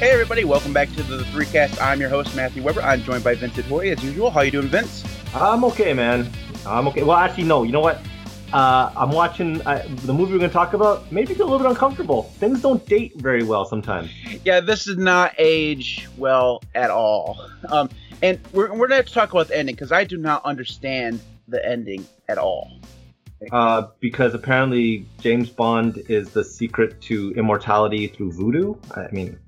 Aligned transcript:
Hey 0.00 0.12
everybody, 0.12 0.44
welcome 0.44 0.72
back 0.72 0.90
to 0.94 1.02
the 1.02 1.26
Three 1.26 1.44
Cast. 1.44 1.78
I'm 1.78 2.00
your 2.00 2.08
host 2.08 2.34
Matthew 2.34 2.62
Weber. 2.62 2.80
I'm 2.80 3.02
joined 3.02 3.22
by 3.22 3.34
Vincent 3.34 3.66
Hoy 3.66 3.90
as 3.90 4.02
usual. 4.02 4.30
How 4.30 4.40
you 4.40 4.50
doing, 4.50 4.68
Vince? 4.68 5.04
I'm 5.34 5.62
okay, 5.64 5.92
man. 5.92 6.26
I'm 6.64 6.88
okay. 6.88 7.02
Well, 7.02 7.18
actually, 7.18 7.44
no. 7.44 7.64
You 7.64 7.72
know 7.72 7.82
what? 7.82 8.00
Uh, 8.50 8.90
I'm 8.96 9.10
watching 9.10 9.60
uh, 9.66 9.86
the 10.06 10.14
movie 10.14 10.32
we're 10.32 10.38
going 10.38 10.48
to 10.48 10.54
talk 10.54 10.72
about. 10.72 11.12
Maybe 11.12 11.34
get 11.34 11.40
a 11.40 11.44
little 11.44 11.58
bit 11.58 11.66
uncomfortable. 11.66 12.22
Things 12.38 12.62
don't 12.62 12.82
date 12.86 13.16
very 13.16 13.42
well 13.42 13.66
sometimes. 13.66 14.10
Yeah, 14.42 14.60
this 14.60 14.86
does 14.86 14.96
not 14.96 15.34
age 15.36 16.08
well 16.16 16.62
at 16.74 16.90
all. 16.90 17.38
Um, 17.68 17.90
and 18.22 18.40
we're, 18.54 18.70
we're 18.70 18.88
going 18.88 18.90
to 18.90 18.96
have 18.96 19.06
to 19.06 19.12
talk 19.12 19.32
about 19.32 19.48
the 19.48 19.58
ending 19.58 19.74
because 19.74 19.92
I 19.92 20.04
do 20.04 20.16
not 20.16 20.42
understand 20.46 21.20
the 21.46 21.62
ending 21.68 22.06
at 22.26 22.38
all. 22.38 22.72
Uh, 23.52 23.88
because 24.00 24.32
apparently 24.32 25.04
James 25.18 25.50
Bond 25.50 26.02
is 26.08 26.30
the 26.30 26.42
secret 26.42 27.02
to 27.02 27.34
immortality 27.36 28.06
through 28.06 28.32
voodoo. 28.32 28.76
I 28.96 29.06
mean, 29.12 29.38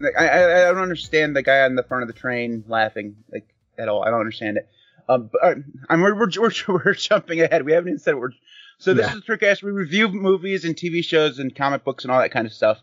like, 0.00 0.14
I, 0.18 0.26
I, 0.26 0.68
I 0.68 0.72
don't 0.72 0.82
understand 0.82 1.36
the 1.36 1.42
guy 1.42 1.60
on 1.60 1.74
the 1.74 1.82
front 1.82 2.02
of 2.02 2.08
the 2.08 2.14
train 2.14 2.64
laughing 2.68 3.16
like 3.32 3.48
at 3.78 3.88
all. 3.88 4.02
I 4.02 4.10
don't 4.10 4.20
understand 4.20 4.58
it. 4.58 4.68
Um, 5.08 5.30
but, 5.32 5.58
I'm 5.88 6.00
we're, 6.00 6.14
we're, 6.14 6.30
we're, 6.38 6.50
we're 6.84 6.94
jumping 6.94 7.40
ahead. 7.40 7.64
We 7.64 7.72
haven't 7.72 7.88
even 7.88 7.98
said 7.98 8.16
we're. 8.16 8.30
So 8.78 8.92
this 8.92 9.06
yeah. 9.06 9.16
is 9.16 9.22
Trickcast. 9.22 9.62
We 9.62 9.70
review 9.70 10.08
movies 10.08 10.64
and 10.64 10.76
TV 10.76 11.02
shows 11.02 11.38
and 11.38 11.54
comic 11.54 11.82
books 11.82 12.04
and 12.04 12.12
all 12.12 12.20
that 12.20 12.30
kind 12.30 12.46
of 12.46 12.52
stuff. 12.52 12.78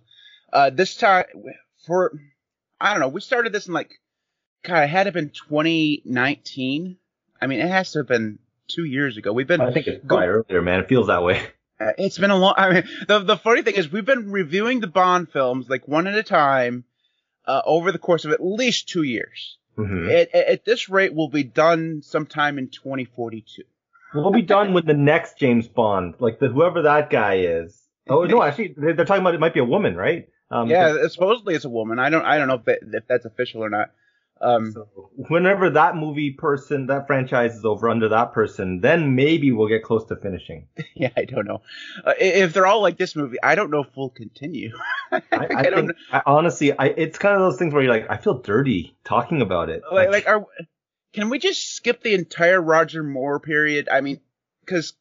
Uh, 0.52 0.70
this 0.72 0.95
time 0.95 1.26
for 1.86 2.13
I 2.80 2.91
don't 2.91 2.99
know. 2.99 3.09
We 3.09 3.22
started 3.22 3.53
this 3.53 3.67
in 3.67 3.73
like 3.73 4.00
God. 4.64 4.84
It 4.84 4.89
had 4.89 5.03
to 5.03 5.08
have 5.08 5.14
been 5.14 5.30
2019. 5.30 6.98
I 7.42 7.48
mean, 7.48 7.59
it 7.59 7.70
has 7.70 7.92
to 7.92 8.00
have 8.00 8.08
been 8.08 8.39
two 8.67 8.86
years 8.86 9.17
ago. 9.17 9.31
We've 9.31 9.48
been. 9.48 9.61
I 9.61 9.72
think 9.72 9.88
it's 9.88 10.05
quite 10.05 10.27
earlier, 10.27 10.61
man. 10.61 10.80
It 10.80 10.89
feels 10.89 11.08
that 11.08 11.23
way. 11.23 11.42
Uh, 11.80 11.92
it's 11.98 12.20
been 12.20 12.30
a 12.30 12.38
long. 12.38 12.53
I 12.55 12.72
mean, 12.72 12.83
the 13.08 13.20
the 13.20 13.36
funny 13.36 13.64
thing 13.64 13.73
is, 13.73 13.92
we've 13.92 14.05
been 14.05 14.31
reviewing 14.31 14.80
the 14.80 14.88
Bond 14.88 15.31
films 15.31 15.67
like 15.67 15.88
one 15.88 16.05
at 16.05 16.14
a 16.16 16.22
time 16.22 16.83
uh, 17.45 17.61
over 17.66 17.91
the 17.91 17.99
course 17.99 18.25
of 18.25 18.31
at 18.31 18.44
least 18.44 18.89
two 18.89 19.03
years. 19.03 19.58
Mm-hmm. 19.77 20.09
At, 20.09 20.36
at, 20.36 20.66
this 20.66 20.88
rate, 20.88 21.13
we'll 21.13 21.30
be 21.30 21.44
done 21.44 22.02
sometime 22.03 22.59
in 22.59 22.69
2042. 22.69 23.63
We'll 24.13 24.31
be 24.31 24.44
done 24.44 24.73
with 24.73 24.86
the 24.86 24.94
next 24.94 25.39
James 25.39 25.67
Bond, 25.67 26.16
like 26.19 26.39
the 26.39 26.47
whoever 26.47 26.83
that 26.83 27.09
guy 27.09 27.38
is. 27.38 27.81
Oh 28.08 28.25
no, 28.25 28.44
actually, 28.44 28.75
they're 28.77 28.94
talking 28.94 29.21
about 29.21 29.33
it 29.33 29.39
might 29.39 29.55
be 29.55 29.59
a 29.59 29.66
woman, 29.66 29.95
right? 29.95 30.30
Um, 30.52 30.69
yeah, 30.69 31.08
supposedly 31.08 31.55
it's 31.55 31.66
a 31.66 31.69
woman. 31.69 31.97
I 31.97 32.09
don't, 32.09 32.23
I 32.23 32.38
don't 32.38 32.47
know 32.47 32.55
if, 32.55 32.66
that, 32.66 32.80
if 32.83 33.08
that's 33.08 33.25
official 33.25 33.64
or 33.64 33.71
not. 33.71 33.89
Um, 34.44 34.72
so 34.73 34.88
whenever 35.30 35.69
that 35.69 35.95
movie 35.95 36.31
person, 36.31 36.88
that 36.88 37.08
franchise 37.08 37.55
is 37.55 37.63
over 37.63 37.89
under 37.89 38.09
that 38.09 38.33
person, 38.33 38.81
then 38.81 39.16
maybe 39.16 39.52
we'll 39.52 39.69
get 39.69 39.83
close 39.83 40.05
to 40.05 40.16
finishing. 40.16 40.67
Yeah, 40.95 41.09
I 41.17 41.25
don't 41.25 41.47
know. 41.47 41.61
Uh, 42.05 42.13
if 42.19 42.53
they're 42.53 42.67
all 42.67 42.81
like 42.81 42.97
this 42.97 43.16
movie, 43.16 43.38
I 43.41 43.55
don't 43.55 43.71
know 43.71 43.81
if 43.81 43.88
we'll 43.95 44.09
continue. 44.09 44.77
I, 45.11 45.21
I, 45.31 45.45
I 45.49 45.64
think, 45.75 45.91
I, 46.11 46.21
honestly, 46.25 46.71
I, 46.71 46.86
it's 46.86 47.17
kind 47.17 47.33
of 47.36 47.41
those 47.41 47.58
things 47.58 47.73
where 47.73 47.81
you're 47.81 47.91
like, 47.91 48.09
I 48.09 48.17
feel 48.17 48.38
dirty 48.39 48.95
talking 49.03 49.41
about 49.41 49.69
it. 49.69 49.81
Like, 49.91 50.09
like 50.09 50.27
are, 50.27 50.45
can 51.14 51.30
we 51.30 51.39
just 51.39 51.75
skip 51.75 52.03
the 52.03 52.14
entire 52.14 52.61
Roger 52.61 53.02
Moore 53.02 53.39
period? 53.39 53.89
I 53.91 54.02
mean, 54.02 54.19
because 54.64 54.94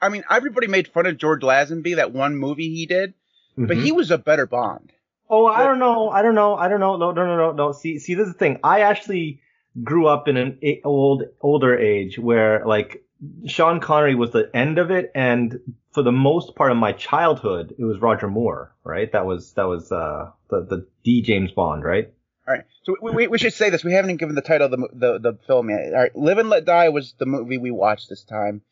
I 0.00 0.08
mean, 0.08 0.24
everybody 0.30 0.68
made 0.68 0.88
fun 0.88 1.06
of 1.06 1.18
George 1.18 1.42
Lazenby 1.42 1.96
that 1.96 2.12
one 2.12 2.36
movie 2.36 2.74
he 2.74 2.86
did, 2.86 3.10
mm-hmm. 3.52 3.66
but 3.66 3.76
he 3.76 3.92
was 3.92 4.10
a 4.10 4.18
better 4.18 4.46
Bond. 4.46 4.92
Oh, 5.28 5.46
I 5.46 5.64
don't 5.64 5.78
know. 5.78 6.10
I 6.10 6.22
don't 6.22 6.34
know. 6.34 6.54
I 6.54 6.68
don't 6.68 6.80
know. 6.80 6.96
No, 6.96 7.10
no, 7.10 7.26
no, 7.26 7.36
no, 7.36 7.52
no. 7.52 7.72
See, 7.72 7.98
see, 7.98 8.14
this 8.14 8.26
is 8.26 8.32
the 8.32 8.38
thing. 8.38 8.58
I 8.62 8.80
actually 8.80 9.40
grew 9.82 10.06
up 10.06 10.28
in 10.28 10.36
an 10.36 10.58
old, 10.84 11.24
older 11.40 11.76
age 11.76 12.18
where 12.18 12.64
like 12.64 13.04
Sean 13.46 13.80
Connery 13.80 14.14
was 14.14 14.30
the 14.30 14.50
end 14.54 14.78
of 14.78 14.90
it, 14.90 15.10
and 15.14 15.60
for 15.92 16.02
the 16.02 16.12
most 16.12 16.54
part 16.54 16.70
of 16.70 16.76
my 16.76 16.92
childhood, 16.92 17.74
it 17.78 17.84
was 17.84 17.98
Roger 17.98 18.28
Moore, 18.28 18.74
right? 18.84 19.10
That 19.10 19.26
was 19.26 19.52
that 19.54 19.64
was 19.64 19.90
uh, 19.90 20.30
the 20.48 20.60
the 20.62 20.86
D 21.02 21.22
James 21.22 21.50
Bond, 21.52 21.82
right? 21.82 22.12
All 22.46 22.54
right. 22.54 22.64
So 22.84 22.94
we, 23.02 23.10
we, 23.10 23.26
we 23.26 23.38
should 23.38 23.54
say 23.54 23.70
this. 23.70 23.82
We 23.82 23.92
haven't 23.92 24.10
even 24.10 24.18
given 24.18 24.36
the 24.36 24.42
title 24.42 24.66
of 24.66 24.70
the, 24.70 24.88
the 24.92 25.18
the 25.18 25.38
film 25.46 25.70
yet. 25.70 25.92
All 25.92 26.00
right. 26.00 26.14
Live 26.14 26.38
and 26.38 26.48
Let 26.48 26.64
Die 26.64 26.88
was 26.90 27.14
the 27.18 27.26
movie 27.26 27.58
we 27.58 27.72
watched 27.72 28.08
this 28.08 28.22
time. 28.22 28.62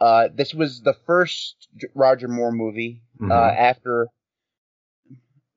Uh, 0.00 0.28
this 0.34 0.54
was 0.54 0.80
the 0.80 0.94
first 1.06 1.68
Roger 1.94 2.26
Moore 2.26 2.52
movie 2.52 3.02
mm-hmm. 3.20 3.30
uh, 3.30 3.34
after 3.34 4.06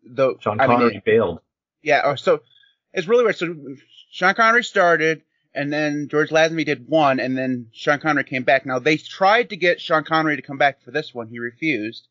the 0.06 0.36
Sean 0.40 0.58
Connery 0.58 0.76
I 0.76 0.80
mean, 0.80 0.98
it, 0.98 1.06
failed. 1.06 1.40
Yeah, 1.82 2.02
oh, 2.06 2.16
so 2.16 2.42
it's 2.94 3.08
really 3.08 3.24
weird. 3.24 3.36
So 3.36 3.56
Sean 4.12 4.34
Connery 4.34 4.64
started, 4.64 5.24
and 5.54 5.72
then 5.72 6.08
George 6.10 6.30
Lazenby 6.30 6.66
did 6.66 6.88
one, 6.88 7.20
and 7.20 7.38
then 7.38 7.68
Sean 7.74 8.00
Connery 8.00 8.24
came 8.24 8.44
back. 8.44 8.66
Now 8.66 8.80
they 8.80 8.98
tried 8.98 9.50
to 9.50 9.58
get 9.58 9.82
Sean 9.82 10.04
Connery 10.04 10.36
to 10.36 10.42
come 10.42 10.58
back 10.58 10.84
for 10.84 10.92
this 10.92 11.14
one, 11.14 11.28
he 11.28 11.40
refused. 11.40 12.08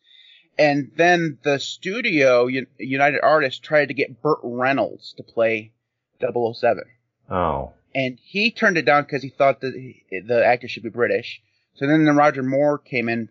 And 0.59 0.91
then 0.97 1.39
the 1.43 1.59
studio, 1.59 2.47
United 2.47 3.21
Artists, 3.23 3.59
tried 3.59 3.89
to 3.89 3.95
get 3.95 4.21
Burt 4.21 4.39
Reynolds 4.43 5.15
to 5.17 5.23
play 5.23 5.73
007. 6.21 6.85
Oh. 7.31 7.73
And 7.95 8.19
he 8.23 8.51
turned 8.51 8.77
it 8.77 8.85
down 8.85 9.05
because 9.05 9.23
he 9.23 9.31
thought 9.31 9.61
that 9.61 9.73
the 10.11 10.47
actor 10.47 10.69
should 10.69 10.83
be 10.83 10.91
British. 10.91 11.41
So 11.75 11.87
then, 11.87 12.05
then 12.05 12.17
Roger 12.17 12.43
Moore 12.43 12.79
came 12.79 13.09
in. 13.09 13.29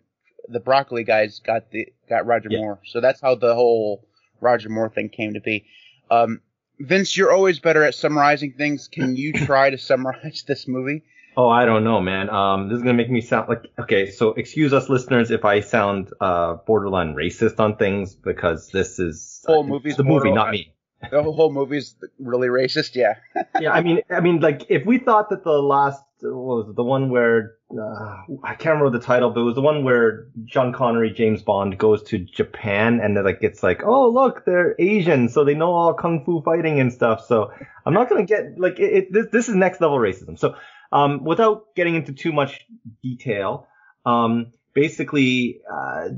The 0.48 0.58
Broccoli 0.58 1.04
guys 1.04 1.38
got 1.38 1.70
the 1.70 1.92
got 2.08 2.26
Roger 2.26 2.48
yeah. 2.50 2.58
Moore. 2.58 2.80
So 2.84 3.00
that's 3.00 3.20
how 3.20 3.36
the 3.36 3.54
whole 3.54 4.04
Roger 4.42 4.68
Moore 4.68 4.90
thing 4.90 5.08
came 5.08 5.34
to 5.34 5.40
be. 5.40 5.64
Um, 6.10 6.40
Vince, 6.80 7.16
you're 7.16 7.32
always 7.32 7.60
better 7.60 7.84
at 7.84 7.94
summarizing 7.94 8.52
things. 8.52 8.88
Can 8.88 9.16
you 9.16 9.32
try 9.46 9.70
to 9.70 9.78
summarize 9.78 10.44
this 10.46 10.66
movie? 10.68 11.02
Oh, 11.34 11.48
I 11.48 11.64
don't 11.64 11.84
know, 11.84 12.00
man. 12.00 12.28
Um, 12.28 12.68
this 12.68 12.76
is 12.76 12.82
gonna 12.82 12.94
make 12.94 13.10
me 13.10 13.22
sound 13.22 13.48
like 13.48 13.66
okay. 13.78 14.10
So 14.10 14.34
excuse 14.34 14.74
us, 14.74 14.90
listeners, 14.90 15.30
if 15.30 15.46
I 15.46 15.60
sound 15.60 16.10
uh, 16.20 16.54
borderline 16.66 17.14
racist 17.14 17.58
on 17.58 17.76
things 17.76 18.14
because 18.14 18.68
this 18.68 18.98
is 18.98 19.42
whole 19.46 19.64
uh, 19.64 19.66
movie's 19.66 19.96
the 19.96 20.04
movie, 20.04 20.30
not 20.30 20.50
me. 20.50 20.74
The 21.10 21.22
whole 21.22 21.52
movie's 21.52 21.96
really 22.18 22.48
racist. 22.48 22.94
Yeah. 22.94 23.14
yeah, 23.60 23.72
I 23.72 23.82
mean, 23.82 24.00
I 24.10 24.20
mean, 24.20 24.40
like 24.40 24.66
if 24.68 24.86
we 24.86 24.98
thought 24.98 25.30
that 25.30 25.44
the 25.44 25.62
last 25.62 26.02
was 26.22 26.68
it, 26.68 26.76
the 26.76 26.84
one 26.84 27.10
where 27.10 27.56
uh, 27.72 28.16
I 28.44 28.54
can't 28.54 28.76
remember 28.76 28.96
the 28.96 29.04
title, 29.04 29.30
but 29.30 29.40
it 29.40 29.44
was 29.44 29.54
the 29.54 29.60
one 29.60 29.84
where 29.84 30.26
John 30.44 30.72
Connery, 30.72 31.10
James 31.10 31.42
Bond 31.42 31.78
goes 31.78 32.02
to 32.04 32.18
Japan 32.18 33.00
and 33.00 33.14
like 33.24 33.38
it's 33.40 33.62
like, 33.62 33.82
oh 33.84 34.08
look, 34.08 34.44
they're 34.44 34.76
Asian, 34.78 35.28
so 35.28 35.44
they 35.44 35.54
know 35.54 35.72
all 35.72 35.94
kung 35.94 36.24
fu 36.24 36.40
fighting 36.42 36.80
and 36.80 36.92
stuff. 36.92 37.24
So 37.26 37.52
I'm 37.84 37.94
not 37.94 38.08
gonna 38.08 38.24
get 38.24 38.58
like 38.58 38.78
it, 38.78 38.92
it 38.92 39.12
this 39.12 39.26
this 39.32 39.48
is 39.48 39.54
next 39.54 39.80
level 39.80 39.98
racism. 39.98 40.38
So 40.38 40.54
um, 40.92 41.24
without 41.24 41.74
getting 41.74 41.94
into 41.94 42.12
too 42.12 42.32
much 42.32 42.66
detail, 43.02 43.66
um, 44.06 44.52
basically. 44.74 45.60
Uh, 45.70 46.10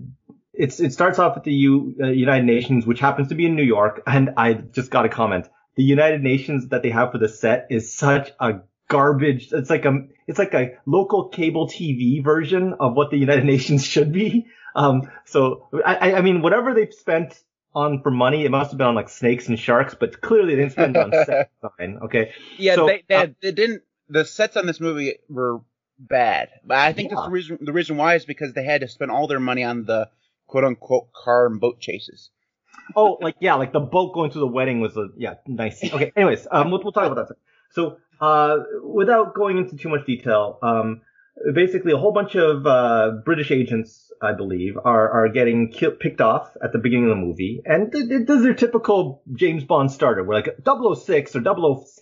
it's, 0.57 0.81
it 0.81 0.93
starts 0.93 1.19
off 1.19 1.37
at 1.37 1.45
the 1.45 1.53
U, 1.53 1.95
uh, 2.01 2.07
United 2.07 2.47
Nations, 2.47 2.87
which 2.87 3.01
happens 3.01 3.29
to 3.29 3.35
be 3.35 3.47
in 3.47 3.57
New 3.57 3.65
York, 3.65 4.03
and 4.07 4.31
I 4.37 4.55
just 4.55 4.91
got 4.91 5.05
a 5.05 5.09
comment. 5.09 5.49
The 5.77 5.83
United 5.83 6.23
Nations 6.23 6.69
that 6.69 6.83
they 6.83 6.91
have 6.91 7.13
for 7.13 7.19
the 7.19 7.29
set 7.29 7.67
is 7.71 7.93
such 7.93 8.31
a 8.39 8.61
garbage. 8.89 9.53
It's 9.53 9.71
like 9.71 9.85
a 9.85 10.07
it's 10.27 10.39
like 10.39 10.55
a 10.55 10.79
local 10.87 11.29
cable 11.29 11.69
TV 11.69 12.23
version 12.23 12.75
of 12.79 12.95
what 12.95 13.11
the 13.11 13.17
United 13.17 13.45
Nations 13.55 13.85
should 13.85 14.13
be. 14.13 14.47
Um, 14.77 15.11
so 15.25 15.69
I, 15.85 16.15
I 16.15 16.21
mean, 16.21 16.43
whatever 16.43 16.75
they've 16.75 16.93
spent 16.93 17.41
on 17.75 18.03
for 18.03 18.11
money, 18.11 18.45
it 18.45 18.51
must 18.51 18.71
have 18.71 18.79
been 18.79 18.87
on 18.87 18.95
like 18.95 19.09
snakes 19.09 19.49
and 19.49 19.59
sharks, 19.59 19.95
but 19.95 20.21
clearly 20.21 20.55
they 20.55 20.63
didn't 20.63 20.73
spend 20.73 20.97
on 20.97 21.11
set 21.27 21.51
design. 21.61 21.99
Okay. 22.05 22.33
Yeah, 22.57 22.77
so, 22.77 22.87
they, 22.87 23.03
they, 23.09 23.15
uh, 23.15 23.27
they, 23.43 23.53
didn't. 23.53 23.83
The 24.09 24.25
sets 24.25 24.57
on 24.57 24.67
this 24.67 24.81
movie 24.81 25.17
were 25.29 25.61
bad, 25.99 26.51
but 26.65 26.79
I 26.79 26.93
think 26.93 27.11
yeah. 27.11 27.17
that's 27.17 27.27
the 27.27 27.33
reason. 27.33 27.59
The 27.61 27.73
reason 27.73 27.97
why 27.97 28.15
is 28.15 28.25
because 28.25 28.53
they 28.53 28.65
had 28.65 28.83
to 28.83 28.89
spend 28.89 29.11
all 29.11 29.27
their 29.27 29.41
money 29.41 29.65
on 29.65 29.85
the 29.85 30.09
quote 30.47 30.65
unquote 30.65 31.13
car 31.13 31.47
and 31.47 31.61
boat 31.61 31.81
chases. 31.81 32.31
oh, 32.97 33.19
like 33.21 33.37
yeah, 33.41 33.55
like 33.55 33.73
the 33.73 33.81
boat 33.81 34.15
going 34.15 34.31
to 34.33 34.39
the 34.39 34.47
wedding 34.47 34.81
was 34.81 34.97
a 34.97 35.09
yeah 35.17 35.35
nice. 35.47 35.83
Okay. 35.85 36.13
Anyways, 36.17 36.47
um, 36.51 36.71
we'll, 36.71 36.83
we'll 36.83 36.93
talk 36.93 37.11
about 37.11 37.29
that. 37.29 37.37
So 37.73 37.97
uh, 38.21 38.59
without 38.83 39.35
going 39.35 39.59
into 39.59 39.77
too 39.77 39.89
much 39.89 40.07
detail, 40.07 40.59
um, 40.63 41.01
basically 41.55 41.93
a 41.93 41.97
whole 41.97 42.13
bunch 42.13 42.35
of 42.37 42.67
uh, 42.67 43.13
British 43.25 43.51
agents, 43.51 44.13
I 44.23 44.33
believe, 44.33 44.77
are 44.85 45.11
are 45.11 45.29
getting 45.29 45.71
ki- 45.73 45.97
picked 45.99 46.21
off 46.21 46.57
at 46.63 46.73
the 46.73 46.79
beginning 46.79 47.05
of 47.07 47.11
the 47.11 47.23
movie, 47.25 47.61
and 47.65 47.91
th- 47.93 48.09
th- 48.09 48.27
does 48.27 48.43
their 48.43 48.55
typical 48.55 49.23
James 49.35 49.65
Bond 49.65 49.91
starter, 49.91 50.23
where 50.23 50.41
like 50.43 50.49
006 50.65 51.37
or 51.37 51.43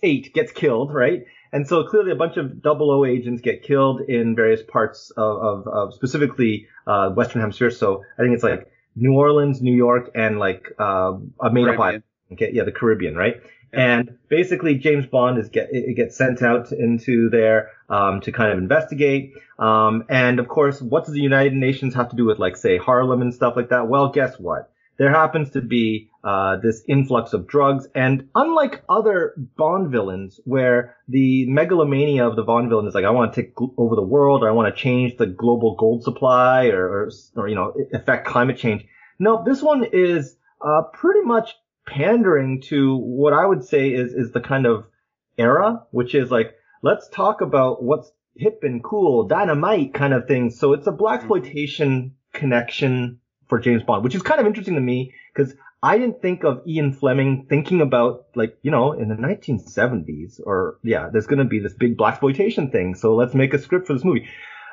008 0.03 0.33
gets 0.33 0.51
killed, 0.51 0.93
right? 0.93 1.23
And 1.53 1.67
so 1.67 1.83
clearly 1.83 2.11
a 2.11 2.15
bunch 2.15 2.35
of 2.37 2.61
00 2.63 3.05
agents 3.05 3.41
get 3.41 3.61
killed 3.61 4.01
in 4.01 4.35
various 4.35 4.63
parts 4.63 5.11
of, 5.11 5.37
of, 5.37 5.67
of 5.67 5.93
specifically 5.93 6.67
uh, 6.87 7.11
Western 7.11 7.41
Hemisphere. 7.41 7.69
So 7.69 8.03
I 8.17 8.23
think 8.23 8.33
it's 8.33 8.43
like 8.43 8.71
New 8.95 9.13
Orleans, 9.13 9.61
New 9.61 9.75
York, 9.75 10.09
and 10.15 10.39
like 10.39 10.73
uh, 10.79 11.13
a 11.39 11.45
up 11.45 11.79
island. 11.79 12.03
Okay, 12.31 12.49
yeah, 12.51 12.63
the 12.63 12.71
Caribbean, 12.71 13.15
right? 13.15 13.35
And 13.71 14.17
basically, 14.29 14.75
James 14.75 15.05
Bond 15.05 15.37
is 15.37 15.49
get 15.49 15.69
it 15.71 15.95
gets 15.95 16.15
sent 16.15 16.41
out 16.41 16.71
into 16.71 17.29
there 17.29 17.71
um, 17.89 18.21
to 18.21 18.31
kind 18.31 18.51
of 18.51 18.57
investigate. 18.59 19.33
Um, 19.57 20.05
and 20.09 20.39
of 20.39 20.47
course, 20.47 20.81
what 20.81 21.05
does 21.05 21.13
the 21.13 21.21
United 21.21 21.53
Nations 21.53 21.95
have 21.95 22.09
to 22.09 22.15
do 22.15 22.25
with, 22.25 22.37
like, 22.37 22.55
say, 22.55 22.77
Harlem 22.77 23.21
and 23.21 23.33
stuff 23.33 23.55
like 23.55 23.69
that? 23.69 23.87
Well, 23.87 24.09
guess 24.09 24.39
what? 24.39 24.71
There 24.97 25.09
happens 25.09 25.51
to 25.51 25.61
be 25.61 26.09
uh, 26.23 26.57
this 26.57 26.83
influx 26.87 27.33
of 27.33 27.47
drugs, 27.47 27.87
and 27.93 28.29
unlike 28.33 28.83
other 28.87 29.33
Bond 29.57 29.91
villains, 29.91 30.39
where 30.45 30.95
the 31.07 31.45
megalomania 31.49 32.25
of 32.27 32.35
the 32.35 32.43
Bond 32.43 32.69
villain 32.69 32.87
is 32.87 32.95
like, 32.95 33.05
I 33.05 33.09
want 33.11 33.33
to 33.33 33.41
take 33.41 33.53
over 33.77 33.95
the 33.95 34.01
world, 34.01 34.43
or 34.43 34.47
I 34.47 34.53
want 34.53 34.73
to 34.73 34.81
change 34.81 35.17
the 35.17 35.25
global 35.25 35.75
gold 35.75 36.03
supply, 36.03 36.67
or, 36.67 36.85
or, 36.85 37.09
or 37.35 37.47
you 37.49 37.55
know, 37.55 37.73
affect 37.93 38.25
climate 38.27 38.57
change. 38.57 38.85
No, 39.19 39.43
this 39.45 39.61
one 39.61 39.83
is 39.91 40.35
uh, 40.61 40.83
pretty 40.93 41.21
much 41.21 41.55
pandering 41.85 42.61
to 42.61 42.95
what 42.97 43.33
I 43.33 43.45
would 43.45 43.63
say 43.65 43.89
is 43.93 44.13
is 44.13 44.31
the 44.31 44.39
kind 44.39 44.65
of 44.65 44.85
era, 45.37 45.83
which 45.91 46.15
is 46.15 46.31
like 46.31 46.55
let's 46.81 47.09
talk 47.09 47.41
about 47.41 47.83
what's 47.83 48.11
hip 48.35 48.59
and 48.63 48.83
cool, 48.83 49.27
dynamite 49.27 49.93
kind 49.93 50.13
of 50.13 50.27
thing. 50.27 50.49
So 50.49 50.73
it's 50.73 50.87
a 50.87 50.91
black 50.91 51.19
Mm-hmm. 51.21 51.33
exploitation 51.33 52.15
connection 52.33 53.19
for 53.47 53.59
James 53.59 53.83
Bond, 53.83 54.03
which 54.03 54.15
is 54.15 54.21
kind 54.21 54.39
of 54.39 54.47
interesting 54.47 54.75
to 54.75 54.81
me 54.81 55.13
because 55.33 55.53
I 55.83 55.97
didn't 55.97 56.21
think 56.21 56.45
of 56.45 56.65
Ian 56.65 56.93
Fleming 56.93 57.45
thinking 57.49 57.81
about 57.81 58.27
like, 58.35 58.57
you 58.61 58.71
know, 58.71 58.93
in 58.93 59.09
the 59.09 59.15
1970s 59.15 60.39
or 60.45 60.79
yeah, 60.81 61.09
there's 61.11 61.27
going 61.27 61.39
to 61.39 61.45
be 61.45 61.59
this 61.59 61.73
big 61.73 61.97
black 61.97 62.13
exploitation 62.13 62.71
thing. 62.71 62.95
So 62.95 63.15
let's 63.15 63.33
make 63.33 63.53
a 63.53 63.59
script 63.59 63.87
for 63.87 63.93
this 63.93 64.05
movie. 64.05 64.29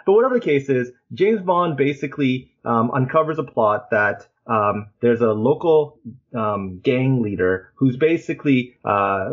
But 0.07 0.13
whatever 0.13 0.35
the 0.35 0.45
case 0.45 0.69
is, 0.69 0.93
James 1.13 1.43
Bond 1.43 1.77
basically 1.77 2.53
um, 2.65 2.93
uncovers 2.93 3.41
a 3.41 3.43
plot 3.43 3.91
that 3.91 4.29
um, 4.47 4.91
there's 5.01 5.21
a 5.21 5.33
local 5.33 5.99
um, 6.33 6.79
gang 6.79 7.23
leader 7.23 7.73
who's 7.75 7.97
basically 7.97 8.77
uh, 8.85 9.31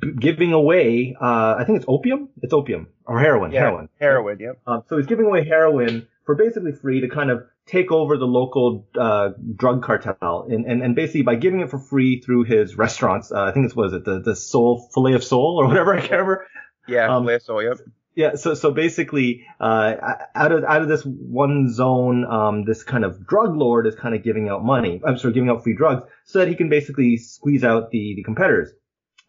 b- 0.00 0.12
giving 0.18 0.52
away, 0.52 1.16
uh, 1.20 1.54
I 1.58 1.64
think 1.64 1.76
it's 1.76 1.86
opium. 1.88 2.28
It's 2.42 2.52
opium 2.52 2.88
or 3.06 3.20
heroin. 3.20 3.52
Yeah, 3.52 3.60
Heroin. 3.60 3.88
Heroin. 4.00 4.38
Yep. 4.40 4.58
Um, 4.66 4.82
so 4.88 4.96
he's 4.96 5.06
giving 5.06 5.26
away 5.26 5.46
heroin 5.46 6.08
for 6.26 6.34
basically 6.34 6.72
free 6.72 7.00
to 7.00 7.08
kind 7.08 7.30
of 7.30 7.44
take 7.66 7.90
over 7.90 8.18
the 8.18 8.26
local 8.26 8.86
uh, 8.98 9.30
drug 9.54 9.82
cartel, 9.82 10.46
and, 10.50 10.66
and 10.66 10.82
and 10.82 10.94
basically 10.94 11.22
by 11.22 11.36
giving 11.36 11.60
it 11.60 11.70
for 11.70 11.78
free 11.78 12.20
through 12.20 12.44
his 12.44 12.76
restaurants. 12.76 13.32
Uh, 13.32 13.44
I 13.44 13.52
think 13.52 13.66
this 13.66 13.76
was 13.76 13.92
it 13.92 14.04
the 14.04 14.20
the 14.20 14.36
Soul 14.36 14.88
Fillet 14.92 15.14
of 15.14 15.24
Soul 15.24 15.58
or 15.60 15.66
whatever 15.66 15.94
I 15.94 16.00
can't 16.00 16.12
remember. 16.12 16.46
Yeah. 16.86 17.14
Um, 17.14 17.28
Um, 17.28 17.40
Soul. 17.40 17.62
Yep. 17.62 17.78
Yeah, 18.16 18.34
so 18.36 18.54
so 18.54 18.70
basically, 18.70 19.46
uh, 19.60 19.94
out 20.34 20.50
of 20.50 20.64
out 20.64 20.80
of 20.80 20.88
this 20.88 21.04
one 21.04 21.70
zone, 21.70 22.24
um, 22.24 22.64
this 22.64 22.82
kind 22.82 23.04
of 23.04 23.26
drug 23.26 23.54
lord 23.54 23.86
is 23.86 23.94
kind 23.94 24.14
of 24.14 24.22
giving 24.22 24.48
out 24.48 24.64
money. 24.64 25.02
I'm 25.06 25.18
sorry, 25.18 25.34
giving 25.34 25.50
out 25.50 25.62
free 25.62 25.76
drugs 25.76 26.02
so 26.24 26.38
that 26.38 26.48
he 26.48 26.54
can 26.54 26.70
basically 26.70 27.18
squeeze 27.18 27.62
out 27.62 27.90
the 27.90 28.14
the 28.16 28.22
competitors. 28.22 28.70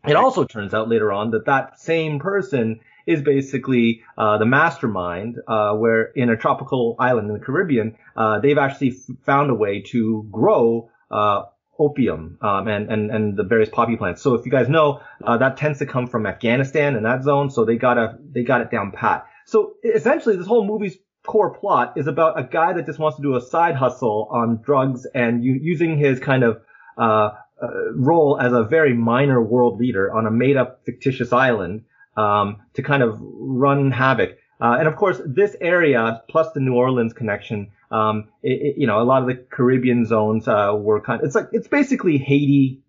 It 0.07 0.15
also 0.15 0.45
turns 0.45 0.73
out 0.73 0.87
later 0.87 1.11
on 1.11 1.31
that 1.31 1.45
that 1.47 1.79
same 1.81 2.19
person 2.19 2.79
is 3.07 3.21
basically 3.21 4.03
uh, 4.17 4.37
the 4.37 4.45
mastermind, 4.45 5.37
uh, 5.47 5.73
where 5.73 6.03
in 6.15 6.29
a 6.29 6.35
tropical 6.37 6.95
island 6.99 7.29
in 7.29 7.33
the 7.33 7.43
Caribbean, 7.43 7.97
uh, 8.15 8.39
they've 8.39 8.57
actually 8.57 8.89
f- 8.89 9.15
found 9.25 9.49
a 9.49 9.55
way 9.55 9.81
to 9.81 10.27
grow 10.29 10.91
uh, 11.09 11.43
opium 11.79 12.37
um, 12.41 12.67
and, 12.67 12.91
and 12.91 13.11
and 13.11 13.37
the 13.37 13.43
various 13.43 13.69
poppy 13.69 13.95
plants. 13.95 14.21
So 14.21 14.33
if 14.33 14.45
you 14.45 14.51
guys 14.51 14.67
know, 14.67 15.01
uh, 15.23 15.37
that 15.37 15.57
tends 15.57 15.79
to 15.79 15.85
come 15.85 16.07
from 16.07 16.25
Afghanistan 16.25 16.95
and 16.95 17.05
that 17.05 17.23
zone, 17.23 17.49
so 17.49 17.65
they 17.65 17.77
got 17.77 17.97
a 17.97 18.17
they 18.31 18.43
got 18.43 18.61
it 18.61 18.69
down 18.69 18.91
pat. 18.91 19.25
So 19.45 19.75
essentially, 19.83 20.35
this 20.35 20.47
whole 20.47 20.65
movie's 20.65 20.97
core 21.25 21.53
plot 21.53 21.93
is 21.95 22.07
about 22.07 22.39
a 22.39 22.43
guy 22.43 22.73
that 22.73 22.85
just 22.85 22.99
wants 22.99 23.17
to 23.17 23.23
do 23.23 23.35
a 23.35 23.41
side 23.41 23.75
hustle 23.75 24.27
on 24.31 24.61
drugs 24.63 25.05
and 25.13 25.43
u- 25.43 25.59
using 25.61 25.97
his 25.97 26.19
kind 26.19 26.43
of 26.43 26.61
uh, 26.97 27.31
uh, 27.61 27.67
role 27.95 28.37
as 28.39 28.53
a 28.53 28.63
very 28.63 28.93
minor 28.93 29.41
world 29.41 29.79
leader 29.79 30.13
on 30.13 30.25
a 30.25 30.31
made 30.31 30.57
up 30.57 30.81
fictitious 30.85 31.31
island 31.31 31.83
um, 32.17 32.57
to 32.73 32.83
kind 32.83 33.03
of 33.03 33.17
run 33.21 33.91
havoc. 33.91 34.37
Uh, 34.59 34.75
and 34.79 34.87
of 34.87 34.95
course, 34.95 35.21
this 35.23 35.55
area 35.61 36.23
plus 36.29 36.51
the 36.53 36.59
New 36.59 36.73
Orleans 36.73 37.13
connection, 37.13 37.71
um, 37.91 38.29
it, 38.41 38.53
it, 38.61 38.75
you 38.77 38.87
know, 38.87 38.99
a 38.99 39.03
lot 39.03 39.21
of 39.21 39.27
the 39.27 39.35
Caribbean 39.35 40.05
zones 40.05 40.47
uh, 40.47 40.73
were 40.75 40.99
kind. 40.99 41.21
It's 41.23 41.35
like 41.35 41.49
it's 41.51 41.67
basically 41.67 42.17
Haiti 42.17 42.81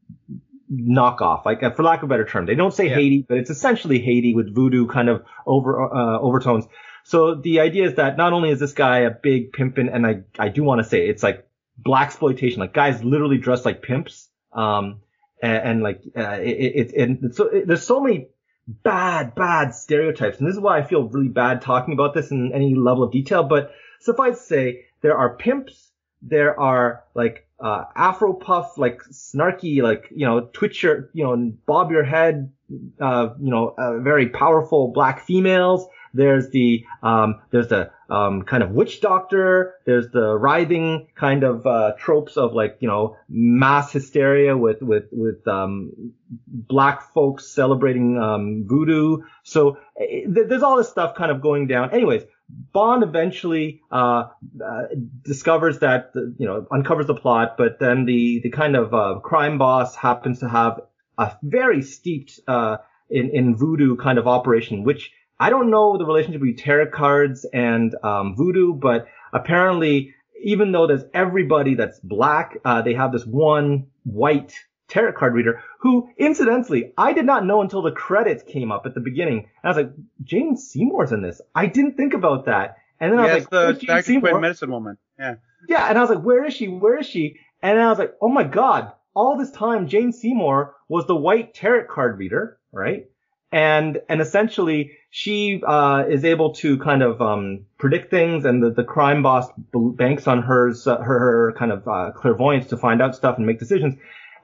knockoff, 0.72 1.44
like 1.44 1.62
uh, 1.62 1.70
for 1.70 1.82
lack 1.82 2.02
of 2.02 2.04
a 2.04 2.08
better 2.08 2.24
term. 2.24 2.46
They 2.46 2.54
don't 2.54 2.72
say 2.72 2.88
Yeah. 2.88 2.94
Haiti, 2.94 3.26
but 3.28 3.38
it's 3.38 3.50
essentially 3.50 4.00
Haiti 4.00 4.34
with 4.34 4.54
voodoo 4.54 4.86
kind 4.86 5.08
of 5.08 5.24
over 5.46 5.94
uh, 5.94 6.18
overtones. 6.18 6.64
So 7.04 7.34
the 7.34 7.60
idea 7.60 7.86
is 7.86 7.94
that 7.94 8.16
not 8.16 8.32
only 8.32 8.50
is 8.50 8.60
this 8.60 8.72
guy 8.72 9.00
a 9.00 9.10
big 9.10 9.52
pimpin', 9.52 9.94
and 9.94 10.06
I 10.06 10.22
I 10.38 10.48
do 10.48 10.62
want 10.62 10.82
to 10.82 10.88
say 10.88 11.06
it's 11.06 11.22
like 11.22 11.46
black 11.76 12.08
exploitation, 12.08 12.60
like 12.60 12.74
guys 12.74 13.04
literally 13.04 13.38
dressed 13.38 13.64
like 13.64 13.82
pimps, 13.82 14.28
um, 14.52 15.00
and, 15.42 15.56
and 15.56 15.82
like 15.82 16.02
uh, 16.16 16.38
it, 16.40 16.48
it, 16.48 16.92
it, 16.94 17.08
and 17.08 17.34
so 17.34 17.46
it, 17.48 17.66
there's 17.66 17.84
so 17.84 18.00
many 18.00 18.28
bad 18.68 19.34
bad 19.34 19.74
stereotypes, 19.74 20.38
and 20.38 20.46
this 20.46 20.54
is 20.54 20.60
why 20.60 20.78
I 20.78 20.82
feel 20.82 21.08
really 21.08 21.28
bad 21.28 21.62
talking 21.62 21.94
about 21.94 22.14
this 22.14 22.30
in 22.30 22.52
any 22.52 22.74
level 22.74 23.02
of 23.02 23.12
detail. 23.12 23.42
But 23.42 23.72
suffice 24.00 24.38
to 24.38 24.44
say, 24.44 24.84
there 25.00 25.16
are 25.16 25.36
pimps, 25.36 25.90
there 26.22 26.58
are 26.60 27.04
like 27.14 27.46
uh, 27.60 27.84
Afro 27.96 28.34
puff, 28.34 28.76
like 28.76 29.02
snarky, 29.10 29.82
like 29.82 30.08
you 30.14 30.26
know, 30.26 30.48
twitch 30.52 30.82
your, 30.82 31.10
you 31.14 31.24
know, 31.24 31.52
bob 31.66 31.90
your 31.90 32.04
head, 32.04 32.52
uh, 33.00 33.30
you 33.40 33.50
know, 33.50 33.74
uh, 33.78 33.98
very 33.98 34.28
powerful 34.28 34.92
black 34.92 35.24
females. 35.24 35.86
There's 36.18 36.50
the 36.50 36.84
um, 37.00 37.40
there's 37.52 37.68
the 37.68 37.92
um, 38.10 38.42
kind 38.42 38.64
of 38.64 38.72
witch 38.72 39.00
doctor. 39.00 39.74
There's 39.86 40.10
the 40.10 40.36
writhing 40.36 41.06
kind 41.14 41.44
of 41.44 41.64
uh, 41.64 41.92
tropes 41.96 42.36
of 42.36 42.54
like 42.54 42.78
you 42.80 42.88
know 42.88 43.16
mass 43.28 43.92
hysteria 43.92 44.56
with 44.56 44.82
with 44.82 45.04
with 45.12 45.46
um, 45.46 46.12
black 46.48 47.12
folks 47.14 47.46
celebrating 47.46 48.18
um, 48.18 48.64
voodoo. 48.66 49.18
So 49.44 49.78
eh, 49.96 50.24
th- 50.24 50.48
there's 50.48 50.64
all 50.64 50.76
this 50.76 50.88
stuff 50.88 51.14
kind 51.14 51.30
of 51.30 51.40
going 51.40 51.68
down. 51.68 51.92
Anyways, 51.92 52.24
Bond 52.72 53.04
eventually 53.04 53.82
uh, 53.92 54.24
uh, 54.64 54.82
discovers 55.22 55.78
that 55.80 56.14
the, 56.14 56.34
you 56.36 56.46
know 56.46 56.66
uncovers 56.72 57.06
the 57.06 57.14
plot, 57.14 57.54
but 57.56 57.78
then 57.78 58.06
the 58.06 58.40
the 58.42 58.50
kind 58.50 58.74
of 58.74 58.92
uh, 58.92 59.20
crime 59.20 59.58
boss 59.58 59.94
happens 59.94 60.40
to 60.40 60.48
have 60.48 60.80
a 61.16 61.36
very 61.44 61.82
steeped 61.82 62.40
uh, 62.48 62.78
in 63.10 63.30
in 63.30 63.54
voodoo 63.54 63.96
kind 63.96 64.18
of 64.18 64.26
operation, 64.26 64.82
which 64.82 65.12
I 65.40 65.50
don't 65.50 65.70
know 65.70 65.96
the 65.96 66.04
relationship 66.04 66.40
between 66.40 66.56
tarot 66.56 66.90
cards 66.90 67.44
and 67.52 67.94
um, 68.02 68.34
voodoo, 68.36 68.74
but 68.74 69.06
apparently, 69.32 70.14
even 70.42 70.72
though 70.72 70.86
there's 70.86 71.04
everybody 71.14 71.74
that's 71.74 72.00
black, 72.00 72.58
uh, 72.64 72.82
they 72.82 72.94
have 72.94 73.12
this 73.12 73.24
one 73.26 73.86
white 74.04 74.54
tarot 74.88 75.12
card 75.12 75.34
reader 75.34 75.62
who, 75.80 76.08
incidentally, 76.16 76.92
I 76.96 77.12
did 77.12 77.24
not 77.24 77.44
know 77.44 77.60
until 77.60 77.82
the 77.82 77.92
credits 77.92 78.42
came 78.42 78.72
up 78.72 78.86
at 78.86 78.94
the 78.94 79.00
beginning. 79.00 79.38
And 79.38 79.64
I 79.64 79.68
was 79.68 79.76
like, 79.76 79.92
Jane 80.24 80.56
Seymour's 80.56 81.12
in 81.12 81.22
this. 81.22 81.40
I 81.54 81.66
didn't 81.66 81.96
think 81.96 82.14
about 82.14 82.46
that. 82.46 82.76
And 83.00 83.12
then 83.12 83.20
I 83.20 83.22
was 83.22 83.32
like, 83.44 83.50
the 83.50 83.56
"Where's 83.56 83.78
Jane 83.78 83.86
Quinn 83.88 84.02
Seymour?" 84.02 84.40
medicine 84.40 84.70
woman. 84.70 84.98
Yeah. 85.18 85.36
Yeah, 85.68 85.88
and 85.88 85.98
I 85.98 86.00
was 86.00 86.10
like, 86.10 86.22
where 86.22 86.44
is 86.44 86.54
she? 86.54 86.68
Where 86.68 86.98
is 86.98 87.06
she? 87.06 87.36
And 87.62 87.80
I 87.80 87.88
was 87.88 87.98
like, 87.98 88.14
oh 88.20 88.28
my 88.28 88.44
god, 88.44 88.92
all 89.14 89.36
this 89.36 89.50
time 89.50 89.88
Jane 89.88 90.12
Seymour 90.12 90.74
was 90.88 91.06
the 91.06 91.16
white 91.16 91.54
tarot 91.54 91.86
card 91.86 92.18
reader, 92.18 92.58
right? 92.72 93.08
And 93.50 94.02
and 94.10 94.20
essentially 94.20 94.92
she 95.10 95.62
uh, 95.66 96.04
is 96.08 96.24
able 96.24 96.52
to 96.56 96.78
kind 96.78 97.02
of 97.02 97.22
um, 97.22 97.64
predict 97.78 98.10
things, 98.10 98.44
and 98.44 98.62
the, 98.62 98.70
the 98.70 98.84
crime 98.84 99.22
boss 99.22 99.48
banks 99.72 100.26
on 100.26 100.42
hers 100.42 100.86
uh, 100.86 100.98
her, 100.98 101.18
her 101.18 101.54
kind 101.58 101.72
of 101.72 101.88
uh, 101.88 102.10
clairvoyance 102.14 102.66
to 102.68 102.76
find 102.76 103.00
out 103.00 103.16
stuff 103.16 103.38
and 103.38 103.46
make 103.46 103.58
decisions. 103.58 103.94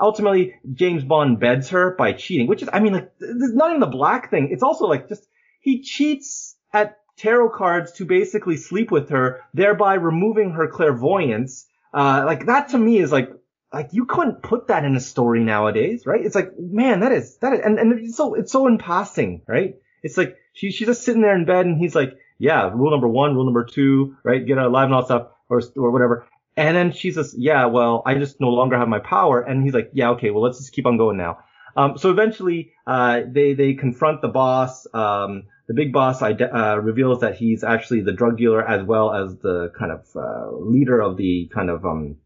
Ultimately, 0.01 0.55
James 0.73 1.05
Bond 1.05 1.39
beds 1.39 1.69
her 1.69 1.95
by 1.97 2.15
cheating, 2.15 2.47
which 2.47 2.63
is, 2.63 2.69
I 2.73 2.81
mean, 2.81 2.95
like, 2.95 3.13
this 3.19 3.51
is 3.51 3.55
not 3.55 3.71
even 3.71 3.81
the 3.81 3.87
black 3.87 4.31
thing. 4.31 4.49
It's 4.51 4.63
also 4.63 4.87
like 4.87 5.09
just 5.09 5.27
he 5.61 5.83
cheats 5.83 6.57
at 6.73 6.97
tarot 7.17 7.51
cards 7.51 7.93
to 7.93 8.05
basically 8.05 8.57
sleep 8.57 8.91
with 8.91 9.11
her, 9.11 9.43
thereby 9.53 9.95
removing 9.95 10.51
her 10.53 10.67
clairvoyance. 10.67 11.67
Uh, 11.93 12.25
like 12.27 12.47
that 12.47 12.71
to 12.71 12.79
me 12.79 12.99
is 12.99 13.13
like, 13.13 13.31
like 13.75 13.89
you 13.93 14.07
couldn't 14.07 14.43
put 14.43 14.69
that 14.69 14.85
in 14.85 14.95
a 14.97 15.01
story 15.01 15.41
nowadays, 15.41 16.07
right? 16.07 16.25
It's 16.25 16.35
like, 16.35 16.59
man, 16.59 17.01
that 17.01 17.13
is, 17.13 17.37
that 17.39 17.55
is, 17.55 17.61
and, 17.65 17.79
and 17.79 17.99
it's 17.99 18.17
so, 18.17 18.35
it's 18.35 18.53
so 18.53 18.67
in 18.67 18.79
passing, 18.79 19.43
right? 19.49 19.77
It's 20.03 20.17
like, 20.17 20.37
she, 20.53 20.71
she's 20.71 20.87
just 20.87 21.03
sitting 21.03 21.23
there 21.23 21.35
in 21.35 21.45
bed 21.45 21.67
and 21.67 21.77
he's 21.77 21.95
like, 21.95 22.17
yeah, 22.39 22.71
rule 22.73 22.91
number 22.91 23.09
one, 23.09 23.35
rule 23.35 23.45
number 23.45 23.65
two, 23.65 24.17
right? 24.23 24.47
Get 24.47 24.59
out 24.59 24.67
alive 24.67 24.87
and 24.87 24.95
all 24.95 25.05
stuff, 25.05 25.29
or, 25.49 25.61
or 25.77 25.91
whatever. 25.91 26.27
And 26.57 26.77
then 26.77 26.93
she's 26.93 27.17
just, 27.17 27.37
yeah, 27.37 27.67
well, 27.67 28.03
I 28.07 28.15
just 28.15 28.41
no 28.41 28.51
longer 28.51 28.79
have 28.79 28.89
my 28.89 29.01
power. 29.01 29.41
And 29.41 29.65
he's 29.65 29.75
like, 29.75 29.91
yeah, 29.93 30.11
okay, 30.11 30.31
well, 30.31 30.43
let's 30.43 30.59
just 30.59 30.73
keep 30.73 30.87
on 30.87 30.97
going 30.97 31.17
now. 31.17 31.39
Um, 31.77 31.99
so 31.99 32.11
eventually, 32.11 32.73
uh, 32.87 33.23
they, 33.27 33.55
they 33.55 33.75
confront 33.75 34.23
the 34.23 34.29
boss. 34.29 34.87
Um, 34.95 35.45
the 35.67 35.75
big 35.75 35.93
boss 35.93 36.23
uh, 36.23 36.79
reveals 36.81 37.21
that 37.21 37.35
he's 37.35 37.65
actually 37.65 38.03
the 38.03 38.13
drug 38.13 38.37
dealer 38.39 38.63
as 38.63 38.87
well 38.87 39.13
as 39.13 39.37
the 39.39 39.73
kind 39.77 39.91
of, 39.91 40.07
uh, 40.15 40.55
leader 40.57 41.01
of 41.01 41.17
the 41.17 41.51
kind 41.53 41.71
of, 41.71 41.85
um, 41.85 42.17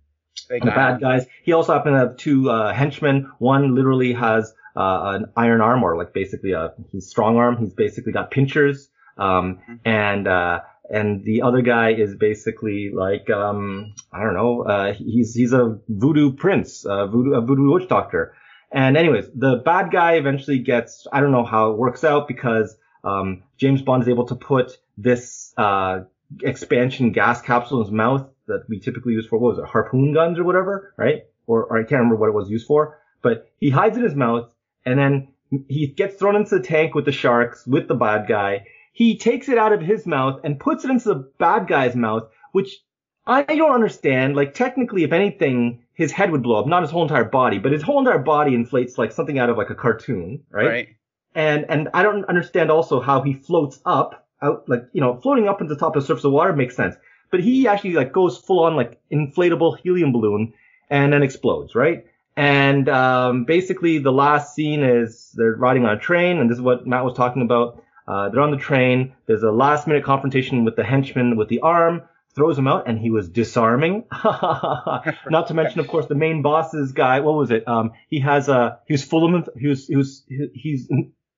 the 0.48 0.70
bad 0.76 1.00
guys. 1.00 1.26
He 1.42 1.52
also 1.52 1.72
happened 1.72 1.94
to 1.94 1.98
have 1.98 2.16
two, 2.16 2.50
uh, 2.50 2.72
henchmen. 2.72 3.30
One 3.38 3.74
literally 3.74 4.12
has, 4.14 4.52
uh, 4.76 5.12
an 5.16 5.26
iron 5.36 5.60
arm 5.60 5.82
or 5.82 5.96
like 5.96 6.12
basically 6.12 6.52
a, 6.52 6.72
he's 6.92 7.08
strong 7.08 7.36
arm. 7.36 7.56
He's 7.58 7.74
basically 7.74 8.12
got 8.12 8.30
pinchers. 8.30 8.88
Um, 9.16 9.58
Mhm. 9.68 9.78
and, 9.84 10.28
uh, 10.28 10.60
and 10.90 11.24
the 11.24 11.42
other 11.42 11.60
guy 11.60 11.92
is 11.92 12.14
basically 12.16 12.90
like 12.94 13.28
um 13.28 13.92
I 14.10 14.22
don't 14.22 14.32
know 14.32 14.62
uh 14.62 14.94
he's 14.94 15.34
he's 15.34 15.52
a 15.52 15.78
voodoo 15.86 16.32
prince 16.32 16.86
uh 16.86 17.06
voodoo 17.06 17.34
a 17.34 17.42
voodoo 17.42 17.70
witch 17.70 17.88
doctor 17.90 18.32
and 18.72 18.96
anyways 18.96 19.26
the 19.34 19.56
bad 19.56 19.90
guy 19.90 20.14
eventually 20.14 20.60
gets 20.60 21.06
I 21.12 21.20
don't 21.20 21.30
know 21.30 21.44
how 21.44 21.72
it 21.72 21.76
works 21.78 22.04
out 22.04 22.26
because 22.26 22.74
um 23.04 23.42
James 23.58 23.82
Bond 23.82 24.02
is 24.04 24.08
able 24.08 24.28
to 24.28 24.34
put 24.34 24.78
this 24.96 25.52
uh 25.58 26.04
expansion 26.42 27.12
gas 27.12 27.42
capsule 27.42 27.80
in 27.80 27.84
his 27.84 27.92
mouth 27.92 28.26
that 28.48 28.64
we 28.68 28.80
typically 28.80 29.12
use 29.12 29.26
for 29.26 29.38
what 29.38 29.56
was 29.56 29.58
it 29.58 29.70
harpoon 29.70 30.12
guns 30.12 30.38
or 30.38 30.44
whatever 30.44 30.92
right 30.96 31.24
or, 31.46 31.64
or 31.64 31.78
I 31.78 31.82
can't 31.82 32.00
remember 32.00 32.16
what 32.16 32.28
it 32.28 32.34
was 32.34 32.50
used 32.50 32.66
for 32.66 32.98
but 33.22 33.50
he 33.58 33.70
hides 33.70 33.96
in 33.96 34.02
his 34.02 34.14
mouth 34.14 34.52
and 34.84 34.98
then 34.98 35.28
he 35.68 35.86
gets 35.86 36.16
thrown 36.16 36.36
into 36.36 36.58
the 36.58 36.62
tank 36.62 36.94
with 36.94 37.04
the 37.04 37.12
sharks 37.12 37.66
with 37.66 37.88
the 37.88 37.94
bad 37.94 38.26
guy 38.28 38.66
he 38.98 39.16
takes 39.16 39.48
it 39.48 39.58
out 39.58 39.72
of 39.72 39.80
his 39.80 40.08
mouth 40.08 40.40
and 40.42 40.58
puts 40.58 40.84
it 40.84 40.90
into 40.90 41.10
the 41.10 41.30
bad 41.38 41.68
guy's 41.68 41.94
mouth, 41.94 42.28
which 42.50 42.82
I 43.24 43.44
don't 43.44 43.70
understand. 43.70 44.34
Like 44.34 44.54
technically, 44.54 45.04
if 45.04 45.12
anything, 45.12 45.84
his 45.94 46.10
head 46.10 46.32
would 46.32 46.42
blow 46.42 46.58
up, 46.58 46.66
not 46.66 46.82
his 46.82 46.90
whole 46.90 47.02
entire 47.02 47.22
body, 47.22 47.60
but 47.60 47.70
his 47.70 47.80
whole 47.80 48.00
entire 48.00 48.18
body 48.18 48.56
inflates 48.56 48.98
like 48.98 49.12
something 49.12 49.38
out 49.38 49.50
of 49.50 49.56
like 49.56 49.70
a 49.70 49.76
cartoon, 49.76 50.42
right? 50.50 50.66
Right. 50.66 50.88
And 51.36 51.64
and 51.68 51.90
I 51.94 52.02
don't 52.02 52.24
understand 52.24 52.72
also 52.72 52.98
how 52.98 53.22
he 53.22 53.34
floats 53.34 53.78
up 53.86 54.26
out 54.42 54.68
like 54.68 54.88
you 54.92 55.00
know 55.00 55.20
floating 55.20 55.46
up 55.46 55.60
into 55.60 55.74
the 55.74 55.78
top 55.78 55.94
of 55.94 56.02
the 56.02 56.06
surface 56.08 56.24
of 56.24 56.32
water 56.32 56.52
makes 56.52 56.74
sense, 56.74 56.96
but 57.30 57.40
he 57.40 57.68
actually 57.68 57.92
like 57.92 58.12
goes 58.12 58.38
full 58.38 58.64
on 58.64 58.76
like 58.76 58.98
inflatable 59.12 59.78
helium 59.80 60.12
balloon 60.12 60.52
and 60.90 61.12
then 61.12 61.22
explodes, 61.22 61.74
right? 61.74 62.06
And 62.36 62.88
um, 62.88 63.44
basically 63.44 63.98
the 63.98 64.12
last 64.12 64.54
scene 64.54 64.82
is 64.82 65.32
they're 65.34 65.56
riding 65.56 65.84
on 65.84 65.96
a 65.96 65.98
train, 65.98 66.38
and 66.38 66.48
this 66.48 66.56
is 66.56 66.62
what 66.62 66.86
Matt 66.86 67.04
was 67.04 67.16
talking 67.16 67.42
about. 67.42 67.82
Uh, 68.06 68.28
they're 68.28 68.40
on 68.40 68.52
the 68.52 68.56
train. 68.56 69.12
There's 69.26 69.42
a 69.42 69.50
last 69.50 69.86
minute 69.86 70.04
confrontation 70.04 70.64
with 70.64 70.76
the 70.76 70.84
henchman 70.84 71.36
with 71.36 71.48
the 71.48 71.60
arm 71.60 72.02
throws 72.34 72.56
him 72.56 72.68
out, 72.68 72.88
and 72.88 72.98
he 72.98 73.10
was 73.10 73.28
disarming. 73.28 74.04
Not 74.24 75.48
to 75.48 75.54
mention, 75.54 75.80
of 75.80 75.88
course, 75.88 76.06
the 76.06 76.14
main 76.14 76.40
boss's 76.40 76.92
guy. 76.92 77.20
What 77.20 77.34
was 77.34 77.50
it? 77.50 77.66
Um, 77.66 77.92
he 78.08 78.20
has 78.20 78.48
a 78.48 78.78
he 78.86 78.94
was 78.94 79.02
full 79.02 79.34
of. 79.34 79.48
He 79.58 79.66
was 79.66 79.88
he 79.88 79.96
was 79.96 80.24
he's 80.54 80.88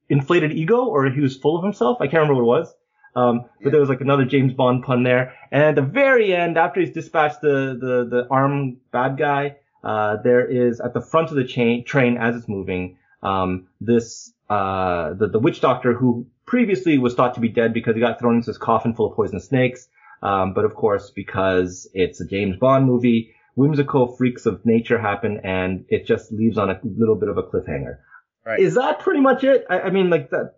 inflated 0.08 0.52
ego, 0.52 0.84
or 0.84 1.08
he 1.10 1.20
was 1.20 1.36
full 1.36 1.56
of 1.56 1.64
himself. 1.64 1.98
I 2.00 2.06
can't 2.06 2.20
remember 2.20 2.34
what 2.34 2.42
it 2.42 2.60
was. 2.60 2.74
Um, 3.16 3.46
but 3.62 3.72
there 3.72 3.80
was 3.80 3.88
like 3.88 4.00
another 4.00 4.24
James 4.24 4.52
Bond 4.52 4.84
pun 4.84 5.02
there. 5.02 5.34
And 5.50 5.62
at 5.62 5.74
the 5.74 5.82
very 5.82 6.34
end, 6.34 6.56
after 6.56 6.80
he's 6.80 6.92
dispatched 6.92 7.40
the 7.40 7.76
the 7.80 8.08
the 8.08 8.26
armed 8.30 8.78
bad 8.92 9.18
guy, 9.18 9.56
uh, 9.82 10.16
there 10.22 10.46
is 10.46 10.80
at 10.80 10.94
the 10.94 11.00
front 11.00 11.30
of 11.30 11.36
the 11.36 11.44
chain, 11.44 11.84
train 11.84 12.16
as 12.16 12.36
it's 12.36 12.48
moving, 12.48 12.98
um, 13.22 13.68
this 13.80 14.32
uh, 14.48 15.14
the 15.14 15.28
the 15.28 15.38
witch 15.38 15.60
doctor 15.60 15.92
who 15.94 16.26
previously 16.46 16.98
was 16.98 17.14
thought 17.14 17.34
to 17.34 17.40
be 17.40 17.48
dead 17.48 17.72
because 17.72 17.94
he 17.94 18.00
got 18.00 18.18
thrown 18.18 18.36
into 18.36 18.46
this 18.46 18.58
coffin 18.58 18.94
full 18.94 19.06
of 19.06 19.16
poisonous 19.16 19.46
snakes. 19.46 19.88
Um, 20.22 20.52
but 20.52 20.64
of 20.64 20.74
course, 20.74 21.10
because 21.10 21.88
it's 21.94 22.20
a 22.20 22.26
James 22.26 22.56
Bond 22.58 22.86
movie, 22.86 23.32
whimsical 23.54 24.16
freaks 24.16 24.46
of 24.46 24.64
nature 24.66 24.98
happen, 24.98 25.40
and 25.44 25.84
it 25.88 26.06
just 26.06 26.30
leaves 26.30 26.58
on 26.58 26.70
a 26.70 26.78
little 26.84 27.14
bit 27.14 27.28
of 27.28 27.38
a 27.38 27.42
cliffhanger. 27.42 27.98
Right. 28.44 28.60
Is 28.60 28.74
that 28.74 28.98
pretty 29.00 29.20
much 29.20 29.44
it? 29.44 29.64
I, 29.70 29.80
I 29.80 29.90
mean, 29.90 30.10
like 30.10 30.30
that. 30.30 30.54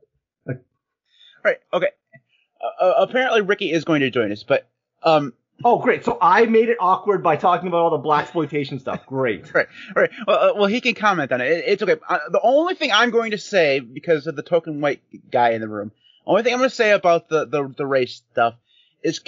Like... 0.47 0.63
Right. 1.45 1.59
Okay. 1.73 1.91
Uh, 2.63 2.85
uh, 2.85 2.95
apparently, 2.99 3.41
Ricky 3.41 3.73
is 3.73 3.85
going 3.85 4.01
to 4.01 4.11
join 4.11 4.33
us, 4.33 4.43
but 4.43 4.69
um. 5.03 5.33
Oh, 5.65 5.79
great! 5.79 6.05
So 6.05 6.19
I 6.21 6.47
made 6.47 6.69
it 6.71 6.79
awkward 6.81 7.23
by 7.23 7.37
talking 7.37 7.69
about 7.69 7.83
all 7.83 7.91
the 7.91 7.99
black 7.99 8.25
exploitation 8.25 8.81
stuff. 8.81 9.07
Great. 9.07 9.53
right. 9.55 9.69
Right. 9.95 10.11
Well, 10.27 10.39
uh, 10.39 10.55
well, 10.55 10.67
he 10.67 10.81
can 10.81 10.95
comment 10.95 11.31
on 11.31 11.41
it. 11.41 11.51
it 11.51 11.65
it's 11.67 11.83
okay. 11.83 11.97
Uh, 12.09 12.19
the 12.31 12.41
only 12.43 12.75
thing 12.75 12.91
I'm 12.93 13.11
going 13.11 13.31
to 13.31 13.39
say, 13.39 13.79
because 13.79 14.27
of 14.27 14.35
the 14.35 14.43
token 14.43 14.81
white 14.81 15.03
guy 15.31 15.51
in 15.51 15.61
the 15.61 15.69
room, 15.69 15.93
only 16.27 16.43
thing 16.43 16.53
I'm 16.53 16.59
going 16.59 16.71
to 16.71 16.75
say 16.75 16.91
about 16.91 17.29
the 17.29 17.45
the, 17.45 17.73
the 17.77 17.87
race 17.87 18.23
stuff 18.33 18.55
is 19.05 19.21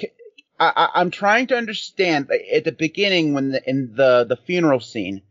I, 0.59 0.91
am 0.95 1.11
trying 1.11 1.49
to 1.49 1.57
understand 1.57 2.31
at 2.31 2.65
the 2.65 2.73
beginning 2.73 3.35
when 3.35 3.51
the, 3.51 3.69
in 3.69 3.95
the 3.95 4.25
the 4.25 4.37
funeral 4.37 4.81
scene, 4.81 5.23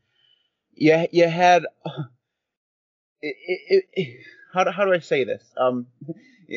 you 0.73 1.07
you 1.11 1.27
had 1.27 1.65
it, 3.21 3.85
it, 3.93 4.17
how 4.53 4.63
do, 4.65 4.71
how 4.71 4.85
do 4.85 4.93
I 4.93 4.99
say 4.99 5.23
this? 5.23 5.43
Um, 5.57 5.87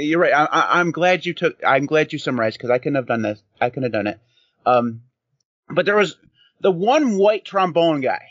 you're 0.03 0.21
right. 0.21 0.33
I, 0.33 0.81
am 0.81 0.91
glad 0.91 1.25
you 1.25 1.33
took. 1.33 1.59
I'm 1.67 1.87
glad 1.87 2.12
you 2.12 2.19
summarized 2.19 2.59
because 2.59 2.71
I 2.71 2.79
couldn't 2.79 2.97
have 2.97 3.07
done 3.07 3.23
this. 3.23 3.43
I 3.61 3.71
couldn't 3.71 3.85
have 3.85 3.93
done 3.93 4.07
it. 4.07 4.21
Um, 4.65 5.03
but 5.69 5.87
there 5.87 5.97
was 5.97 6.17
the 6.61 6.71
one 6.71 7.17
white 7.17 7.45
trombone 7.45 8.00
guy. 8.00 8.23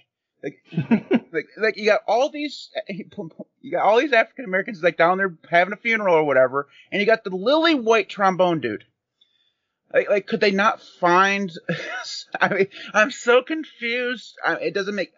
Like, 0.44 0.60
like, 1.32 1.48
like 1.58 1.78
you 1.78 1.86
got 1.86 2.02
all 2.08 2.30
these, 2.30 2.70
you 2.90 3.72
got 3.72 3.84
all 3.84 4.00
these 4.00 4.14
African 4.14 4.46
Americans 4.46 4.84
like 4.84 4.98
down 4.98 5.18
there 5.18 5.36
having 5.50 5.74
a 5.74 5.78
funeral 5.78 6.16
or 6.16 6.24
whatever, 6.24 6.68
and 6.92 7.00
you 7.00 7.06
got 7.06 7.24
the 7.24 7.36
lily 7.36 7.74
white 7.74 8.10
trombone 8.10 8.62
dude. 8.62 8.86
Like, 9.92 10.10
like 10.10 10.28
could 10.28 10.42
they 10.42 10.52
not 10.52 10.82
find? 10.82 11.52
I 12.40 12.54
mean, 12.54 12.68
I'm 12.94 13.12
so 13.12 13.42
confused. 13.42 14.36
I, 14.46 14.56
it 14.56 14.74
doesn't 14.74 14.96
make. 14.96 15.14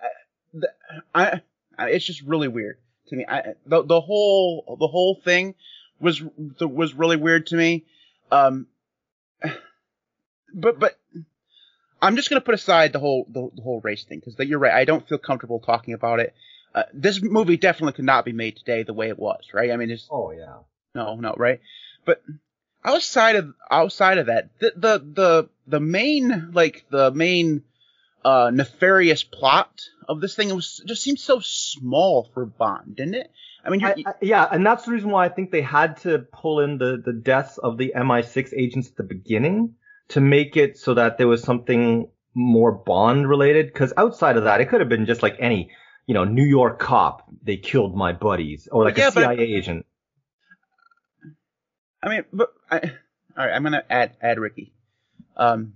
I, 1.13 1.41
I, 1.77 1.89
it's 1.89 2.05
just 2.05 2.21
really 2.21 2.47
weird 2.47 2.77
to 3.09 3.15
me. 3.15 3.25
I, 3.27 3.53
the, 3.65 3.83
the 3.83 4.01
whole, 4.01 4.77
the 4.79 4.87
whole 4.87 5.19
thing 5.23 5.55
was 5.99 6.21
was 6.59 6.93
really 6.93 7.17
weird 7.17 7.47
to 7.47 7.55
me. 7.55 7.85
Um, 8.31 8.67
but 10.53 10.79
but 10.79 10.97
I'm 12.01 12.15
just 12.15 12.29
gonna 12.29 12.41
put 12.41 12.53
aside 12.53 12.93
the 12.93 12.99
whole 12.99 13.25
the, 13.29 13.49
the 13.55 13.61
whole 13.61 13.81
race 13.81 14.03
thing 14.03 14.21
because 14.23 14.35
you're 14.47 14.59
right. 14.59 14.73
I 14.73 14.85
don't 14.85 15.07
feel 15.07 15.17
comfortable 15.17 15.59
talking 15.59 15.93
about 15.93 16.19
it. 16.19 16.33
Uh, 16.75 16.83
this 16.93 17.21
movie 17.21 17.57
definitely 17.57 17.93
could 17.93 18.05
not 18.05 18.25
be 18.25 18.33
made 18.33 18.55
today 18.55 18.83
the 18.83 18.93
way 18.93 19.09
it 19.09 19.17
was, 19.17 19.45
right? 19.53 19.71
I 19.71 19.77
mean, 19.77 19.89
it's 19.89 20.07
oh 20.11 20.31
yeah, 20.31 20.57
no, 20.93 21.15
no, 21.15 21.33
right? 21.37 21.59
But 22.05 22.21
outside 22.83 23.35
of 23.35 23.53
outside 23.69 24.17
of 24.17 24.27
that, 24.27 24.49
the 24.59 24.73
the 24.75 24.99
the, 24.99 25.49
the 25.67 25.79
main 25.79 26.51
like 26.53 26.85
the 26.89 27.11
main 27.11 27.63
uh, 28.27 28.51
nefarious 28.51 29.23
plot 29.23 29.83
of 30.09 30.19
this 30.19 30.35
thing 30.35 30.49
It 30.49 30.55
was 30.55 30.83
just 30.85 31.01
seemed 31.01 31.19
so 31.19 31.39
small 31.39 32.29
for 32.33 32.45
Bond, 32.45 32.97
didn't 32.97 33.15
it? 33.15 33.31
I 33.63 33.69
mean, 33.69 33.83
I, 33.85 33.95
I, 34.05 34.13
yeah, 34.21 34.45
and 34.51 34.65
that's 34.65 34.83
the 34.85 34.91
reason 34.91 35.11
why 35.11 35.25
I 35.25 35.29
think 35.29 35.51
they 35.51 35.61
had 35.61 35.97
to 36.01 36.19
pull 36.19 36.59
in 36.59 36.77
the 36.77 37.01
the 37.03 37.13
deaths 37.13 37.57
of 37.57 37.77
the 37.77 37.93
MI6 37.95 38.53
agents 38.53 38.89
at 38.89 38.97
the 38.97 39.03
beginning 39.03 39.75
to 40.09 40.19
make 40.19 40.57
it 40.57 40.77
so 40.77 40.93
that 40.93 41.17
there 41.17 41.27
was 41.27 41.41
something 41.41 42.09
more 42.33 42.73
Bond 42.73 43.29
related. 43.29 43.67
Because 43.67 43.93
outside 43.95 44.35
of 44.35 44.43
that, 44.43 44.59
it 44.59 44.65
could 44.67 44.81
have 44.81 44.89
been 44.89 45.05
just 45.05 45.23
like 45.23 45.37
any, 45.39 45.71
you 46.05 46.13
know, 46.13 46.25
New 46.25 46.45
York 46.45 46.79
cop. 46.79 47.29
They 47.43 47.55
killed 47.55 47.95
my 47.95 48.11
buddies, 48.11 48.67
or 48.69 48.83
like 48.83 48.97
yeah, 48.97 49.07
a 49.07 49.11
CIA 49.11 49.37
but, 49.37 49.39
agent. 49.39 49.85
I 52.03 52.09
mean, 52.09 52.25
but 52.33 52.49
I, 52.69 52.79
all 53.37 53.45
right, 53.45 53.53
I'm 53.53 53.63
gonna 53.63 53.83
add 53.89 54.17
add 54.21 54.37
Ricky, 54.37 54.73
um, 55.37 55.73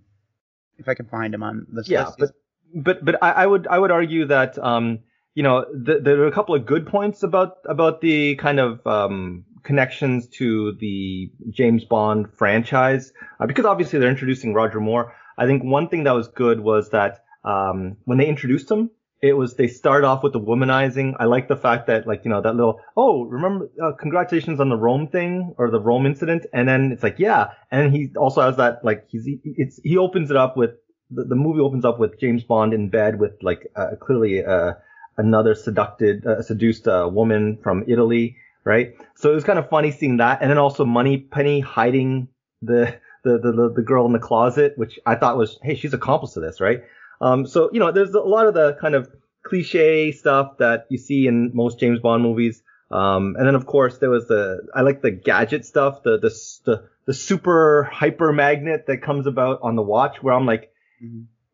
if 0.78 0.90
I 0.90 0.96
can 0.96 1.06
find 1.06 1.34
him 1.34 1.44
on 1.44 1.68
this 1.72 1.90
yeah, 1.90 2.06
list. 2.06 2.18
but 2.20 2.32
but 2.76 3.04
but 3.04 3.22
I, 3.22 3.32
I, 3.32 3.46
would 3.46 3.68
I 3.68 3.80
would 3.80 3.92
argue 3.92 4.26
that 4.28 4.58
um, 4.58 5.00
you 5.34 5.44
know, 5.44 5.66
th- 5.86 6.04
there 6.04 6.22
are 6.22 6.28
a 6.28 6.32
couple 6.32 6.56
of 6.56 6.66
good 6.66 6.88
points 6.88 7.24
about 7.24 7.58
about 7.66 8.02
the 8.02 8.36
kind 8.36 8.60
of 8.60 8.86
um, 8.86 9.46
connections 9.64 10.28
to 10.28 10.74
the 10.80 11.32
James 11.50 11.86
Bond 11.86 12.28
franchise 12.38 13.14
uh, 13.40 13.46
because 13.46 13.66
obviously 13.66 14.00
they're 14.00 14.10
introducing 14.10 14.54
Roger 14.54 14.80
Moore. 14.80 15.16
I 15.38 15.46
think 15.46 15.64
one 15.64 15.88
thing 15.88 16.04
that 16.04 16.12
was 16.12 16.28
good 16.28 16.60
was 16.60 16.90
that 16.90 17.24
um, 17.44 17.98
when 18.06 18.18
they 18.18 18.28
introduced 18.28 18.70
him, 18.70 18.92
it 19.22 19.34
was 19.34 19.56
they 19.56 19.68
start 19.68 20.04
off 20.04 20.24
with 20.24 20.34
the 20.34 20.40
womanizing. 20.40 21.16
I 21.20 21.26
like 21.26 21.48
the 21.48 21.56
fact 21.56 21.88
that 21.88 22.08
like 22.08 22.26
you 22.26 22.30
know 22.30 22.42
that 22.42 22.56
little 22.56 22.82
oh 22.98 23.24
remember 23.24 23.70
uh, 23.82 23.94
congratulations 23.94 24.60
on 24.60 24.70
the 24.70 24.78
Rome 24.78 25.08
thing 25.08 25.54
or 25.58 25.70
the 25.70 25.80
Rome 25.80 26.06
incident, 26.06 26.46
and 26.54 26.68
then 26.68 26.92
it's 26.92 27.04
like 27.04 27.20
yeah, 27.20 27.52
and 27.70 27.94
he 27.94 28.10
also 28.18 28.42
has 28.42 28.58
that 28.58 28.84
like 28.84 29.06
he's 29.10 29.30
it's 29.44 29.80
he 29.84 29.98
opens 29.98 30.30
it 30.30 30.38
up 30.38 30.58
with 30.58 30.72
the, 31.12 31.26
the 31.26 31.36
movie 31.36 31.60
opens 31.60 31.86
up 31.86 32.00
with 32.00 32.20
James 32.20 32.44
Bond 32.44 32.74
in 32.74 32.90
bed 32.90 33.20
with 33.20 33.34
like 33.42 33.72
uh, 33.76 33.96
clearly 34.00 34.44
uh, 34.44 34.74
another 35.18 35.52
uh, 35.52 36.42
seduced 36.42 36.88
uh, 36.88 37.10
woman 37.12 37.58
from 37.62 37.84
Italy, 37.88 38.38
right? 38.64 38.96
So 39.16 39.32
it 39.32 39.36
was 39.36 39.44
kind 39.44 39.60
of 39.60 39.70
funny 39.70 39.92
seeing 39.92 40.18
that, 40.18 40.42
and 40.42 40.50
then 40.50 40.58
also 40.58 40.86
Moneypenny 40.86 41.60
hiding 41.60 42.28
the 42.62 43.00
the, 43.24 43.38
the 43.38 43.74
the 43.76 43.82
girl 43.82 44.06
in 44.06 44.14
the 44.14 44.20
closet, 44.20 44.78
which 44.78 45.00
I 45.06 45.16
thought 45.16 45.38
was 45.38 45.60
hey 45.62 45.76
she's 45.76 45.94
accomplice 45.94 46.34
to 46.34 46.40
this, 46.40 46.60
right? 46.62 46.84
Um, 47.20 47.46
so 47.46 47.70
you 47.72 47.80
know, 47.80 47.92
there's 47.92 48.14
a 48.14 48.20
lot 48.20 48.48
of 48.48 48.54
the 48.54 48.78
kind 48.82 48.96
of 48.96 49.10
cliche 49.44 50.12
stuff 50.12 50.58
that 50.58 50.86
you 50.90 50.98
see 50.98 51.28
in 51.28 51.52
most 51.54 51.80
James 51.80 52.00
Bond 52.00 52.24
movies. 52.24 52.64
Um, 52.90 53.36
and 53.38 53.48
then 53.48 53.56
of 53.56 53.66
course 53.66 54.00
there 54.00 54.10
was 54.10 54.28
the 54.28 54.68
I 54.76 54.82
like 54.82 55.02
the 55.02 55.12
gadget 55.12 55.66
stuff, 55.66 56.04
the 56.04 56.18
the 56.18 56.30
the, 56.66 56.90
the 57.06 57.14
super 57.14 57.90
hyper 57.92 58.34
magnet 58.34 58.86
that 58.88 59.02
comes 59.02 59.28
about 59.28 59.60
on 59.62 59.76
the 59.76 59.82
watch, 59.82 60.22
where 60.22 60.34
I'm 60.34 60.46
like. 60.46 60.71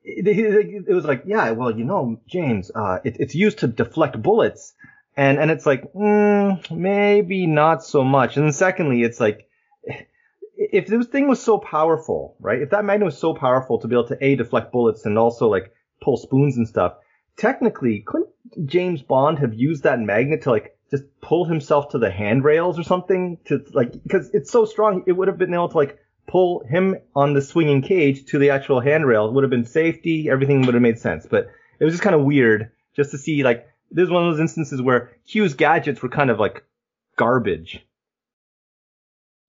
It, 0.04 0.94
was 0.94 1.06
like, 1.06 1.24
yeah, 1.26 1.52
well, 1.52 1.78
you 1.78 1.84
know, 1.84 2.22
James, 2.28 2.72
uh, 2.74 3.00
it, 3.04 3.18
it's 3.20 3.36
used 3.36 3.60
to 3.60 3.68
deflect 3.68 4.22
bullets, 4.22 4.74
and 5.18 5.38
and 5.38 5.52
it's 5.52 5.66
like, 5.66 5.92
mm, 5.94 6.72
maybe 6.72 7.46
not 7.46 7.84
so 7.84 8.04
much. 8.04 8.38
And 8.38 8.56
secondly, 8.56 9.04
it's 9.04 9.20
like, 9.20 9.50
if 10.58 10.88
this 10.88 11.08
thing 11.08 11.28
was 11.28 11.42
so 11.42 11.58
powerful, 11.58 12.36
right? 12.40 12.62
If 12.62 12.70
that 12.72 12.86
magnet 12.86 13.06
was 13.06 13.18
so 13.18 13.34
powerful 13.34 13.80
to 13.80 13.88
be 13.88 13.96
able 13.96 14.08
to 14.08 14.24
a 14.24 14.36
deflect 14.36 14.72
bullets 14.72 15.06
and 15.06 15.18
also 15.18 15.48
like 15.48 15.74
pull 16.02 16.18
spoons 16.18 16.58
and 16.58 16.68
stuff, 16.68 16.94
technically, 17.36 18.04
couldn't 18.06 18.30
James 18.66 19.02
Bond 19.02 19.40
have 19.40 19.54
used 19.54 19.84
that 19.84 20.00
magnet 20.00 20.44
to 20.44 20.52
like 20.52 20.78
just 20.90 21.04
pull 21.22 21.46
himself 21.46 21.90
to 21.90 22.00
the 22.00 22.10
handrails 22.10 22.80
or 22.80 22.84
something 22.84 23.40
to 23.46 23.64
like 23.74 23.92
because 24.04 24.30
it's 24.34 24.52
so 24.52 24.66
strong, 24.66 25.04
it 25.06 25.12
would 25.12 25.28
have 25.28 25.38
been 25.38 25.54
able 25.54 25.70
to 25.70 25.78
like 25.78 26.00
pull 26.28 26.64
him 26.66 26.98
on 27.16 27.34
the 27.34 27.42
swinging 27.42 27.82
cage 27.82 28.26
to 28.26 28.38
the 28.38 28.52
actual 28.52 28.82
handrail. 28.82 29.28
It 29.28 29.34
would 29.34 29.44
have 29.44 29.50
been 29.50 29.66
safety, 29.66 30.30
everything 30.30 30.62
would 30.66 30.74
have 30.74 30.84
made 30.84 31.00
sense. 31.00 31.26
But 31.30 31.50
it 31.80 31.86
was 31.86 31.94
just 31.94 32.04
kind 32.04 32.16
of 32.16 32.24
weird 32.24 32.72
just 32.96 33.12
to 33.12 33.18
see 33.18 33.44
like 33.44 33.68
this 33.90 34.04
is 34.04 34.10
one 34.10 34.28
of 34.28 34.34
those 34.34 34.42
instances 34.42 34.82
where 34.82 35.12
Q's 35.28 35.54
gadgets 35.54 36.02
were 36.02 36.10
kind 36.10 36.30
of 36.30 36.40
like 36.40 36.64
garbage. 37.16 37.86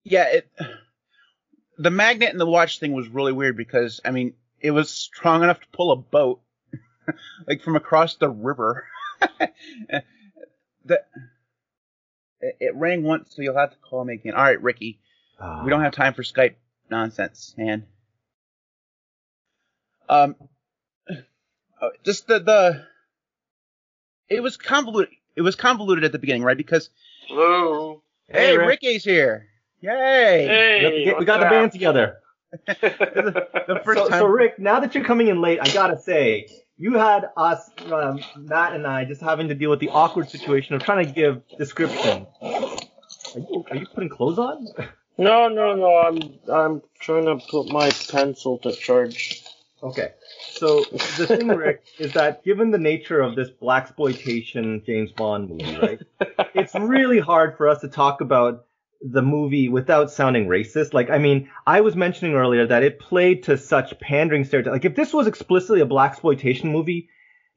Yeah, 0.05 0.27
it 0.29 0.51
the 1.77 1.91
magnet 1.91 2.31
and 2.31 2.41
the 2.41 2.47
watch 2.47 2.79
thing 2.79 2.93
was 2.93 3.09
really 3.09 3.33
weird 3.33 3.57
because 3.57 4.01
I 4.05 4.13
mean 4.13 4.35
it 4.61 4.71
was 4.71 4.91
strong 4.91 5.43
enough 5.43 5.61
to 5.61 5.67
pull 5.73 5.93
a 5.93 5.97
boat 5.97 6.41
like 7.49 7.63
from 7.63 7.77
across 7.77 8.17
the 8.17 8.29
river. 8.29 8.87
the 10.85 11.03
it, 12.41 12.57
it, 12.61 12.75
rang 12.77 13.03
once, 13.03 13.35
so 13.35 13.43
you'll 13.43 13.59
have 13.59 13.73
to 13.73 13.77
call 13.79 14.05
me 14.05 14.15
again. 14.15 14.35
All 14.35 14.43
right, 14.45 14.63
Ricky, 14.63 15.01
ah. 15.41 15.65
we 15.65 15.71
don't 15.71 15.83
have 15.83 15.93
time 15.93 16.15
for 16.15 16.23
Skype 16.23 16.55
nonsense, 16.91 17.55
man. 17.59 17.87
Um, 20.09 20.37
uh, 21.81 21.91
just 22.05 22.27
the 22.27 22.41
the 22.41 22.87
it 24.29 24.43
was 24.43 24.57
convoluted. 24.57 25.15
It 25.37 25.43
was 25.43 25.57
convoluted 25.57 26.05
at 26.05 26.13
the 26.13 26.19
beginning, 26.19 26.43
right? 26.45 26.57
Because 26.57 26.91
Hello. 27.29 28.03
hey, 28.29 28.51
Hey, 28.51 28.57
Rick. 28.57 28.69
Ricky's 28.69 29.05
here. 29.05 29.49
Yay! 29.81 30.49
Hey, 30.49 31.05
we, 31.07 31.15
we 31.21 31.25
got 31.27 31.41
the 31.41 31.47
band 31.47 31.73
together. 31.73 32.19
The 33.67 33.81
first 33.85 33.99
So, 33.99 34.09
time. 34.09 34.21
so 34.21 34.27
Rick, 34.27 34.59
now 34.59 34.81
that 34.81 34.95
you're 34.95 35.05
coming 35.05 35.29
in 35.29 35.41
late, 35.41 35.61
I 35.61 35.71
gotta 35.71 35.99
say, 35.99 36.49
you 36.79 36.95
had 36.95 37.27
us, 37.37 37.71
um, 37.93 38.25
Matt 38.37 38.75
and 38.75 38.87
I, 38.87 39.05
just 39.05 39.21
having 39.21 39.49
to 39.49 39.55
deal 39.55 39.71
with 39.71 39.81
the 39.81 39.91
awkward 39.91 40.31
situation 40.31 40.75
of 40.75 40.83
trying 40.83 41.07
to 41.07 41.13
give 41.13 41.43
description. 41.59 42.27
Are 43.35 43.41
you, 43.41 43.65
are 43.71 43.77
you 43.77 43.87
putting 43.87 44.09
clothes 44.11 44.39
on? 44.39 44.67
No, 45.19 45.49
no, 45.49 45.75
no. 45.75 45.97
I'm 45.99 46.19
I'm 46.51 46.83
trying 47.01 47.27
to 47.27 47.45
put 47.51 47.71
my 47.71 47.91
pencil 47.91 48.59
to 48.59 48.73
charge. 48.73 49.45
Okay. 49.83 50.11
So 50.51 50.85
the 50.91 51.27
thing, 51.27 51.53
Rick, 51.55 51.83
is 51.99 52.13
that 52.15 52.45
given 52.45 52.71
the 52.71 52.79
nature 52.79 53.21
of 53.21 53.37
this 53.37 53.51
black 53.51 53.85
exploitation 53.85 54.83
James 54.87 55.13
Bond 55.13 55.51
movie, 55.51 55.77
right? 55.77 56.01
it's 56.55 56.75
really 56.75 57.19
hard 57.19 57.57
for 57.57 57.69
us 57.69 57.81
to 57.83 57.89
talk 57.89 58.21
about 58.21 58.65
the 59.01 59.23
movie 59.23 59.69
without 59.69 60.11
sounding 60.11 60.47
racist. 60.49 60.93
Like, 60.95 61.11
I 61.11 61.19
mean, 61.19 61.51
I 61.67 61.81
was 61.83 61.95
mentioning 61.95 62.35
earlier 62.35 62.67
that 62.67 62.83
it 62.83 62.99
played 62.99 63.45
to 63.45 63.57
such 63.57 63.99
pandering 64.01 64.45
stereotypes. 64.45 64.73
Like, 64.73 64.85
if 64.85 64.97
this 64.97 65.13
was 65.13 65.29
explicitly 65.29 65.81
a 65.81 65.87
black 65.87 66.13
exploitation 66.13 66.73
movie, 66.73 67.09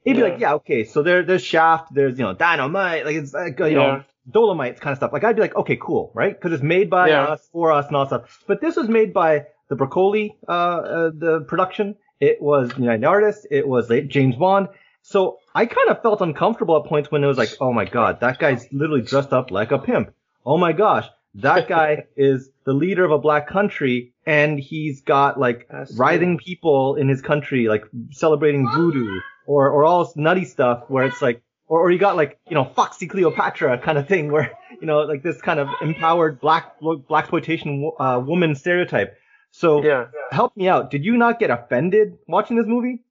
it'd 0.06 0.18
be 0.18 0.22
Yeah. 0.24 0.30
like, 0.30 0.40
yeah, 0.40 0.54
okay, 0.56 0.84
so 0.84 1.02
there, 1.02 1.24
there's 1.24 1.44
Shaft, 1.44 1.94
there's 1.94 2.18
you 2.20 2.26
know 2.26 2.34
Dynamite, 2.34 3.06
like 3.06 3.16
it's 3.16 3.34
like 3.34 3.60
you 3.60 3.66
Yeah. 3.70 3.74
know 3.74 4.04
Dolomite 4.30 4.80
kind 4.80 4.92
of 4.92 4.98
stuff. 4.98 5.14
Like, 5.14 5.24
I'd 5.24 5.36
be 5.36 5.42
like, 5.42 5.56
okay, 5.56 5.78
cool, 5.78 6.12
right? 6.14 6.34
Because 6.34 6.54
it's 6.54 6.64
made 6.64 6.90
by 6.90 7.10
Yeah. 7.10 7.24
us, 7.24 7.50
for 7.52 7.72
us, 7.72 7.88
and 7.88 7.96
all 7.96 8.06
stuff. 8.06 8.44
But 8.48 8.62
this 8.62 8.76
was 8.76 8.88
made 8.88 9.14
by 9.14 9.46
the 9.70 9.76
Broccoli, 9.76 10.36
uh, 10.48 10.52
uh 10.52 11.12
the 11.14 11.42
production. 11.48 11.96
It 12.20 12.42
was 12.42 12.72
United 12.78 13.06
Artists. 13.06 13.48
It 13.50 13.68
was 13.68 13.90
like, 13.90 14.08
James 14.08 14.36
Bond. 14.36 14.68
So 15.02 15.40
I 15.56 15.66
kind 15.66 15.90
of 15.90 16.02
felt 16.04 16.22
uncomfortable 16.22 16.78
at 16.78 16.86
points 16.88 17.12
when 17.12 17.24
it 17.24 17.28
was 17.28 17.38
like, 17.38 17.50
oh 17.60 17.74
my 17.74 17.86
god, 17.86 18.20
that 18.20 18.38
guy's 18.38 18.68
literally 18.72 19.02
dressed 19.02 19.34
up 19.34 19.50
like 19.50 19.72
a 19.72 19.80
pimp. 19.80 20.14
Oh 20.46 20.58
my 20.58 20.74
gosh, 20.74 21.08
that 21.36 21.68
guy 21.68 22.06
is 22.16 22.50
the 22.66 22.74
leader 22.74 23.04
of 23.04 23.12
a 23.12 23.18
black 23.18 23.48
country 23.48 24.14
and 24.26 24.60
he's 24.60 25.02
got 25.02 25.40
like 25.40 25.68
writhing 25.98 26.38
people 26.38 26.96
in 26.96 27.10
his 27.10 27.22
country, 27.22 27.68
like 27.68 27.86
celebrating 28.12 28.70
voodoo 28.70 29.22
or, 29.48 29.70
or 29.70 29.84
all 29.84 30.06
this 30.06 30.16
nutty 30.16 30.46
stuff 30.46 30.84
where 30.88 31.06
it's 31.06 31.22
like, 31.22 31.42
or, 31.72 31.84
or 31.84 31.92
you 31.92 31.98
got 31.98 32.18
like, 32.18 32.38
you 32.50 32.54
know, 32.54 32.66
Foxy 32.66 33.08
Cleopatra 33.08 33.78
kind 33.78 33.98
of 33.98 34.06
thing 34.06 34.30
where, 34.30 34.52
you 34.82 34.86
know, 34.86 35.00
like 35.04 35.24
this 35.24 35.42
kind 35.42 35.58
of 35.58 35.70
empowered 35.82 36.42
black, 36.42 36.78
black 36.82 37.24
exploitation, 37.24 37.90
uh, 37.98 38.22
woman 38.24 38.56
stereotype. 38.56 39.18
So 39.52 39.82
Yeah. 39.82 40.08
help 40.32 40.56
me 40.58 40.68
out. 40.68 40.92
Did 40.92 41.06
you 41.06 41.16
not 41.16 41.40
get 41.40 41.50
offended 41.50 42.18
watching 42.28 42.58
this 42.58 42.66
movie? 42.68 43.06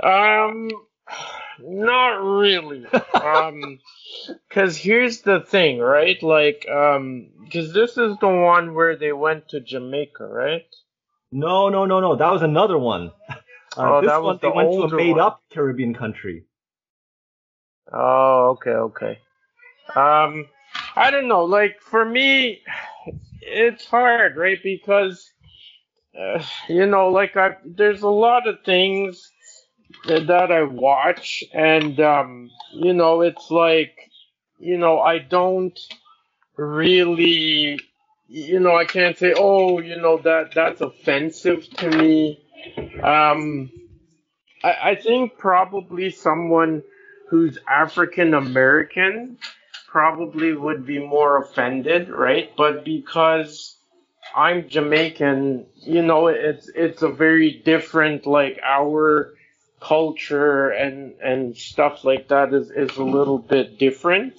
Um, 0.00 0.70
not 1.60 2.16
really. 2.16 2.84
um, 3.14 3.78
cause 4.50 4.76
here's 4.76 5.20
the 5.20 5.38
thing, 5.38 5.78
right? 5.78 6.20
Like, 6.20 6.66
um, 6.68 7.28
cause 7.52 7.72
this 7.72 7.96
is 7.96 8.16
the 8.20 8.28
one 8.28 8.74
where 8.74 8.96
they 8.96 9.12
went 9.12 9.50
to 9.50 9.60
Jamaica, 9.60 10.26
right? 10.26 10.66
No, 11.30 11.68
no, 11.68 11.84
no, 11.84 12.00
no. 12.00 12.16
That 12.16 12.32
was 12.32 12.42
another 12.42 12.76
one. 12.76 13.12
Uh, 13.76 13.98
Oh, 13.98 14.00
this 14.02 14.08
that 14.08 14.22
one 14.22 14.34
was 14.34 14.40
they 14.40 14.48
went 14.48 14.72
to 14.72 14.82
a 14.82 14.88
made-up 14.96 15.42
Caribbean 15.50 15.94
country. 15.94 16.44
Oh, 17.96 18.56
okay, 18.58 18.70
okay. 18.70 19.18
Um, 19.94 20.46
I 20.96 21.10
don't 21.12 21.28
know. 21.28 21.44
Like 21.44 21.80
for 21.80 22.04
me, 22.04 22.60
it's 23.40 23.86
hard, 23.86 24.36
right? 24.36 24.58
Because 24.62 25.30
uh, 26.18 26.42
you 26.68 26.86
know, 26.86 27.08
like 27.08 27.36
I, 27.36 27.56
there's 27.64 28.02
a 28.02 28.08
lot 28.08 28.48
of 28.48 28.62
things 28.64 29.30
that, 30.06 30.26
that 30.26 30.50
I 30.50 30.64
watch, 30.64 31.44
and 31.52 32.00
um, 32.00 32.50
you 32.72 32.92
know, 32.92 33.20
it's 33.20 33.50
like, 33.50 34.10
you 34.58 34.78
know, 34.78 35.00
I 35.00 35.18
don't 35.18 35.78
really, 36.56 37.80
you 38.28 38.60
know, 38.60 38.76
I 38.76 38.86
can't 38.86 39.16
say, 39.16 39.34
oh, 39.36 39.80
you 39.80 39.96
know, 39.96 40.18
that 40.18 40.54
that's 40.54 40.80
offensive 40.80 41.68
to 41.78 41.90
me. 41.90 42.40
Um, 43.02 43.70
I, 44.64 44.74
I 44.82 44.94
think 44.96 45.38
probably 45.38 46.10
someone 46.10 46.82
who's 47.28 47.58
African 47.68 48.34
American 48.34 49.38
probably 49.88 50.52
would 50.54 50.84
be 50.84 50.98
more 50.98 51.38
offended, 51.38 52.08
right? 52.08 52.50
But 52.56 52.84
because 52.84 53.76
I'm 54.34 54.68
Jamaican, 54.68 55.66
you 55.76 56.02
know, 56.02 56.26
it's 56.28 56.68
it's 56.74 57.02
a 57.02 57.08
very 57.08 57.62
different 57.64 58.26
like 58.26 58.58
our 58.64 59.34
culture 59.80 60.70
and 60.70 61.14
and 61.20 61.56
stuff 61.56 62.04
like 62.04 62.28
that 62.28 62.52
is 62.52 62.70
is 62.70 62.96
a 62.96 63.04
little 63.04 63.38
bit 63.38 63.78
different. 63.78 64.34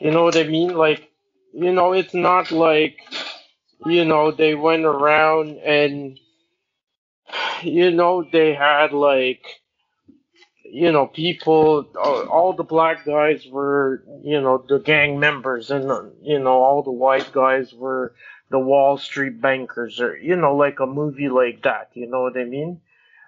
You 0.00 0.10
know 0.12 0.22
what 0.24 0.36
I 0.36 0.44
mean? 0.44 0.74
Like, 0.74 1.10
you 1.52 1.72
know, 1.72 1.92
it's 1.92 2.14
not 2.14 2.50
like 2.50 2.98
you 3.84 4.04
know 4.04 4.30
they 4.30 4.54
went 4.54 4.84
around 4.86 5.58
and 5.58 6.18
you 7.62 7.90
know 7.90 8.24
they 8.32 8.54
had 8.54 8.92
like 8.92 9.44
you 10.70 10.92
know, 10.92 11.06
people, 11.06 11.86
all 11.96 12.52
the 12.52 12.64
black 12.64 13.04
guys 13.04 13.46
were, 13.46 14.02
you 14.22 14.40
know, 14.40 14.64
the 14.68 14.78
gang 14.78 15.18
members, 15.18 15.70
and 15.70 15.90
uh, 15.90 16.04
you 16.22 16.38
know, 16.38 16.62
all 16.62 16.82
the 16.82 16.92
white 16.92 17.32
guys 17.32 17.72
were 17.72 18.14
the 18.50 18.58
Wall 18.58 18.98
Street 18.98 19.40
bankers, 19.40 20.00
or 20.00 20.16
you 20.16 20.36
know, 20.36 20.56
like 20.56 20.80
a 20.80 20.86
movie 20.86 21.28
like 21.28 21.62
that. 21.62 21.90
You 21.94 22.08
know 22.08 22.22
what 22.22 22.36
I 22.36 22.44
mean? 22.44 22.80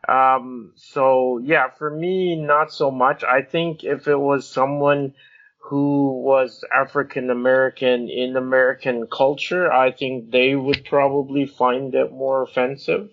Um, 0.09 0.73
so 0.77 1.39
yeah, 1.39 1.69
for 1.71 1.91
me, 1.91 2.37
not 2.37 2.73
so 2.73 2.91
much. 2.91 3.23
I 3.23 3.43
think 3.43 3.85
if 3.85 4.09
it 4.09 4.19
was 4.19 4.49
someone 4.49 5.15
who 5.59 6.23
was 6.23 6.65
African 6.75 7.31
American 7.31 8.09
in 8.09 8.37
American 8.37 9.07
culture, 9.07 9.71
I 9.71 9.93
think 9.93 10.31
they 10.31 10.57
would 10.57 10.85
probably 10.85 11.47
find 11.47 11.95
it 11.95 12.13
more 12.13 12.43
offensive. 12.43 13.11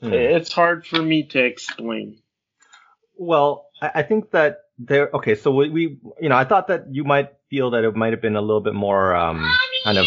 Hmm. 0.00 0.12
It's 0.12 0.52
hard 0.52 0.86
for 0.86 1.00
me 1.00 1.24
to 1.28 1.44
explain. 1.44 2.21
Well, 3.22 3.66
I, 3.80 3.90
I 3.96 4.02
think 4.02 4.32
that 4.32 4.58
there. 4.78 5.10
Okay, 5.14 5.34
so 5.34 5.52
we, 5.52 5.70
we, 5.70 5.82
you 6.20 6.28
know, 6.28 6.36
I 6.36 6.44
thought 6.44 6.66
that 6.68 6.86
you 6.90 7.04
might 7.04 7.30
feel 7.50 7.70
that 7.70 7.84
it 7.84 7.94
might 7.94 8.12
have 8.12 8.20
been 8.20 8.36
a 8.36 8.40
little 8.40 8.60
bit 8.60 8.74
more, 8.74 9.14
um, 9.14 9.48
kind 9.84 9.98
of, 9.98 10.06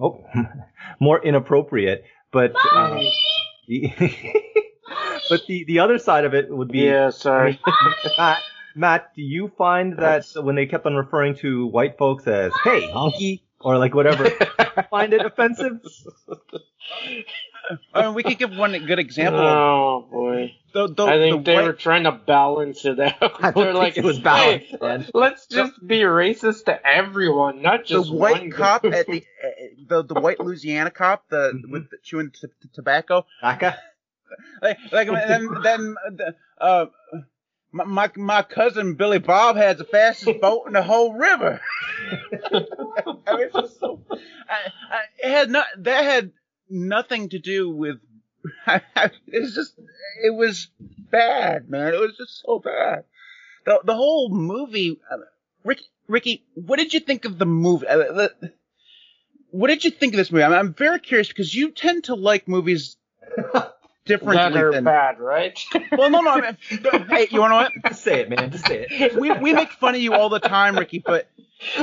oh, 0.00 0.24
more 1.00 1.22
inappropriate. 1.22 2.04
But, 2.32 2.54
uh, 2.72 3.00
the, 3.68 3.92
but 5.28 5.46
the 5.46 5.64
the 5.64 5.78
other 5.78 5.98
side 5.98 6.24
of 6.24 6.34
it 6.34 6.50
would 6.50 6.68
be, 6.68 6.80
Yeah, 6.80 7.10
sorry. 7.10 7.60
Matt, 8.18 8.38
Matt, 8.74 9.14
do 9.14 9.22
you 9.22 9.52
find 9.56 9.98
that 9.98 10.24
when 10.36 10.54
they 10.54 10.66
kept 10.66 10.86
on 10.86 10.94
referring 10.94 11.36
to 11.36 11.66
white 11.66 11.96
folks 11.98 12.26
as 12.26 12.52
"Hey, 12.64 12.90
honky" 12.90 13.42
or 13.64 13.78
like 13.78 13.94
whatever, 13.94 14.30
find 14.90 15.12
it 15.12 15.24
offensive? 15.24 15.80
I 17.94 18.02
mean, 18.06 18.14
we 18.14 18.22
could 18.22 18.38
give 18.38 18.54
one 18.56 18.72
good 18.86 18.98
example. 18.98 19.40
Oh 19.40 20.06
boy. 20.10 20.54
the, 20.74 20.86
the, 20.88 21.06
I 21.06 21.18
think 21.18 21.44
the 21.46 21.50
they 21.50 21.56
white, 21.56 21.64
were 21.64 21.72
trying 21.72 22.04
to 22.04 22.12
balance 22.12 22.84
it 22.84 23.00
out. 23.00 23.40
They're 23.54 23.72
like, 23.72 23.96
it 23.96 24.04
was 24.04 24.18
balanced, 24.18 24.66
"Hey, 24.80 25.06
let's 25.14 25.46
just 25.46 25.72
be 25.84 26.00
racist 26.00 26.66
to 26.66 26.86
everyone, 26.86 27.62
not 27.62 27.80
just 27.86 27.90
the 27.90 28.00
just 28.00 28.12
white 28.12 28.40
one 28.42 28.50
cop 28.50 28.82
group." 28.82 28.94
at 28.94 29.06
the 29.06 29.24
uh, 29.42 29.48
the 29.88 30.14
the 30.14 30.20
white 30.20 30.40
Louisiana 30.40 30.90
cop, 30.90 31.24
the 31.30 31.52
Mhm. 31.54 31.70
with 31.72 31.90
the 31.90 31.96
chewing 32.02 32.30
t- 32.30 32.48
t- 32.62 32.68
tobacco. 32.74 33.24
Aka? 33.42 33.76
Like 34.60 34.78
like 34.92 35.08
then 35.08 35.48
then 35.62 35.94
uh 36.58 36.86
my, 37.74 37.84
my 37.84 38.10
my 38.16 38.42
cousin 38.42 38.94
Billy 38.94 39.18
Bob 39.18 39.56
has 39.56 39.78
the 39.78 39.84
fastest 39.84 40.40
boat 40.42 40.64
in 40.68 40.72
the 40.74 40.82
whole 40.82 41.14
river. 41.14 41.60
I 42.52 43.36
mean, 43.36 43.48
it's 43.54 43.78
so. 43.78 44.00
I, 44.48 44.70
I, 44.90 45.00
it 45.22 45.30
had 45.30 45.50
not 45.50 45.66
that 45.78 46.04
had 46.04 46.32
nothing 46.70 47.30
to 47.30 47.38
do 47.38 47.70
with. 47.70 47.96
it's 49.26 49.54
just 49.54 49.74
it 50.22 50.34
was 50.34 50.68
bad, 51.10 51.68
man. 51.68 51.94
It 51.94 52.00
was 52.00 52.16
just 52.16 52.42
so 52.46 52.60
bad. 52.60 53.04
The 53.66 53.80
the 53.84 53.94
whole 53.94 54.28
movie, 54.30 55.00
uh, 55.10 55.16
Ricky, 55.64 55.84
Ricky, 56.08 56.44
what 56.54 56.78
did 56.78 56.94
you 56.94 57.00
think 57.00 57.24
of 57.24 57.38
the 57.38 57.46
movie? 57.46 57.86
Uh, 57.86 57.96
the- 57.96 58.52
What 59.50 59.68
did 59.68 59.84
you 59.84 59.90
think 59.90 60.14
of 60.14 60.18
this 60.18 60.30
movie? 60.32 60.44
I'm, 60.44 60.52
I'm 60.52 60.74
very 60.74 61.00
curious 61.00 61.28
because 61.28 61.54
you 61.54 61.70
tend 61.70 62.04
to 62.04 62.14
like 62.14 62.48
movies 62.48 62.96
that 64.06 64.54
differently 64.54 64.60
are 64.60 64.70
than. 64.70 64.84
bad, 64.84 65.18
right? 65.18 65.58
Well, 65.96 66.10
no, 66.10 66.20
no. 66.20 66.30
I 66.30 66.40
mean, 66.40 66.56
hey, 67.08 67.28
you 67.30 67.40
want 67.40 67.52
to 67.52 67.56
what? 67.56 67.72
Just 67.88 68.02
say 68.04 68.20
it, 68.20 68.28
man. 68.28 68.50
Just 68.50 68.66
say 68.66 68.86
it. 68.90 69.14
We 69.18 69.30
we 69.32 69.52
make 69.52 69.72
fun 69.72 69.94
of 69.94 70.00
you 70.00 70.14
all 70.14 70.28
the 70.28 70.40
time, 70.40 70.76
Ricky, 70.78 70.98
but 70.98 71.28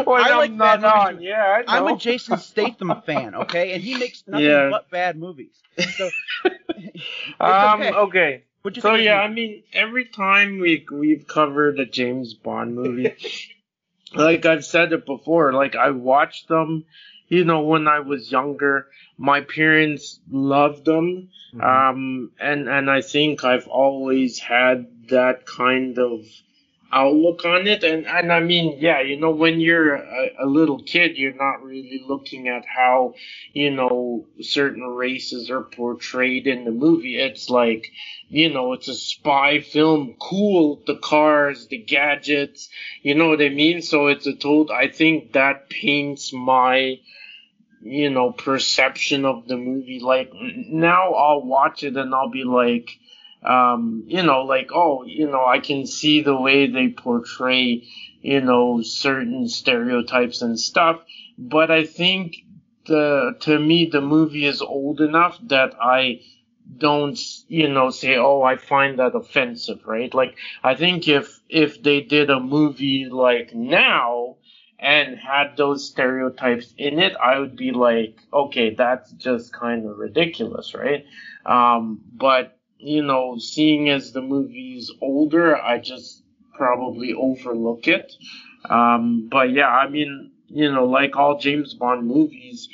when 0.06 0.22
I 0.22 0.30
I'm 0.30 0.38
like 0.38 0.52
not 0.52 0.82
bad 0.82 1.08
on, 1.08 1.14
movies. 1.16 1.28
yeah, 1.30 1.62
I 1.68 1.78
I'm 1.78 1.86
know. 1.86 1.96
a 1.96 1.98
Jason 1.98 2.38
Statham 2.38 3.02
fan, 3.06 3.36
okay? 3.36 3.74
And 3.74 3.84
he 3.84 3.96
makes 3.96 4.24
nothing 4.28 4.46
Yeah. 4.46 4.70
but 4.70 4.90
bad 4.90 5.18
movies. 5.18 5.54
So, 5.98 6.10
um, 7.40 7.82
okay. 7.82 7.92
okay. 7.92 8.44
You 8.64 8.82
So 8.82 8.96
yeah, 8.96 9.18
the 9.18 9.24
I 9.24 9.28
mean, 9.28 9.64
every 9.74 10.06
time 10.06 10.60
we 10.60 10.86
we've 10.92 11.28
covered 11.28 11.80
a 11.80 11.86
James 11.86 12.34
Bond 12.34 12.76
movie, 12.76 13.16
like 14.14 14.46
I've 14.46 14.66
said 14.66 14.94
it 14.94 15.06
before, 15.06 15.54
like 15.54 15.76
I 15.76 15.92
watch 15.92 16.46
them, 16.48 16.86
you 17.32 17.46
know, 17.46 17.62
when 17.62 17.88
I 17.88 18.00
was 18.02 18.32
younger, 18.32 18.88
my 19.18 19.42
parents 19.42 20.20
loved 20.30 20.86
them. 20.86 21.30
Mhm. 21.56 21.64
Um, 21.64 22.32
and, 22.40 22.68
and 22.70 22.92
I 22.92 23.02
think 23.02 23.44
I've 23.46 23.68
always 23.68 24.40
had 24.40 24.88
that 25.10 25.46
kind 25.46 25.98
of 26.00 26.26
outlook 26.94 27.46
on 27.46 27.68
it. 27.68 27.84
And, 27.84 28.06
and 28.06 28.34
I 28.34 28.42
mean, 28.42 28.78
yeah, 28.80 29.02
you 29.02 29.18
know, 29.18 29.32
when 29.32 29.62
you're 29.62 29.96
a, 29.96 30.30
a 30.42 30.46
little 30.46 30.82
kid, 30.84 31.18
you're 31.18 31.34
not 31.48 31.64
really 31.64 32.04
looking 32.08 32.50
at 32.50 32.66
how, 32.66 33.14
you 33.54 33.72
know, 33.72 34.28
certain 34.42 34.84
races 34.84 35.50
are 35.50 35.64
portrayed 35.64 36.48
in 36.48 36.66
the 36.66 36.72
movie. 36.72 37.18
It's 37.18 37.50
like, 37.50 37.88
you 38.30 38.54
know, 38.54 38.74
it's 38.74 38.90
a 38.90 38.96
spy 38.96 39.62
film, 39.62 40.16
cool, 40.20 40.82
the 40.86 40.98
cars, 40.98 41.68
the 41.68 41.78
gadgets, 41.78 42.70
you 43.04 43.16
know 43.16 43.30
what 43.30 43.42
I 43.42 43.50
mean? 43.50 43.82
So 43.82 44.08
it's 44.08 44.28
a 44.28 44.34
total, 44.36 44.76
I 44.76 44.90
think 44.90 45.34
that 45.34 45.70
paints 45.70 46.34
my, 46.34 47.00
you 47.82 48.10
know, 48.10 48.32
perception 48.32 49.26
of 49.26 49.48
the 49.48 49.58
movie. 49.58 50.00
Like 50.00 50.32
now 50.34 51.14
I'll 51.14 51.44
watch 51.44 51.84
it 51.84 51.98
and 51.98 52.14
I'll 52.14 52.30
be 52.30 52.44
like, 52.44 53.00
um, 53.44 54.04
you 54.08 54.24
know, 54.24 54.44
like, 54.44 54.70
oh, 54.74 55.04
you 55.04 55.28
know, 55.28 55.46
I 55.46 55.60
can 55.60 55.88
see 55.88 56.22
the 56.22 56.36
way 56.36 56.68
they 56.68 56.90
portray, 56.90 57.88
you 58.22 58.42
know, 58.42 58.82
certain 58.84 59.48
stereotypes 59.48 60.42
and 60.42 60.60
stuff. 60.60 61.02
But 61.38 61.72
I 61.72 61.86
think 61.86 62.36
the, 62.86 63.36
to 63.42 63.58
me, 63.58 63.90
the 63.92 64.02
movie 64.02 64.46
is 64.46 64.62
old 64.62 65.02
enough 65.02 65.40
that 65.48 65.74
I 65.82 66.22
don't, 66.78 67.20
you 67.48 67.68
know, 67.68 67.90
say, 67.90 68.16
oh, 68.16 68.44
I 68.44 68.58
find 68.58 69.00
that 69.00 69.16
offensive, 69.16 69.86
right? 69.86 70.14
Like, 70.14 70.38
I 70.64 70.76
think 70.76 71.08
if, 71.08 71.40
if 71.50 71.82
they 71.82 72.02
did 72.02 72.30
a 72.30 72.40
movie 72.40 73.10
like 73.10 73.56
now, 73.56 74.38
and 74.82 75.18
had 75.18 75.56
those 75.58 75.88
stereotypes 75.88 76.74
in 76.78 77.00
it, 77.00 77.16
I 77.16 77.40
would 77.40 77.56
be 77.56 77.72
like, 77.72 78.20
okay, 78.34 78.74
that's 78.76 79.12
just 79.12 79.54
kind 79.54 79.86
of 79.86 79.98
ridiculous, 79.98 80.74
right? 80.74 81.06
Um, 81.46 82.02
but 82.14 82.58
you 82.78 83.04
know, 83.04 83.38
seeing 83.38 83.90
as 83.90 84.12
the 84.12 84.22
movie's 84.22 84.92
older, 85.02 85.56
I 85.56 85.78
just 85.78 86.24
probably 86.56 87.14
overlook 87.14 87.88
it. 87.88 88.12
Um, 88.68 89.30
but 89.30 89.52
yeah, 89.52 89.70
I 89.70 89.88
mean, 89.88 90.32
you 90.48 90.72
know, 90.72 90.86
like 90.86 91.16
all 91.16 91.38
James 91.38 91.76
Bond 91.76 92.08
movies, 92.08 92.70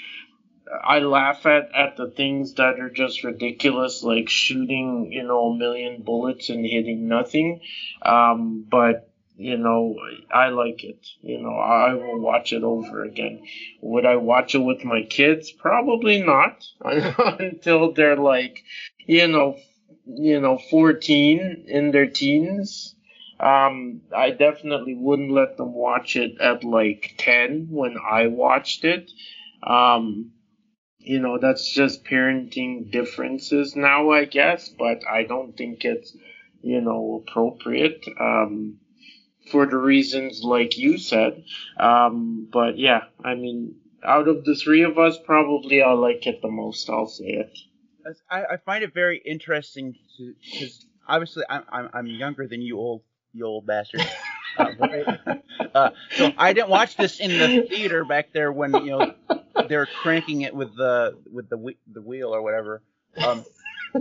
I 0.84 1.00
laugh 1.00 1.46
at, 1.46 1.70
at 1.76 1.98
the 1.98 2.10
things 2.10 2.56
that 2.56 2.80
are 2.80 2.90
just 2.90 3.24
ridiculous, 3.24 4.04
like 4.04 4.30
shooting, 4.30 5.12
you 5.12 5.24
know, 5.24 5.52
a 5.52 5.58
million 5.58 6.04
bullets 6.04 6.50
and 6.50 6.66
hitting 6.66 7.08
nothing. 7.08 7.62
Um, 8.02 8.66
but, 8.70 9.07
you 9.38 9.58
know, 9.58 9.96
I 10.32 10.50
like 10.50 10.84
it. 10.84 11.06
You 11.22 11.40
know, 11.40 11.56
I 11.56 11.94
will 11.94 12.20
watch 12.20 12.54
it 12.54 12.64
over 12.64 13.04
again. 13.04 13.44
Would 13.82 14.06
I 14.06 14.16
watch 14.16 14.56
it 14.56 14.60
with 14.60 14.84
my 14.84 15.04
kids? 15.04 15.52
Probably 15.52 16.22
not 16.22 16.66
until 16.84 17.94
they're 17.94 18.18
like, 18.18 18.64
you 19.06 19.28
know, 19.28 19.58
you 20.06 20.40
know, 20.40 20.58
14 20.58 21.66
in 21.68 21.92
their 21.92 22.08
teens. 22.08 22.96
Um, 23.40 24.02
I 24.16 24.32
definitely 24.32 24.96
wouldn't 24.96 25.32
let 25.32 25.58
them 25.58 25.74
watch 25.74 26.16
it 26.16 26.42
at 26.42 26.64
like 26.64 27.14
10 27.20 27.68
when 27.70 27.96
I 27.98 28.28
watched 28.28 28.84
it. 28.86 29.12
Um, 29.62 30.32
you 31.00 31.20
know, 31.20 31.38
that's 31.38 31.72
just 31.72 32.04
parenting 32.04 32.90
differences 32.90 33.76
now, 33.76 34.10
I 34.10 34.26
guess, 34.26 34.70
but 34.70 35.04
I 35.08 35.24
don't 35.24 35.56
think 35.56 35.86
it's, 35.86 36.16
you 36.62 36.82
know, 36.82 37.24
appropriate, 37.28 38.04
um, 38.20 38.78
for 39.52 39.66
the 39.66 39.78
reasons 39.78 40.42
like 40.44 40.78
you 40.78 40.98
said. 40.98 41.44
Um, 41.78 42.48
but 42.52 42.78
yeah, 42.78 43.04
I 43.24 43.36
mean, 43.36 43.76
out 44.04 44.28
of 44.28 44.46
the 44.46 44.56
three 44.56 44.84
of 44.84 44.98
us, 44.98 45.18
probably 45.26 45.82
I 45.82 45.92
like 45.94 46.26
it 46.28 46.42
the 46.42 46.50
most, 46.50 46.90
I'll 46.90 47.08
say 47.08 47.26
it. 47.26 47.58
I, 48.30 48.44
I 48.54 48.58
find 48.58 48.84
it 48.84 48.94
very 48.94 49.18
interesting 49.18 49.96
because 50.18 50.86
obviously 51.08 51.44
I'm, 51.50 51.64
I'm 51.70 51.90
I'm 51.94 52.08
younger 52.08 52.48
than 52.48 52.62
you 52.62 52.78
old 52.78 53.02
you 53.34 53.46
old 53.46 53.66
bastard. 53.66 54.02
Uh, 54.58 55.36
uh, 55.76 55.90
so 56.16 56.32
I 56.36 56.54
didn't 56.54 56.70
watch 56.70 56.98
this 56.98 57.20
in 57.20 57.30
the 57.30 57.68
theater 57.70 58.04
back 58.04 58.34
there 58.34 58.52
when 58.52 58.74
you 58.74 58.90
know 58.90 59.14
they're 59.68 59.86
cranking 59.86 60.42
it 60.42 60.56
with 60.56 60.76
the 60.76 61.16
with 61.32 61.48
the 61.48 61.76
the 61.94 62.02
wheel 62.02 62.34
or 62.34 62.42
whatever. 62.42 62.82
Um, 63.24 63.46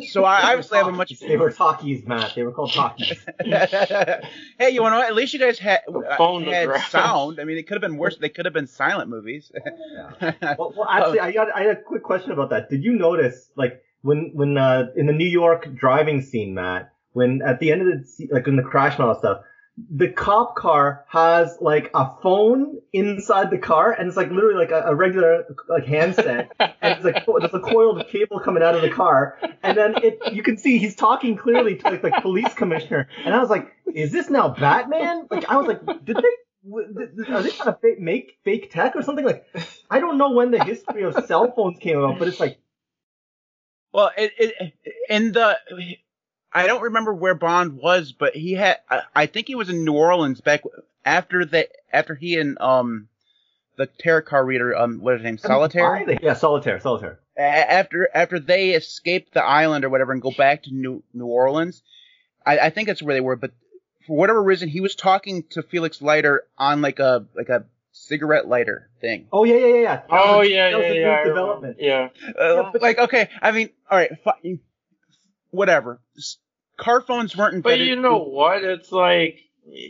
so 0.09 0.25
I 0.25 0.53
obviously 0.53 0.79
have 0.79 0.89
a 0.89 0.93
much. 0.93 1.19
They 1.19 1.37
were 1.37 1.51
talkies, 1.51 2.07
Matt. 2.07 2.35
They 2.35 2.43
were 2.43 2.53
called 2.53 2.73
talkies. 2.73 3.25
hey, 3.41 4.71
you 4.71 4.77
know 4.77 4.83
what? 4.83 5.07
At 5.09 5.15
least 5.15 5.33
you 5.33 5.39
guys 5.39 5.59
had 5.59 5.81
uh, 5.89 6.39
had 6.41 6.81
sound. 6.89 7.41
I 7.41 7.45
mean, 7.45 7.59
it 7.59 7.67
could 7.67 7.75
have 7.75 7.83
been 7.83 7.97
worse. 7.97 8.17
They 8.19 8.29
could 8.29 8.45
have 8.45 8.55
been 8.55 8.67
silent 8.67 9.11
movies. 9.11 9.53
well, 10.21 10.75
well, 10.77 10.89
actually, 10.89 11.21
I 11.21 11.33
got 11.33 11.49
I 11.55 11.63
had 11.63 11.77
a 11.79 11.83
quick 11.83 12.03
question 12.03 12.33
about 12.33 12.51
that. 12.51 12.69
Did 12.71 12.85
you 12.85 12.93
notice, 12.93 13.51
like, 13.57 13.83
when 14.03 14.31
when 14.35 14.57
uh, 14.59 14.87
in 14.97 15.07
the 15.07 15.13
New 15.13 15.29
York 15.29 15.75
driving 15.75 16.23
scene, 16.23 16.55
Matt, 16.55 16.93
when 17.13 17.43
at 17.43 17.61
the 17.61 17.73
end 17.73 17.83
of 17.83 17.89
the 17.89 18.29
like 18.31 18.47
in 18.47 18.57
the 18.57 18.63
crash 18.63 18.95
and 18.95 19.05
all 19.05 19.15
that 19.15 19.21
stuff, 19.21 19.41
the 19.77 20.09
cop 20.09 20.57
car 20.57 21.05
has 21.09 21.59
like 21.61 21.91
a 21.95 22.11
phone 22.23 22.79
inside 22.93 23.51
the 23.51 23.59
car, 23.59 23.93
and 23.93 24.09
it's 24.09 24.17
like 24.17 24.31
literally 24.31 24.55
like 24.57 24.71
a, 24.71 24.83
a 24.87 24.95
regular 24.95 25.45
like 25.69 25.85
handset, 25.85 26.51
and 26.59 26.75
it's 26.83 27.05
like 27.05 27.27
there's 27.27 27.55
a 27.55 27.61
coiled 27.61 28.07
cable 28.09 28.41
coming 28.41 28.63
out 28.63 28.75
of 28.75 28.81
the 28.81 28.91
car, 28.91 29.39
and 29.63 29.77
then 29.77 29.95
it 30.03 30.19
you 30.33 30.43
can 30.43 30.57
see 30.57 30.79
he's 30.79 30.97
talking 30.97 31.37
clearly 31.37 31.77
to 31.77 31.91
like 31.91 32.03
the 32.03 32.11
police 32.23 32.55
commissioner, 32.55 33.09
and 33.25 33.35
I 33.35 33.39
was 33.39 33.51
like, 33.51 33.71
is 33.95 34.13
this 34.13 34.31
now 34.31 34.49
Batman? 34.49 35.27
Like 35.31 35.45
I 35.49 35.57
was 35.57 35.67
like, 35.67 35.85
did 36.05 36.17
they? 36.17 36.23
Are 37.29 37.43
they 37.43 37.51
trying 37.51 37.73
to 37.73 37.79
fake, 37.81 38.01
make 38.01 38.39
fake 38.45 38.73
tech 38.73 38.97
or 38.97 39.03
something? 39.03 39.25
Like, 39.25 39.47
I 39.91 40.01
don't 40.01 40.19
know 40.19 40.33
when 40.33 40.51
the 40.51 40.65
history 40.65 41.03
of 41.05 41.15
cell 41.27 41.53
phones 41.55 41.79
came 41.79 41.99
about, 41.99 42.19
but 42.19 42.27
it's 42.29 42.41
like, 42.41 42.59
Well, 43.93 44.11
it, 44.17 44.33
it 44.39 44.75
in 45.09 45.33
the 45.33 45.59
I 46.57 46.67
don't 46.67 46.83
remember 46.83 47.13
where 47.15 47.35
Bond 47.35 47.75
was, 47.79 48.13
but 48.13 48.35
he 48.35 48.53
had 48.55 48.79
I, 48.91 49.03
I 49.15 49.27
think 49.27 49.47
he 49.47 49.55
was 49.55 49.69
in 49.69 49.85
New 49.85 49.95
Orleans 49.95 50.41
back 50.41 50.63
after 51.05 51.45
the 51.45 51.69
after 51.93 52.15
he 52.15 52.39
and 52.39 52.59
um 52.61 53.09
the 53.77 53.87
tarot 53.99 54.23
card 54.23 54.47
reader 54.47 54.75
um 54.75 55.01
what 55.01 55.15
is 55.15 55.21
his 55.21 55.25
name 55.25 55.39
Solitaire 55.39 56.19
Yeah, 56.23 56.33
solitaire, 56.35 56.81
solitaire. 56.81 57.21
A- 57.37 57.41
after 57.73 58.09
after 58.15 58.39
they 58.41 58.71
escape 58.71 59.33
the 59.33 59.45
island 59.45 59.85
or 59.85 59.91
whatever 59.91 60.13
and 60.13 60.23
go 60.23 60.31
back 60.31 60.63
to 60.65 60.71
New 60.75 61.03
New 61.13 61.27
Orleans, 61.27 61.83
I, 62.45 62.59
I 62.59 62.71
think 62.71 62.89
that's 62.89 63.03
where 63.03 63.15
they 63.15 63.21
were. 63.21 63.37
But 63.37 63.51
for 64.07 64.17
whatever 64.17 64.43
reason, 64.43 64.69
he 64.71 64.81
was 64.81 64.95
talking 64.95 65.43
to 65.51 65.63
Felix 65.63 66.01
Leiter 66.01 66.45
on 66.57 66.81
like 66.81 66.99
a 67.01 67.27
like 67.35 67.51
a 67.51 67.67
cigarette 67.93 68.49
lighter 68.49 68.89
thing. 69.03 69.27
Oh 69.31 69.45
yeah, 69.45 69.57
yeah, 69.57 69.67
yeah, 69.67 69.75
yeah. 69.83 69.97
That 69.97 70.05
Oh 70.11 70.39
was- 70.39 70.49
yeah, 70.49 70.71
that 70.71 70.79
yeah, 70.81 70.89
the 70.89 70.95
yeah. 71.01 71.09
I 71.11 71.23
group 71.23 71.37
remember. 71.37 71.69
development. 71.69 71.77
Yeah. 71.81 72.09
Uh, 72.39 72.73
like 72.81 72.99
okay, 72.99 73.29
I 73.43 73.51
mean, 73.53 73.69
all 73.91 73.99
right, 73.99 74.13
fi- 74.25 74.59
whatever. 75.51 76.01
S- 76.17 76.39
Car 76.77 77.01
phones 77.01 77.37
weren't 77.37 77.63
But 77.63 77.79
you 77.79 77.97
know 77.97 78.19
what? 78.19 78.63
It's 78.63 78.93
like 78.93 79.47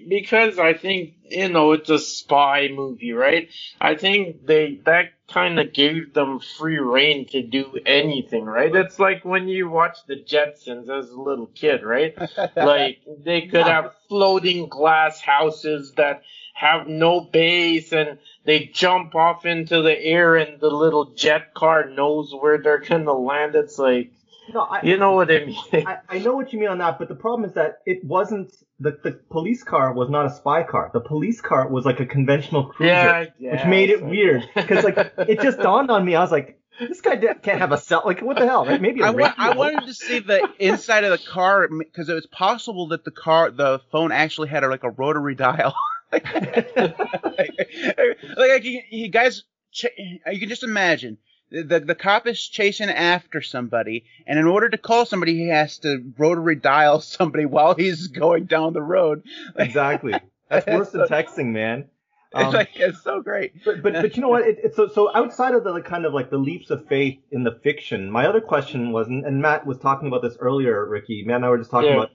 because 0.09 0.59
I 0.59 0.75
think 0.75 1.15
you 1.29 1.49
know 1.49 1.73
it's 1.73 1.91
a 1.91 1.99
spy 1.99 2.69
movie, 2.69 3.13
right? 3.13 3.49
I 3.81 3.95
think 3.95 4.47
they 4.47 4.81
that 4.85 5.11
kind 5.29 5.59
of 5.59 5.73
gave 5.73 6.15
them 6.15 6.41
free 6.41 6.79
rein 6.79 7.27
to 7.29 7.43
do 7.43 7.79
anything, 7.85 8.45
right? 8.45 8.75
It's 8.75 8.99
like 8.99 9.25
when 9.25 9.49
you 9.49 9.69
watch 9.69 9.99
the 10.07 10.17
Jetsons 10.17 10.89
as 10.89 11.11
a 11.11 11.21
little 11.21 11.47
kid, 11.47 11.83
right? 11.83 12.17
like 12.57 13.01
they 13.25 13.43
could 13.49 13.67
have 13.67 13.93
floating 14.09 14.69
glass 14.69 15.21
houses 15.21 15.93
that 15.97 16.23
have 16.55 16.87
no 16.87 17.21
base 17.21 17.93
and 17.93 18.19
they 18.45 18.67
jump 18.67 19.15
off 19.15 19.45
into 19.45 19.83
the 19.83 20.01
air 20.01 20.37
and 20.37 20.59
the 20.61 20.71
little 20.71 21.07
jet 21.07 21.53
car 21.53 21.89
knows 21.91 22.33
where 22.33 22.59
they're 22.59 22.79
gonna 22.79 23.13
land. 23.13 23.55
It's 23.55 23.79
like 23.79 24.13
No, 24.53 24.61
I, 24.61 24.83
you 24.83 24.97
know 24.97 25.13
what 25.13 25.31
I 25.31 25.45
mean? 25.45 25.57
I, 25.87 25.99
I 26.09 26.19
know 26.19 26.35
what 26.37 26.53
you 26.53 26.59
mean 26.61 26.69
on 26.69 26.79
that, 26.79 26.99
but 26.99 27.09
the 27.09 27.15
problem 27.15 27.49
is 27.49 27.55
that 27.55 27.79
it 27.85 28.05
wasn't 28.05 28.53
the 28.79 28.99
the 29.03 29.13
police 29.31 29.63
car 29.65 29.93
was 29.93 30.09
not 30.09 30.27
a 30.27 30.31
spy 30.31 30.63
car. 30.63 30.91
The 30.93 31.01
police 31.01 31.41
car 31.41 31.69
was 31.69 31.85
like 31.85 32.01
a 32.01 32.07
conventional 32.07 32.67
cruiser, 32.67 33.33
Yeah, 33.39 33.53
which 33.53 33.65
made 33.67 33.91
it 33.91 34.01
yeah. 34.01 34.07
weird 34.07 34.49
because 34.55 34.85
like 34.85 34.97
it 35.19 35.41
just 35.41 35.59
dawned 35.59 35.91
on 35.91 36.05
me. 36.05 36.15
I 36.15 36.21
was 36.21 36.31
like, 36.31 36.61
this 36.79 37.01
guy 37.01 37.17
can't 37.17 37.59
have 37.59 37.73
a 37.73 37.79
cell. 37.79 38.03
Like 38.05 38.21
what 38.23 38.37
the 38.39 38.47
hell, 38.47 38.65
right? 38.67 38.81
Maybe 38.81 39.01
a 39.01 39.07
I, 39.07 39.11
wa- 39.11 39.35
I 39.37 39.55
wanted 39.57 39.87
to 39.87 39.95
see 39.95 40.21
the 40.21 40.49
inside 40.59 41.05
of 41.05 41.11
the 41.11 41.27
car 41.27 41.69
because 41.69 42.09
it 42.09 42.15
was 42.15 42.27
possible 42.27 42.89
that 42.89 43.05
the 43.05 43.11
car, 43.11 43.51
the 43.51 43.81
phone 43.91 44.13
actually 44.13 44.49
had 44.49 44.63
a, 44.65 44.69
like 44.69 44.85
a 44.85 44.91
rotary 44.91 45.35
dial. 45.35 45.75
like, 46.13 46.25
like 48.37 48.65
you, 48.65 48.81
you 48.91 49.09
guys, 49.09 49.43
ch- 49.73 49.87
you 49.99 50.39
can 50.39 50.49
just 50.49 50.63
imagine 50.63 51.19
the, 51.51 51.63
the 51.63 51.81
the 51.81 51.95
cop 51.95 52.27
is 52.27 52.41
chasing 52.41 52.89
after 52.91 53.41
somebody, 53.43 54.05
and 54.27 54.39
in 54.39 54.47
order 54.47 54.69
to 54.69 54.79
call 54.79 55.07
somebody, 55.07 55.35
he 55.37 55.49
has 55.49 55.79
to 55.79 56.03
rotary 56.19 56.57
dial 56.57 57.01
somebody 57.17 57.45
while 57.47 57.75
he's 57.75 58.09
going 58.09 58.45
down 58.45 58.73
the 58.73 58.83
road. 58.83 59.23
exactly. 59.57 60.21
That's 60.51 60.67
worse 60.67 60.91
than 60.91 61.03
texting, 61.03 61.47
man. 61.53 61.87
It's 62.33 62.49
Um, 62.49 62.55
like 62.55 62.71
it's 62.75 63.03
so 63.03 63.23
great. 63.23 63.65
but 63.65 63.83
but 63.83 63.95
but 63.95 64.17
you 64.17 64.21
know 64.21 64.29
what? 64.29 64.43
It, 64.47 64.59
it, 64.63 64.75
so 64.75 64.89
so 64.89 65.11
outside 65.17 65.55
of 65.55 65.65
the 65.65 65.71
like, 65.71 65.87
kind 65.87 66.05
of 66.05 66.13
like 66.13 66.29
the 66.29 66.37
leaps 66.37 66.69
of 66.71 66.87
faith 66.87 67.19
in 67.31 67.45
the 67.45 67.59
fiction, 67.63 68.11
my 68.11 68.27
other 68.27 68.43
question 68.43 68.93
was, 68.93 69.07
and, 69.09 69.25
and 69.25 69.41
Matt 69.41 69.65
was 69.65 69.79
talking 69.79 70.09
about 70.09 70.21
this 70.23 70.37
earlier, 70.39 70.87
Ricky. 70.87 71.25
Matt 71.25 71.37
and 71.37 71.45
I 71.47 71.49
were 71.49 71.57
just 71.59 71.71
talking 71.71 71.89
Yeah. 71.91 71.95
about 71.95 72.11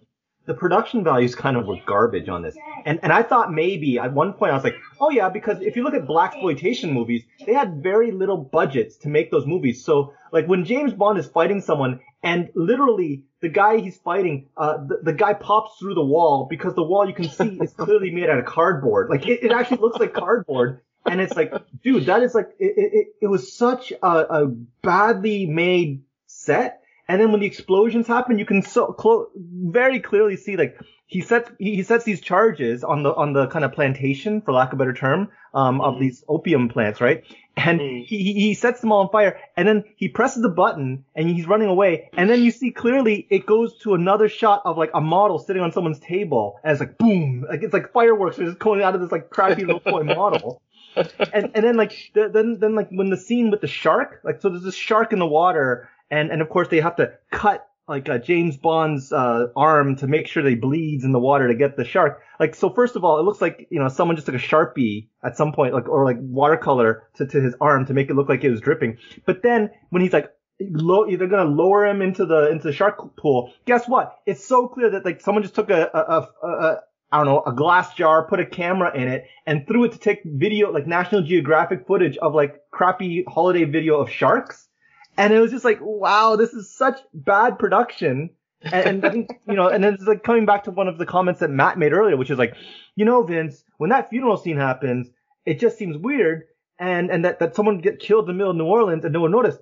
the 0.46 0.54
production 0.54 1.04
values 1.04 1.36
kind 1.36 1.56
of 1.56 1.68
were 1.68 1.78
garbage 1.86 2.28
on 2.28 2.42
this. 2.42 2.58
And 2.86 3.00
and 3.04 3.14
I 3.14 3.24
thought 3.24 3.54
maybe 3.54 4.00
at 4.00 4.14
one 4.14 4.34
point 4.34 4.52
I 4.52 4.56
was 4.56 4.64
like, 4.64 4.76
oh 5.00 5.10
yeah, 5.10 5.30
because 5.30 5.62
if 5.62 5.76
you 5.76 5.84
look 5.84 5.94
at 5.94 6.08
black 6.08 6.34
exploitation 6.34 6.92
movies, 6.92 7.24
they 7.46 7.54
had 7.54 7.84
very 7.84 8.12
little 8.12 8.38
budgets 8.38 8.98
to 8.98 9.10
make 9.10 9.32
those 9.32 9.46
movies. 9.46 9.84
So 9.84 10.14
like 10.32 10.48
when 10.48 10.66
James 10.66 10.94
Bond 10.94 11.20
is 11.20 11.28
fighting 11.28 11.62
someone 11.62 12.00
and 12.24 12.50
literally 12.56 13.24
the 13.42 13.50
guy 13.50 13.78
he's 13.78 13.98
fighting, 13.98 14.50
uh, 14.58 14.78
the, 14.78 15.00
the 15.04 15.14
guy 15.14 15.34
pops 15.34 15.78
through 15.80 15.96
the 15.96 16.06
wall 16.06 16.48
because 16.50 16.74
the 16.76 16.84
wall 16.84 17.08
you 17.08 17.14
can 17.14 17.30
see 17.30 17.60
is 17.62 17.74
clearly 17.74 18.12
made 18.12 18.30
out 18.30 18.40
of 18.40 18.46
cardboard. 18.46 19.10
Like 19.10 19.28
it, 19.28 19.44
it 19.44 19.52
actually 19.52 19.78
looks 19.78 20.00
like 20.00 20.14
cardboard. 20.14 20.82
And 21.04 21.20
it's 21.20 21.36
like, 21.36 21.52
dude, 21.84 22.06
that 22.06 22.22
is 22.22 22.36
like, 22.36 22.50
it, 22.60 22.74
it, 22.78 23.08
it 23.22 23.28
was 23.28 23.52
such 23.52 23.92
a, 23.92 24.08
a 24.08 24.48
badly 24.84 25.48
made 25.48 26.04
set 26.28 26.81
and 27.12 27.20
then 27.20 27.32
when 27.34 27.42
the 27.42 27.46
explosions 27.46 28.08
happen, 28.08 28.40
you 28.40 28.46
can 28.46 28.62
so 28.62 28.94
clo- 28.94 29.28
very 29.36 30.00
clearly 30.00 30.38
see 30.38 30.56
like 30.56 30.80
he 31.08 31.20
sets 31.20 31.52
he 31.60 31.84
sets 31.84 32.06
these 32.06 32.22
charges 32.22 32.86
on 32.86 33.04
the 33.04 33.14
on 33.14 33.34
the 33.34 33.48
kind 33.48 33.66
of 33.66 33.74
plantation, 33.74 34.42
for 34.42 34.54
lack 34.54 34.70
of 34.70 34.76
a 34.76 34.76
better 34.78 34.94
term, 34.94 35.28
um, 35.54 35.82
of 35.82 35.96
mm. 35.96 36.00
these 36.00 36.24
opium 36.30 36.70
plants, 36.70 37.02
right? 37.02 37.26
And 37.58 37.82
mm. 37.82 38.06
he 38.06 38.32
he 38.32 38.54
sets 38.54 38.80
them 38.80 38.94
all 38.94 39.02
on 39.02 39.10
fire, 39.10 39.38
and 39.58 39.68
then 39.68 39.84
he 39.98 40.08
presses 40.08 40.42
the 40.42 40.48
button, 40.48 41.04
and 41.14 41.30
he's 41.30 41.48
running 41.48 41.68
away, 41.68 42.10
and 42.14 42.30
then 42.30 42.44
you 42.44 42.50
see 42.50 42.72
clearly 42.72 43.28
it 43.30 43.46
goes 43.46 43.78
to 43.80 43.94
another 43.94 44.30
shot 44.30 44.62
of 44.64 44.78
like 44.78 44.92
a 44.94 45.02
model 45.02 45.38
sitting 45.38 45.62
on 45.62 45.74
someone's 45.74 46.00
table, 46.00 46.62
and 46.64 46.72
it's 46.72 46.80
like 46.80 46.98
boom, 46.98 47.46
like 47.50 47.62
it's 47.62 47.74
like 47.74 47.92
fireworks 47.92 48.40
are 48.40 48.46
just 48.46 48.60
going 48.60 48.82
out 48.82 48.96
of 48.96 49.02
this 49.02 49.12
like 49.12 49.30
crappy 49.30 49.66
little 49.66 49.82
toy 49.82 50.04
model. 50.04 50.62
and 50.96 51.52
and 51.54 51.64
then 51.66 51.76
like 51.76 52.12
the, 52.14 52.30
then 52.30 52.58
then 52.62 52.74
like 52.74 52.88
when 52.90 53.10
the 53.10 53.18
scene 53.18 53.52
with 53.52 53.60
the 53.60 53.68
shark, 53.68 54.22
like 54.24 54.40
so 54.40 54.48
there's 54.48 54.64
this 54.64 54.76
shark 54.76 55.12
in 55.12 55.20
the 55.20 55.28
water, 55.28 55.90
and 56.12 56.30
and 56.30 56.42
of 56.42 56.50
course 56.50 56.68
they 56.68 56.82
have 56.82 56.98
to 56.98 57.14
cut 57.32 57.68
like 57.88 58.08
uh, 58.08 58.18
James 58.20 58.58
Bond's 58.58 59.12
uh, 59.12 59.48
arm 59.56 59.96
to 59.98 60.08
make 60.08 60.28
sure 60.28 60.44
they 60.44 60.56
bleeds 60.56 61.04
in 61.04 61.12
the 61.12 61.20
water 61.20 61.48
to 61.48 61.56
get 61.56 61.76
the 61.76 61.84
shark. 61.84 62.22
Like 62.40 62.56
so, 62.56 62.70
first 62.70 62.96
of 62.96 63.04
all, 63.04 63.20
it 63.20 63.24
looks 63.24 63.42
like 63.42 63.68
you 63.70 63.80
know 63.80 63.90
someone 63.90 64.16
just 64.16 64.28
took 64.28 64.36
a 64.36 64.40
sharpie 64.40 65.10
at 65.24 65.36
some 65.36 65.52
point, 65.52 65.74
like 65.74 65.90
or 65.90 66.06
like 66.06 66.18
watercolor 66.20 67.04
to, 67.16 67.26
to 67.26 67.42
his 67.42 67.56
arm 67.60 67.86
to 67.88 67.94
make 67.94 68.10
it 68.10 68.16
look 68.16 68.30
like 68.30 68.44
it 68.44 68.50
was 68.50 68.62
dripping. 68.62 68.98
But 69.26 69.42
then 69.42 69.72
when 69.90 70.02
he's 70.02 70.14
like 70.14 70.32
low, 70.60 71.06
they're 71.06 71.28
gonna 71.28 71.50
lower 71.50 71.86
him 71.86 72.02
into 72.02 72.26
the 72.26 72.50
into 72.50 72.68
the 72.68 72.74
shark 72.74 73.18
pool. 73.18 73.52
Guess 73.66 73.88
what? 73.88 74.20
It's 74.26 74.46
so 74.46 74.68
clear 74.68 74.90
that 74.92 75.04
like 75.04 75.22
someone 75.22 75.44
just 75.44 75.56
took 75.56 75.70
a 75.70 75.90
a, 75.94 76.00
a, 76.00 76.48
a 76.48 76.80
I 77.12 77.18
don't 77.18 77.26
know, 77.26 77.44
a 77.46 77.54
glass 77.54 77.94
jar, 77.94 78.26
put 78.26 78.40
a 78.40 78.46
camera 78.46 78.96
in 78.96 79.10
it, 79.10 79.26
and 79.46 79.68
threw 79.68 79.84
it 79.84 79.92
to 79.92 80.00
take 80.00 80.22
video, 80.24 80.72
like 80.72 80.88
National 80.88 81.22
Geographic 81.22 81.86
footage 81.86 82.16
of 82.18 82.34
like 82.34 82.62
crappy 82.72 83.26
holiday 83.28 83.66
video 83.66 84.00
of 84.00 84.10
sharks 84.10 84.70
and 85.22 85.34
it 85.34 85.40
was 85.40 85.52
just 85.52 85.64
like, 85.64 85.78
wow, 85.82 86.36
this 86.36 86.54
is 86.54 86.76
such 86.76 87.00
bad 87.14 87.60
production. 87.60 88.32
and, 88.64 89.04
and 89.06 89.30
you 89.48 89.54
know, 89.54 89.68
and 89.68 89.84
then 89.84 89.94
it's 89.94 90.04
like 90.04 90.24
coming 90.24 90.48
back 90.48 90.64
to 90.64 90.72
one 90.72 90.88
of 90.88 90.98
the 90.98 91.06
comments 91.06 91.42
that 91.42 91.52
Matt 91.52 91.78
made 91.78 91.94
earlier, 91.94 92.18
which 92.18 92.32
is 92.32 92.40
like, 92.40 92.56
you 92.96 93.06
know, 93.06 93.22
Vince, 93.22 93.64
when 93.78 93.92
that 93.92 94.10
funeral 94.10 94.38
scene 94.38 94.58
happens, 94.58 95.10
it 95.46 95.60
just 95.60 95.78
seems 95.78 95.96
weird. 95.96 96.44
And, 96.80 97.12
and 97.12 97.26
that, 97.26 97.38
that 97.40 97.56
someone 97.56 97.78
get 97.78 98.00
killed 98.00 98.28
in 98.28 98.28
the 98.30 98.34
middle 98.34 98.52
of 98.52 98.58
New 98.58 98.66
Orleans 98.66 99.06
and 99.06 99.14
no 99.14 99.22
one 99.22 99.32
noticed. 99.32 99.60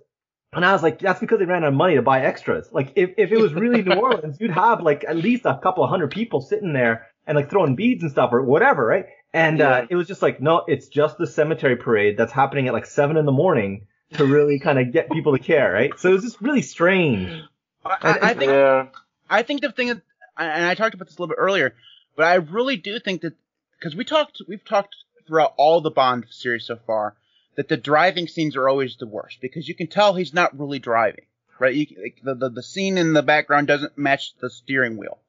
And 0.54 0.66
I 0.66 0.72
was 0.72 0.82
like, 0.82 1.00
that's 1.00 1.20
because 1.20 1.40
they 1.40 1.46
ran 1.46 1.64
out 1.64 1.68
of 1.68 1.74
money 1.74 1.96
to 1.96 2.02
buy 2.02 2.22
extras. 2.22 2.70
Like, 2.72 2.94
if, 2.96 3.12
if 3.18 3.32
it 3.32 3.38
was 3.38 3.54
really 3.54 3.82
New 3.82 4.00
Orleans, 4.00 4.38
you'd 4.40 4.52
have 4.52 4.82
like 4.82 5.04
at 5.08 5.18
least 5.18 5.46
a 5.46 5.60
couple 5.62 5.84
of 5.84 5.90
hundred 5.90 6.12
people 6.12 6.40
sitting 6.40 6.72
there 6.72 7.08
and 7.28 7.36
like 7.36 7.50
throwing 7.50 7.76
beads 7.76 8.02
and 8.02 8.12
stuff 8.12 8.32
or 8.32 8.42
whatever, 8.42 8.86
right? 8.86 9.08
And, 9.34 9.60
uh, 9.60 9.64
yeah. 9.64 9.76
uh, 9.80 9.88
it 9.90 9.96
was 9.96 10.08
just 10.08 10.22
like, 10.22 10.42
no, 10.42 10.64
it's 10.68 10.88
just 10.88 11.18
the 11.18 11.28
cemetery 11.28 11.76
parade 11.76 12.16
that's 12.18 12.32
happening 12.32 12.68
at 12.68 12.74
like 12.74 12.86
seven 12.86 13.18
in 13.18 13.26
the 13.26 13.34
morning 13.34 13.88
to 14.14 14.26
really 14.26 14.60
kind 14.60 14.80
of 14.80 14.92
get 14.92 15.12
people 15.12 15.38
to 15.38 15.44
care, 15.44 15.72
right? 15.72 15.92
So 15.98 16.10
it 16.10 16.14
was 16.14 16.24
just 16.24 16.42
really 16.42 16.62
strange. 16.62 17.44
I, 17.86 18.20
I 18.22 18.34
think 18.34 18.52
yeah. 18.52 18.88
I 19.30 19.44
think 19.44 19.62
the 19.62 19.72
thing, 19.72 19.90
and 19.90 20.02
I 20.38 20.76
talked 20.76 20.94
about 20.96 21.08
this 21.08 21.18
a 21.18 21.22
little 21.22 21.34
bit 21.34 21.40
earlier, 21.40 21.76
but 22.16 22.26
I 22.26 22.36
really 22.36 22.78
do 22.78 23.00
think 23.00 23.22
that 23.22 23.34
because 23.78 23.96
we 23.96 24.04
talked, 24.04 24.42
we've 24.48 24.66
talked 24.66 24.96
throughout 25.28 25.54
all 25.58 25.82
the 25.82 25.92
Bond 25.92 26.26
series 26.30 26.66
so 26.66 26.78
far 26.88 27.16
that 27.56 27.68
the 27.68 27.78
driving 27.78 28.28
scenes 28.28 28.56
are 28.56 28.68
always 28.68 28.98
the 28.98 29.08
worst 29.08 29.40
because 29.42 29.68
you 29.68 29.76
can 29.76 29.88
tell 29.88 30.14
he's 30.14 30.34
not 30.34 30.58
really 30.58 30.80
driving, 30.80 31.26
right? 31.60 31.74
You, 31.74 31.88
like 32.02 32.20
the, 32.24 32.36
the 32.36 32.50
the 32.50 32.64
scene 32.64 32.98
in 32.98 33.14
the 33.14 33.24
background 33.24 33.68
doesn't 33.68 33.98
match 33.98 34.34
the 34.40 34.50
steering 34.50 34.98
wheel. 34.98 35.20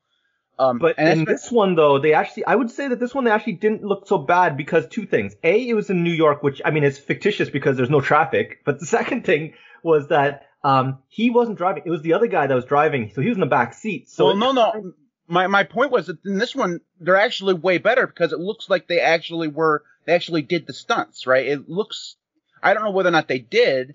Um, 0.60 0.78
but 0.78 0.98
in 0.98 1.24
this 1.24 1.50
one 1.50 1.74
though, 1.74 1.98
they 1.98 2.12
actually, 2.12 2.44
I 2.44 2.54
would 2.54 2.70
say 2.70 2.88
that 2.88 3.00
this 3.00 3.14
one 3.14 3.24
they 3.24 3.30
actually 3.30 3.54
didn't 3.54 3.82
look 3.82 4.06
so 4.06 4.18
bad 4.18 4.58
because 4.58 4.86
two 4.86 5.06
things. 5.06 5.34
A, 5.42 5.66
it 5.66 5.72
was 5.72 5.88
in 5.88 6.04
New 6.04 6.12
York, 6.12 6.42
which 6.42 6.60
I 6.62 6.70
mean 6.70 6.84
is 6.84 6.98
fictitious 6.98 7.48
because 7.48 7.78
there's 7.78 7.88
no 7.88 8.02
traffic. 8.02 8.60
But 8.66 8.78
the 8.78 8.84
second 8.98 9.24
thing 9.24 9.54
was 9.82 10.08
that 10.08 10.48
um, 10.62 10.98
he 11.08 11.30
wasn't 11.30 11.56
driving; 11.56 11.84
it 11.86 11.90
was 11.90 12.02
the 12.02 12.12
other 12.12 12.26
guy 12.26 12.46
that 12.46 12.54
was 12.54 12.66
driving, 12.66 13.10
so 13.14 13.22
he 13.22 13.28
was 13.28 13.38
in 13.38 13.40
the 13.40 13.46
back 13.46 13.72
seat. 13.72 14.10
So 14.10 14.26
well, 14.26 14.36
no, 14.36 14.52
no. 14.52 14.92
My 15.26 15.46
my 15.46 15.64
point 15.64 15.92
was 15.92 16.08
that 16.08 16.18
in 16.26 16.36
this 16.36 16.54
one 16.54 16.80
they're 17.00 17.16
actually 17.16 17.54
way 17.54 17.78
better 17.78 18.06
because 18.06 18.34
it 18.34 18.38
looks 18.38 18.68
like 18.68 18.86
they 18.86 19.00
actually 19.00 19.48
were 19.48 19.82
they 20.04 20.12
actually 20.12 20.42
did 20.42 20.66
the 20.66 20.74
stunts, 20.74 21.26
right? 21.26 21.46
It 21.46 21.70
looks 21.70 22.16
I 22.62 22.74
don't 22.74 22.84
know 22.84 22.90
whether 22.90 23.08
or 23.08 23.12
not 23.12 23.28
they 23.28 23.38
did, 23.38 23.94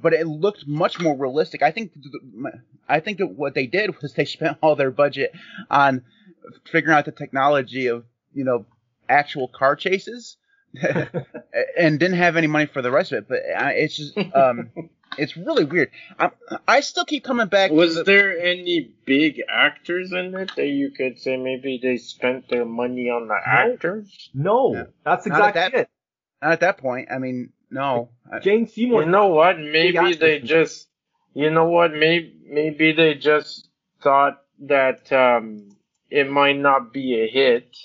but 0.00 0.12
it 0.12 0.26
looked 0.26 0.66
much 0.66 1.00
more 1.00 1.16
realistic. 1.16 1.62
I 1.62 1.70
think 1.70 1.92
I 2.88 3.00
think 3.00 3.20
what 3.20 3.54
they 3.54 3.66
did 3.66 4.00
was 4.00 4.12
they 4.16 4.24
spent 4.24 4.58
all 4.62 4.76
their 4.76 4.90
budget 4.90 5.32
on 5.70 6.02
figuring 6.70 6.96
out 6.96 7.04
the 7.04 7.12
technology 7.12 7.86
of 7.86 8.04
you 8.34 8.44
know 8.44 8.66
actual 9.08 9.48
car 9.48 9.76
chases, 9.76 10.36
and 11.78 12.00
didn't 12.00 12.16
have 12.16 12.36
any 12.36 12.46
money 12.46 12.66
for 12.66 12.82
the 12.82 12.90
rest 12.90 13.12
of 13.12 13.18
it. 13.18 13.28
But 13.28 13.40
it's 13.76 13.96
just 13.96 14.16
um, 14.34 14.70
it's 15.18 15.36
really 15.36 15.64
weird. 15.64 15.90
I, 16.18 16.30
I 16.66 16.80
still 16.80 17.04
keep 17.04 17.24
coming 17.24 17.48
back. 17.48 17.70
Was 17.70 17.94
the, 17.94 18.04
there 18.04 18.38
any 18.38 18.90
big 19.04 19.42
actors 19.48 20.12
in 20.12 20.34
it 20.34 20.52
that 20.56 20.66
you 20.66 20.90
could 20.90 21.18
say 21.20 21.36
maybe 21.36 21.78
they 21.82 21.98
spent 21.98 22.48
their 22.48 22.64
money 22.64 23.10
on 23.10 23.28
the 23.28 23.38
actors? 23.44 24.30
No, 24.34 24.72
no. 24.72 24.86
that's 25.04 25.26
exactly 25.26 25.60
that, 25.60 25.74
it. 25.74 25.88
Not 26.40 26.52
at 26.52 26.60
that 26.60 26.78
point. 26.78 27.08
I 27.10 27.18
mean, 27.18 27.52
no. 27.72 28.10
Jane 28.42 28.66
Seymour. 28.68 29.04
You 29.04 29.10
know 29.10 29.28
what? 29.28 29.58
Maybe 29.58 30.14
they 30.14 30.40
just. 30.40 30.88
You 31.34 31.50
know 31.50 31.66
what? 31.66 31.92
Maybe 31.92 32.36
maybe 32.46 32.92
they 32.92 33.14
just 33.14 33.68
thought 34.02 34.42
that 34.60 35.10
um, 35.12 35.70
it 36.10 36.30
might 36.30 36.58
not 36.58 36.92
be 36.92 37.22
a 37.22 37.28
hit. 37.28 37.76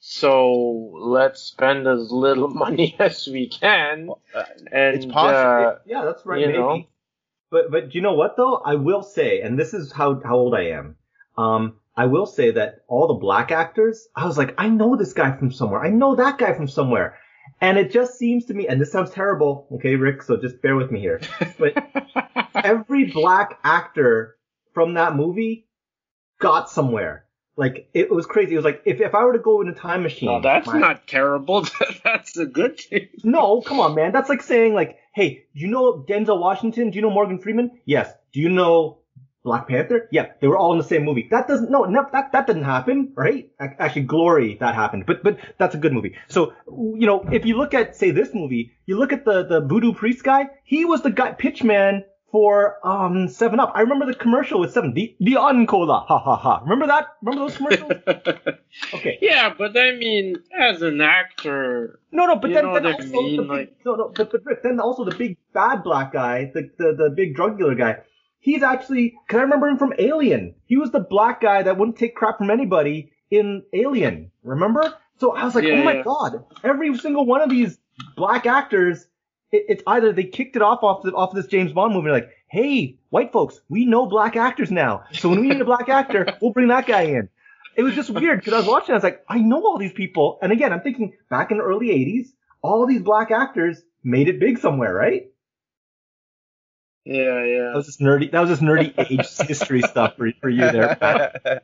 So 0.00 0.90
let's 0.94 1.42
spend 1.42 1.86
as 1.86 2.10
little 2.10 2.48
money 2.64 2.96
as 2.98 3.28
we 3.28 3.48
can. 3.48 4.08
Well, 4.08 4.20
uh, 4.34 4.44
and 4.72 4.96
it's 4.96 5.06
possible. 5.06 5.68
Uh, 5.68 5.74
yeah, 5.86 6.04
that's 6.04 6.26
right. 6.26 6.40
maybe. 6.40 6.58
Know. 6.58 6.84
But 7.50 7.70
but 7.70 7.94
you 7.94 8.00
know 8.00 8.14
what 8.14 8.36
though? 8.36 8.56
I 8.56 8.74
will 8.74 9.02
say, 9.02 9.40
and 9.40 9.58
this 9.58 9.74
is 9.74 9.92
how 9.92 10.20
how 10.24 10.36
old 10.36 10.54
I 10.54 10.70
am. 10.70 10.96
Um, 11.38 11.76
I 11.96 12.06
will 12.06 12.26
say 12.26 12.52
that 12.52 12.82
all 12.88 13.08
the 13.08 13.14
black 13.14 13.50
actors, 13.50 14.08
I 14.16 14.26
was 14.26 14.38
like, 14.38 14.54
I 14.58 14.68
know 14.68 14.96
this 14.96 15.12
guy 15.12 15.36
from 15.36 15.52
somewhere. 15.52 15.80
I 15.80 15.90
know 15.90 16.16
that 16.16 16.38
guy 16.38 16.54
from 16.54 16.68
somewhere. 16.68 17.18
And 17.60 17.78
it 17.78 17.92
just 17.92 18.18
seems 18.18 18.46
to 18.46 18.54
me, 18.54 18.66
and 18.68 18.80
this 18.80 18.92
sounds 18.92 19.10
terrible, 19.10 19.66
okay, 19.74 19.96
Rick, 19.96 20.22
so 20.22 20.36
just 20.36 20.62
bear 20.62 20.76
with 20.76 20.90
me 20.90 21.00
here. 21.00 21.20
But 21.58 21.74
every 22.54 23.06
black 23.06 23.58
actor 23.64 24.36
from 24.72 24.94
that 24.94 25.16
movie 25.16 25.66
got 26.38 26.70
somewhere. 26.70 27.26
Like 27.56 27.90
it 27.92 28.10
was 28.10 28.24
crazy. 28.24 28.54
It 28.54 28.56
was 28.56 28.64
like 28.64 28.82
if, 28.86 29.00
if 29.00 29.14
I 29.14 29.22
were 29.24 29.34
to 29.34 29.38
go 29.38 29.60
in 29.60 29.68
a 29.68 29.74
time 29.74 30.02
machine. 30.02 30.30
Oh, 30.30 30.40
that's 30.40 30.66
my, 30.66 30.78
not 30.78 31.06
terrible. 31.06 31.66
that's 32.04 32.36
a 32.38 32.46
good 32.46 32.80
thing. 32.80 33.08
No, 33.22 33.60
come 33.60 33.80
on, 33.80 33.94
man. 33.94 34.12
That's 34.12 34.30
like 34.30 34.42
saying 34.42 34.72
like, 34.72 34.96
hey, 35.14 35.44
do 35.54 35.60
you 35.60 35.66
know 35.66 36.02
Denzel 36.08 36.40
Washington? 36.40 36.90
Do 36.90 36.96
you 36.96 37.02
know 37.02 37.10
Morgan 37.10 37.38
Freeman? 37.38 37.78
Yes. 37.84 38.10
Do 38.32 38.40
you 38.40 38.48
know 38.48 38.99
Black 39.42 39.68
Panther? 39.68 40.08
Yeah, 40.10 40.32
they 40.40 40.48
were 40.48 40.58
all 40.58 40.72
in 40.72 40.78
the 40.78 40.84
same 40.84 41.04
movie. 41.04 41.28
That 41.30 41.48
doesn't 41.48 41.70
no, 41.70 41.84
no 41.84 42.06
that 42.12 42.32
that 42.32 42.46
didn't 42.46 42.64
happen, 42.64 43.12
right? 43.14 43.50
Actually, 43.58 44.02
Glory 44.02 44.56
that 44.60 44.74
happened, 44.74 45.06
but 45.06 45.22
but 45.22 45.38
that's 45.58 45.74
a 45.74 45.78
good 45.78 45.92
movie. 45.92 46.16
So 46.28 46.52
you 46.68 47.06
know, 47.06 47.24
if 47.32 47.46
you 47.46 47.56
look 47.56 47.72
at 47.72 47.96
say 47.96 48.10
this 48.10 48.34
movie, 48.34 48.72
you 48.86 48.98
look 48.98 49.12
at 49.12 49.24
the 49.24 49.44
the 49.44 49.60
voodoo 49.60 49.94
priest 49.94 50.24
guy. 50.24 50.48
He 50.64 50.84
was 50.84 51.02
the 51.02 51.10
guy 51.10 51.32
pitchman 51.32 52.04
for 52.30 52.86
um 52.86 53.28
Seven 53.28 53.60
Up. 53.60 53.72
I 53.74 53.80
remember 53.80 54.06
the 54.06 54.14
commercial 54.14 54.60
with 54.60 54.72
Seven, 54.72 54.92
the 54.92 55.16
the 55.20 55.32
Uncola, 55.32 56.04
ha 56.06 56.18
ha 56.18 56.36
ha. 56.36 56.60
Remember 56.62 56.86
that? 56.86 57.06
Remember 57.22 57.48
those 57.48 57.56
commercials? 57.56 57.92
okay. 58.94 59.18
Yeah, 59.22 59.54
but 59.56 59.76
I 59.76 59.92
mean, 59.92 60.36
as 60.56 60.82
an 60.82 61.00
actor. 61.00 61.98
No, 62.12 62.26
no, 62.26 62.36
but 62.36 62.52
then, 62.52 62.72
then 62.72 62.86
also 62.86 63.04
mean, 63.04 63.36
the 63.36 63.42
big, 63.42 63.50
like... 63.50 63.76
no, 63.86 63.94
no, 63.94 64.12
but, 64.14 64.30
but 64.30 64.62
then 64.62 64.80
also 64.80 65.04
the 65.04 65.14
big 65.14 65.38
bad 65.54 65.82
black 65.82 66.12
guy, 66.12 66.50
the 66.52 66.70
the 66.76 66.94
the 66.96 67.10
big 67.16 67.34
drug 67.34 67.58
dealer 67.58 67.74
guy 67.74 67.96
He's 68.40 68.62
actually, 68.62 69.14
cause 69.28 69.38
I 69.38 69.42
remember 69.42 69.68
him 69.68 69.76
from 69.76 69.92
Alien. 69.98 70.54
He 70.64 70.76
was 70.76 70.90
the 70.90 71.00
black 71.00 71.42
guy 71.42 71.62
that 71.62 71.76
wouldn't 71.76 71.98
take 71.98 72.16
crap 72.16 72.38
from 72.38 72.50
anybody 72.50 73.12
in 73.30 73.62
Alien. 73.72 74.30
Remember? 74.42 74.94
So 75.18 75.36
I 75.36 75.44
was 75.44 75.54
like, 75.54 75.64
yeah, 75.64 75.74
oh 75.74 75.84
my 75.84 75.96
yeah. 75.96 76.02
god, 76.02 76.44
every 76.64 76.96
single 76.96 77.26
one 77.26 77.42
of 77.42 77.50
these 77.50 77.78
black 78.16 78.46
actors, 78.46 79.06
it, 79.52 79.66
it's 79.68 79.82
either 79.86 80.12
they 80.12 80.24
kicked 80.24 80.56
it 80.56 80.62
off 80.62 80.82
off, 80.82 81.02
the, 81.02 81.12
off 81.12 81.34
this 81.34 81.46
James 81.46 81.72
Bond 81.72 81.92
movie, 81.92 82.10
like, 82.10 82.30
hey, 82.48 82.96
white 83.10 83.30
folks, 83.30 83.60
we 83.68 83.84
know 83.84 84.06
black 84.06 84.36
actors 84.36 84.70
now. 84.70 85.04
So 85.12 85.28
when 85.28 85.40
we 85.40 85.48
need 85.48 85.60
a 85.60 85.66
black 85.66 85.90
actor, 85.90 86.26
we'll 86.40 86.52
bring 86.52 86.68
that 86.68 86.86
guy 86.86 87.02
in. 87.02 87.28
It 87.76 87.82
was 87.82 87.94
just 87.94 88.10
weird 88.10 88.40
because 88.40 88.54
I 88.54 88.58
was 88.58 88.66
watching, 88.66 88.92
I 88.92 88.96
was 88.96 89.04
like, 89.04 89.22
I 89.28 89.38
know 89.38 89.62
all 89.62 89.78
these 89.78 89.92
people. 89.92 90.38
And 90.40 90.50
again, 90.50 90.72
I'm 90.72 90.80
thinking 90.80 91.12
back 91.28 91.50
in 91.50 91.58
the 91.58 91.64
early 91.64 91.88
80s, 91.88 92.28
all 92.62 92.86
these 92.86 93.02
black 93.02 93.30
actors 93.30 93.82
made 94.02 94.28
it 94.28 94.40
big 94.40 94.58
somewhere, 94.58 94.94
right? 94.94 95.29
Yeah, 97.04 97.44
yeah. 97.44 97.62
That 97.68 97.76
was 97.76 97.86
just 97.86 98.00
nerdy. 98.00 98.30
That 98.30 98.40
was 98.40 98.50
just 98.50 98.62
nerdy 98.62 98.92
age 99.10 99.48
history 99.48 99.82
stuff 99.82 100.16
for, 100.16 100.30
for 100.40 100.48
you 100.48 100.70
there. 100.70 101.60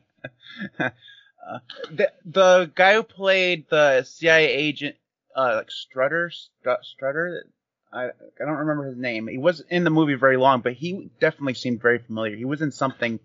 uh, 0.78 1.58
the 1.90 2.12
the 2.24 2.70
guy 2.74 2.94
who 2.94 3.02
played 3.02 3.68
the 3.68 4.02
CIA 4.02 4.46
agent, 4.46 4.96
uh, 5.36 5.56
like 5.56 5.70
Strutter, 5.70 6.30
Str- 6.30 6.82
Strutter. 6.82 7.46
I 7.92 8.06
I 8.06 8.10
don't 8.38 8.58
remember 8.58 8.88
his 8.88 8.96
name. 8.98 9.28
He 9.28 9.38
wasn't 9.38 9.70
in 9.70 9.84
the 9.84 9.90
movie 9.90 10.14
very 10.14 10.36
long, 10.36 10.60
but 10.62 10.72
he 10.72 11.10
definitely 11.20 11.54
seemed 11.54 11.82
very 11.82 11.98
familiar. 11.98 12.36
He 12.36 12.44
was 12.44 12.62
in 12.62 12.72
something 12.72 13.20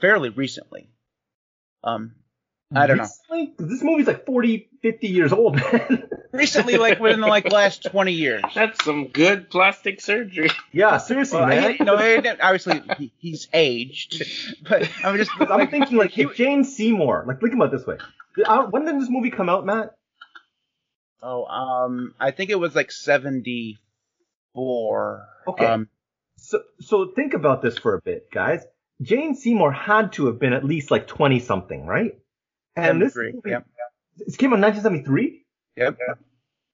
fairly 0.00 0.30
recently. 0.30 0.90
Um, 1.82 2.14
I 2.76 2.86
don't 2.86 2.96
know. 2.98 3.02
Recently? 3.04 3.54
This 3.58 3.82
movie's 3.82 4.06
like 4.06 4.26
40, 4.26 4.68
50 4.82 5.06
years 5.08 5.32
old, 5.32 5.56
man. 5.56 6.08
Recently, 6.32 6.76
like 6.78 6.98
within 6.98 7.20
the 7.20 7.28
like 7.28 7.52
last 7.52 7.84
twenty 7.84 8.10
years. 8.12 8.42
That's 8.56 8.84
some 8.84 9.06
good 9.08 9.50
plastic 9.50 10.00
surgery. 10.00 10.50
yeah, 10.72 10.98
seriously, 10.98 11.38
Well, 11.38 11.46
man. 11.48 11.76
I, 11.80 11.84
no, 11.84 11.94
I 11.96 12.20
didn't- 12.20 12.40
obviously 12.40 12.82
he, 12.98 13.12
he's 13.18 13.46
aged, 13.52 14.24
but 14.68 14.90
I'm 15.04 15.16
just 15.16 15.30
I'm 15.38 15.48
like, 15.48 15.70
thinking 15.70 15.96
like 15.96 16.10
he- 16.10 16.26
Jane 16.34 16.64
Seymour. 16.64 17.24
Like 17.28 17.40
think 17.40 17.54
about 17.54 17.72
it 17.72 17.76
this 17.78 17.86
way. 17.86 17.98
Uh, 18.44 18.64
When 18.64 18.84
did 18.84 19.00
this 19.00 19.08
movie 19.08 19.30
come 19.30 19.48
out, 19.48 19.64
Matt? 19.64 19.94
Oh, 21.22 21.44
um, 21.46 22.14
I 22.18 22.32
think 22.32 22.50
it 22.50 22.58
was 22.58 22.74
like 22.74 22.90
seventy 22.90 23.78
four. 24.54 25.26
Okay. 25.46 25.66
Um, 25.66 25.88
So 26.36 26.62
so 26.80 27.12
think 27.14 27.34
about 27.34 27.62
this 27.62 27.78
for 27.78 27.94
a 27.94 28.00
bit, 28.02 28.30
guys. 28.32 28.64
Jane 29.02 29.34
Seymour 29.36 29.72
had 29.72 30.12
to 30.14 30.26
have 30.26 30.38
been 30.38 30.52
at 30.52 30.64
least 30.64 30.90
like 30.90 31.06
20 31.06 31.38
something, 31.40 31.86
right? 31.86 32.18
And 32.76 33.00
this 33.00 33.14
movie, 33.14 33.32
yep. 33.46 33.66
this 34.16 34.36
came 34.36 34.52
out 34.52 34.56
in 34.56 34.62
1973. 34.62 35.44
Yep. 35.76 35.98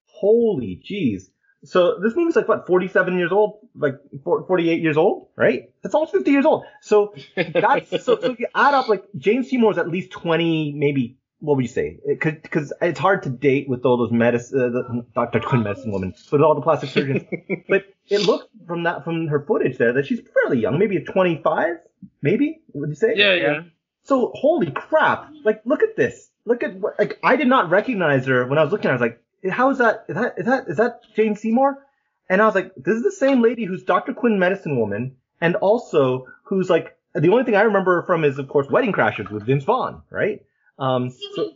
Holy 0.05 0.81
jeez. 0.83 1.29
So 1.63 1.99
this 1.99 2.15
movie's 2.15 2.35
like 2.35 2.47
what 2.47 2.65
47 2.65 3.17
years 3.17 3.31
old, 3.31 3.59
like 3.75 3.95
48 4.23 4.81
years 4.81 4.97
old, 4.97 5.27
right? 5.35 5.71
That's 5.83 5.93
almost 5.93 6.11
50 6.11 6.31
years 6.31 6.45
old. 6.45 6.65
So 6.81 7.13
that's 7.35 7.89
so 8.03 8.19
so 8.19 8.31
if 8.31 8.39
you 8.39 8.47
add 8.55 8.73
up 8.73 8.87
like 8.87 9.03
Jane 9.17 9.43
Seymour's 9.43 9.77
at 9.77 9.87
least 9.87 10.11
20, 10.11 10.73
maybe 10.73 11.17
what 11.41 11.55
would 11.55 11.65
you 11.65 11.69
say? 11.69 11.97
Because 12.07 12.71
it's 12.81 12.99
hard 12.99 13.23
to 13.23 13.29
date 13.29 13.67
with 13.67 13.83
all 13.83 13.97
those 13.97 14.11
medicine, 14.11 14.61
uh, 14.61 14.69
the 14.69 15.05
Dr. 15.13 15.39
Quinn 15.39 15.63
medicine 15.63 15.91
woman, 15.91 16.13
with 16.31 16.41
all 16.41 16.55
the 16.55 16.61
plastic 16.61 16.91
surgeons. 16.91 17.23
but 17.69 17.85
it 18.09 18.21
looks 18.21 18.45
from 18.67 18.83
that 18.83 19.03
from 19.03 19.27
her 19.27 19.43
footage 19.45 19.77
there 19.77 19.93
that 19.93 20.05
she's 20.05 20.21
fairly 20.33 20.59
young, 20.59 20.79
maybe 20.79 20.99
25, 20.99 21.75
maybe 22.21 22.61
would 22.73 22.89
you 22.89 22.95
say? 22.95 23.13
Yeah, 23.15 23.33
yeah. 23.33 23.61
So 24.03 24.31
holy 24.35 24.71
crap! 24.71 25.31
Like, 25.43 25.61
look 25.65 25.83
at 25.83 25.95
this. 25.95 26.29
Look 26.45 26.63
at 26.63 26.75
what. 26.75 26.97
Like, 26.97 27.19
I 27.23 27.35
did 27.35 27.47
not 27.47 27.69
recognize 27.69 28.25
her 28.25 28.45
when 28.47 28.57
I 28.57 28.63
was 28.63 28.71
looking. 28.71 28.89
At 28.89 28.95
it, 28.95 29.01
I 29.01 29.01
was 29.01 29.11
like, 29.11 29.53
how 29.53 29.69
is 29.69 29.77
that? 29.77 30.05
Is 30.09 30.15
that 30.15 30.33
is 30.37 30.45
that 30.45 30.67
is 30.67 30.77
that 30.77 31.01
Jane 31.15 31.35
Seymour? 31.35 31.85
And 32.29 32.41
I 32.41 32.45
was 32.45 32.55
like, 32.55 32.73
this 32.75 32.95
is 32.95 33.03
the 33.03 33.11
same 33.11 33.41
lady 33.41 33.65
who's 33.65 33.83
Dr. 33.83 34.13
Quinn 34.13 34.39
medicine 34.39 34.79
woman, 34.79 35.17
and 35.39 35.55
also 35.57 36.27
who's 36.43 36.69
like 36.69 36.97
the 37.13 37.29
only 37.29 37.43
thing 37.43 37.55
I 37.55 37.61
remember 37.61 38.01
her 38.01 38.05
from 38.05 38.23
is 38.23 38.39
of 38.39 38.47
course 38.47 38.67
Wedding 38.69 38.93
Crashers 38.93 39.29
with 39.29 39.45
Vince 39.45 39.65
Vaughn, 39.65 40.01
right? 40.09 40.43
Um, 40.79 41.11
so 41.35 41.53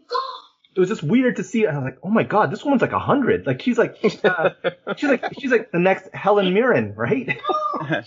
it 0.76 0.80
was 0.80 0.90
just 0.90 1.04
weird 1.04 1.38
to 1.38 1.44
see. 1.44 1.66
I 1.66 1.76
was 1.76 1.84
like, 1.84 1.98
oh 2.04 2.10
my 2.10 2.24
god, 2.24 2.52
this 2.52 2.64
woman's 2.64 2.82
like 2.82 2.92
a 2.92 3.00
hundred. 3.00 3.48
Like 3.48 3.62
she's 3.62 3.78
like 3.78 3.98
uh, 4.24 4.50
she's 4.98 5.10
like 5.10 5.24
she's 5.40 5.52
like 5.52 5.72
the 5.72 5.80
next 5.80 6.14
Helen 6.14 6.54
Mirren, 6.54 6.94
right? 6.96 7.42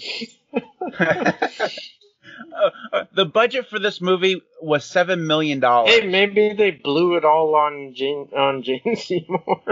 uh, 2.54 2.70
uh, 2.92 3.04
the 3.12 3.24
budget 3.26 3.68
for 3.68 3.78
this 3.78 4.00
movie 4.00 4.42
was 4.62 4.84
seven 4.84 5.26
million 5.26 5.60
dollars. 5.60 5.90
Hey, 5.92 6.06
maybe 6.06 6.52
they 6.54 6.70
blew 6.72 7.16
it 7.16 7.24
all 7.24 7.54
on 7.54 7.94
Jane 7.94 8.28
on 8.36 8.62
Jane 8.64 8.96
Seymour. 8.96 9.62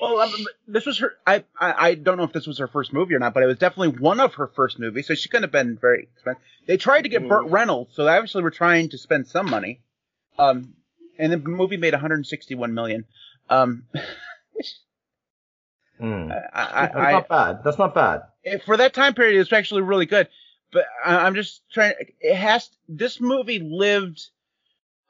Well, 0.00 0.20
um, 0.20 0.32
this 0.66 0.86
was 0.86 0.98
her. 0.98 1.12
I, 1.26 1.44
I 1.58 1.88
I 1.90 1.94
don't 1.94 2.16
know 2.16 2.24
if 2.24 2.32
this 2.32 2.46
was 2.46 2.58
her 2.58 2.68
first 2.68 2.92
movie 2.92 3.14
or 3.14 3.18
not, 3.18 3.34
but 3.34 3.42
it 3.42 3.46
was 3.46 3.58
definitely 3.58 3.98
one 4.00 4.18
of 4.20 4.34
her 4.34 4.46
first 4.46 4.78
movies, 4.78 5.06
so 5.06 5.14
she 5.14 5.28
couldn't 5.28 5.44
have 5.44 5.52
been 5.52 5.76
very 5.78 6.04
expensive. 6.14 6.42
They 6.66 6.76
tried 6.76 7.02
to 7.02 7.08
get 7.08 7.26
Burt 7.28 7.46
Mm. 7.46 7.52
Reynolds, 7.52 7.94
so 7.94 8.04
they 8.04 8.12
obviously 8.12 8.42
were 8.42 8.50
trying 8.50 8.88
to 8.90 8.98
spend 8.98 9.26
some 9.26 9.50
money. 9.50 9.80
Um, 10.38 10.74
and 11.18 11.32
the 11.32 11.36
movie 11.36 11.76
made 11.76 11.92
161 11.92 12.72
million. 12.72 13.04
Um, 13.50 13.84
Hmm. 15.98 16.30
I, 16.54 16.62
I, 16.62 16.86
That's 16.86 16.96
I, 16.96 17.12
not 17.12 17.28
bad. 17.28 17.64
That's 17.64 17.78
not 17.78 17.94
bad. 17.94 18.22
for 18.64 18.76
that 18.78 18.94
time 18.94 19.14
period, 19.14 19.36
it 19.36 19.40
was 19.40 19.52
actually 19.52 19.82
really 19.82 20.06
good. 20.06 20.28
But 20.72 20.86
I, 21.04 21.16
I'm 21.26 21.34
just 21.34 21.62
trying. 21.72 21.94
It 22.20 22.36
has. 22.36 22.70
This 22.88 23.20
movie 23.20 23.58
lived. 23.58 24.22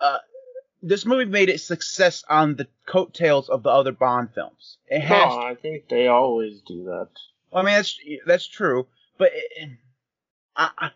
Uh, 0.01 0.19
this 0.83 1.05
movie 1.05 1.27
made 1.27 1.51
its 1.51 1.65
success 1.65 2.25
on 2.29 2.57
the 2.57 2.67
coattails 2.87 3.49
of 3.49 3.63
the 3.63 3.71
other 3.71 3.93
Bond 3.93 4.31
films. 4.35 4.79
It 4.89 5.07
no. 5.09 5.15
I 5.15 5.55
think 5.55 5.89
they 5.89 6.07
always 6.07 6.61
do 6.67 6.85
that. 6.85 7.09
Well, 7.51 7.63
I 7.63 7.67
mean, 7.67 7.75
that's 7.75 7.99
that's 8.27 8.47
true, 8.47 8.87
but 9.19 9.31
it, 9.35 9.71
I, 10.57 10.71
I, 10.79 10.91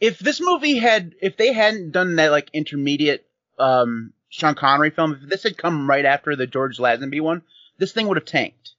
if 0.00 0.18
this 0.18 0.40
movie 0.40 0.76
had, 0.76 1.14
if 1.20 1.36
they 1.36 1.52
hadn't 1.52 1.92
done 1.92 2.16
that 2.16 2.30
like 2.30 2.50
intermediate 2.52 3.26
um, 3.58 4.12
Sean 4.28 4.54
Connery 4.54 4.90
film, 4.90 5.18
if 5.22 5.28
this 5.28 5.42
had 5.42 5.56
come 5.56 5.88
right 5.88 6.04
after 6.04 6.36
the 6.36 6.46
George 6.46 6.78
Lazenby 6.78 7.20
one, 7.20 7.42
this 7.78 7.92
thing 7.92 8.08
would 8.08 8.16
have 8.16 8.26
tanked. 8.26 8.72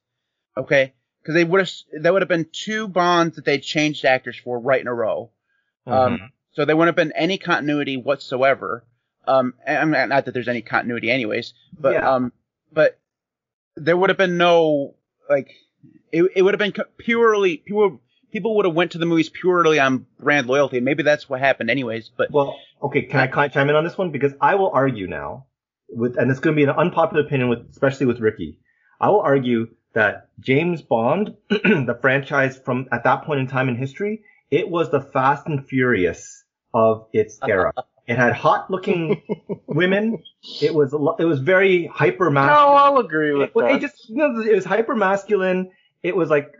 Okay, 0.55 0.93
because 1.27 1.35
they 1.35 1.43
would 1.43 1.59
have 1.59 1.69
that 2.03 2.13
would 2.13 2.21
have 2.21 2.29
been 2.29 2.47
two 2.49 2.87
Bonds 2.87 3.35
that 3.35 3.43
they 3.43 3.57
changed 3.59 4.05
actors 4.05 4.37
for 4.41 4.57
right 4.57 4.79
in 4.79 4.87
a 4.87 4.93
row. 4.93 5.29
Um, 5.85 6.31
so 6.53 6.63
there 6.63 6.77
wouldn't 6.77 6.97
have 6.97 7.07
been 7.07 7.11
any 7.17 7.37
continuity 7.37 7.97
whatsoever. 7.97 8.85
Um, 9.27 9.53
and, 9.65 9.93
and 9.93 10.09
not 10.09 10.23
that 10.25 10.33
there's 10.33 10.47
any 10.47 10.61
continuity, 10.61 11.11
anyways, 11.11 11.53
but 11.77 11.93
Yeah. 11.95 12.09
um, 12.09 12.31
but 12.71 12.97
there 13.75 13.97
would 13.97 14.09
have 14.09 14.17
been 14.17 14.37
no 14.37 14.95
like 15.29 15.49
it, 16.13 16.23
it 16.33 16.41
would 16.41 16.53
have 16.53 16.59
been 16.59 16.73
purely 16.97 17.57
pure. 17.57 17.99
People 18.31 18.55
would 18.55 18.65
have 18.65 18.73
went 18.75 18.93
to 18.93 18.97
the 18.97 19.05
movies 19.05 19.27
purely 19.29 19.79
on 19.79 20.05
brand 20.17 20.47
loyalty. 20.47 20.79
Maybe 20.79 21.03
that's 21.03 21.27
what 21.29 21.41
happened, 21.41 21.69
anyways. 21.69 22.09
But 22.15 22.31
Well, 22.31 22.57
okay, 22.83 23.01
can 23.03 23.19
I, 23.19 23.27
can 23.27 23.39
I 23.39 23.47
chime 23.49 23.69
in 23.69 23.75
on 23.75 23.83
this 23.83 23.97
one? 23.97 24.11
Because 24.11 24.33
I 24.39 24.55
will 24.55 24.69
argue 24.69 25.07
now, 25.07 25.47
with, 25.89 26.17
and 26.17 26.29
it's 26.29 26.39
going 26.41 26.55
to 26.55 26.59
be 26.59 26.63
an 26.63 26.69
unpopular 26.69 27.25
opinion 27.25 27.49
with, 27.49 27.69
especially 27.71 28.05
with 28.05 28.19
Ricky. 28.19 28.59
I 28.99 29.09
will 29.09 29.21
argue 29.21 29.67
that 29.97 30.29
James 30.39 30.81
Bond, 30.81 31.35
the 31.49 31.97
franchise 32.01 32.57
from 32.63 32.87
at 32.91 33.03
that 33.03 33.23
point 33.25 33.39
in 33.41 33.47
time 33.47 33.67
in 33.69 33.75
history, 33.75 34.21
it 34.51 34.69
was 34.69 34.89
the 34.91 35.01
Fast 35.01 35.47
and 35.47 35.65
Furious 35.67 36.43
of 36.73 37.07
its 37.13 37.39
era. 37.47 37.73
It 38.07 38.15
had 38.17 38.33
hot 38.33 38.71
looking 38.71 39.21
women. 39.67 40.23
It 40.61 40.73
was 40.73 40.93
it 41.19 41.25
was 41.25 41.39
very 41.41 41.87
hyper 41.87 42.29
No, 42.29 42.39
masculine. 42.41 42.77
I'll 42.81 42.97
agree 42.99 43.33
with 43.33 43.49
It, 43.49 43.59
that. 43.59 43.71
it 43.75 43.81
just 43.81 44.09
it 44.09 44.55
was 44.55 44.63
hyper 44.65 44.95
masculine. 44.95 45.71
It 46.03 46.15
was 46.15 46.29
like 46.29 46.53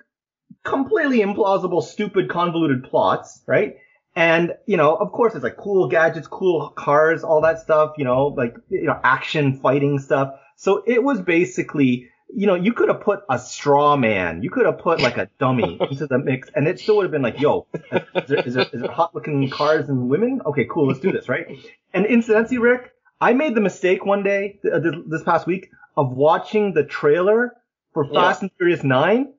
completely 0.64 1.20
implausible, 1.20 1.82
stupid, 1.82 2.30
convoluted 2.30 2.84
plots, 2.84 3.42
right? 3.48 3.78
And 4.16 4.56
you 4.66 4.78
know, 4.78 4.96
of 4.96 5.12
course, 5.12 5.36
it's 5.36 5.44
like 5.44 5.58
cool 5.58 5.88
gadgets, 5.88 6.28
cool 6.28 6.70
cars, 6.76 7.24
all 7.24 7.42
that 7.42 7.60
stuff. 7.60 7.94
You 7.98 8.06
know, 8.06 8.28
like 8.28 8.56
you 8.70 8.88
know, 8.88 9.00
action, 9.04 9.60
fighting 9.62 10.00
stuff. 10.00 10.34
So 10.58 10.84
it 10.86 11.02
was 11.04 11.22
basically, 11.22 12.10
you 12.30 12.46
know, 12.48 12.56
you 12.56 12.74
could 12.74 12.90
have 12.90 13.02
put 13.02 13.22
a 13.30 13.40
straw 13.40 13.96
man, 13.96 14.44
you 14.44 14.50
could 14.50 14.66
have 14.66 14.80
put 14.80 15.02
like 15.02 15.18
a 15.18 15.30
dummy 15.40 15.78
into 15.90 16.08
the 16.08 16.18
mix, 16.18 16.50
and 16.56 16.68
it 16.68 16.80
still 16.80 16.98
would 16.98 17.04
have 17.04 17.12
been 17.12 17.22
like, 17.22 17.40
yo, 17.40 17.68
is 17.74 18.28
there, 18.28 18.40
is 18.46 18.54
there, 18.54 18.66
is 18.74 18.82
there 18.82 18.92
hot 18.92 19.16
looking 19.16 19.50
cars 19.50 19.90
and 19.90 20.10
women? 20.10 20.42
Okay, 20.46 20.66
cool, 20.70 20.88
let's 20.88 21.00
do 21.00 21.12
this, 21.12 21.30
right? 21.30 21.48
And 21.94 22.06
incidentally, 22.06 22.58
Rick, 22.58 22.92
I 23.20 23.34
made 23.34 23.56
the 23.56 23.62
mistake 23.62 24.06
one 24.06 24.24
day 24.24 24.60
uh, 24.72 24.80
this, 24.80 24.94
this 25.08 25.24
past 25.24 25.48
week 25.48 25.70
of 25.96 26.12
watching 26.12 26.74
the 26.74 26.84
trailer 26.84 27.56
for 27.94 28.06
Yeah. 28.06 28.22
Fast 28.22 28.42
and 28.44 28.52
Furious 28.58 28.84
9. 28.84 29.34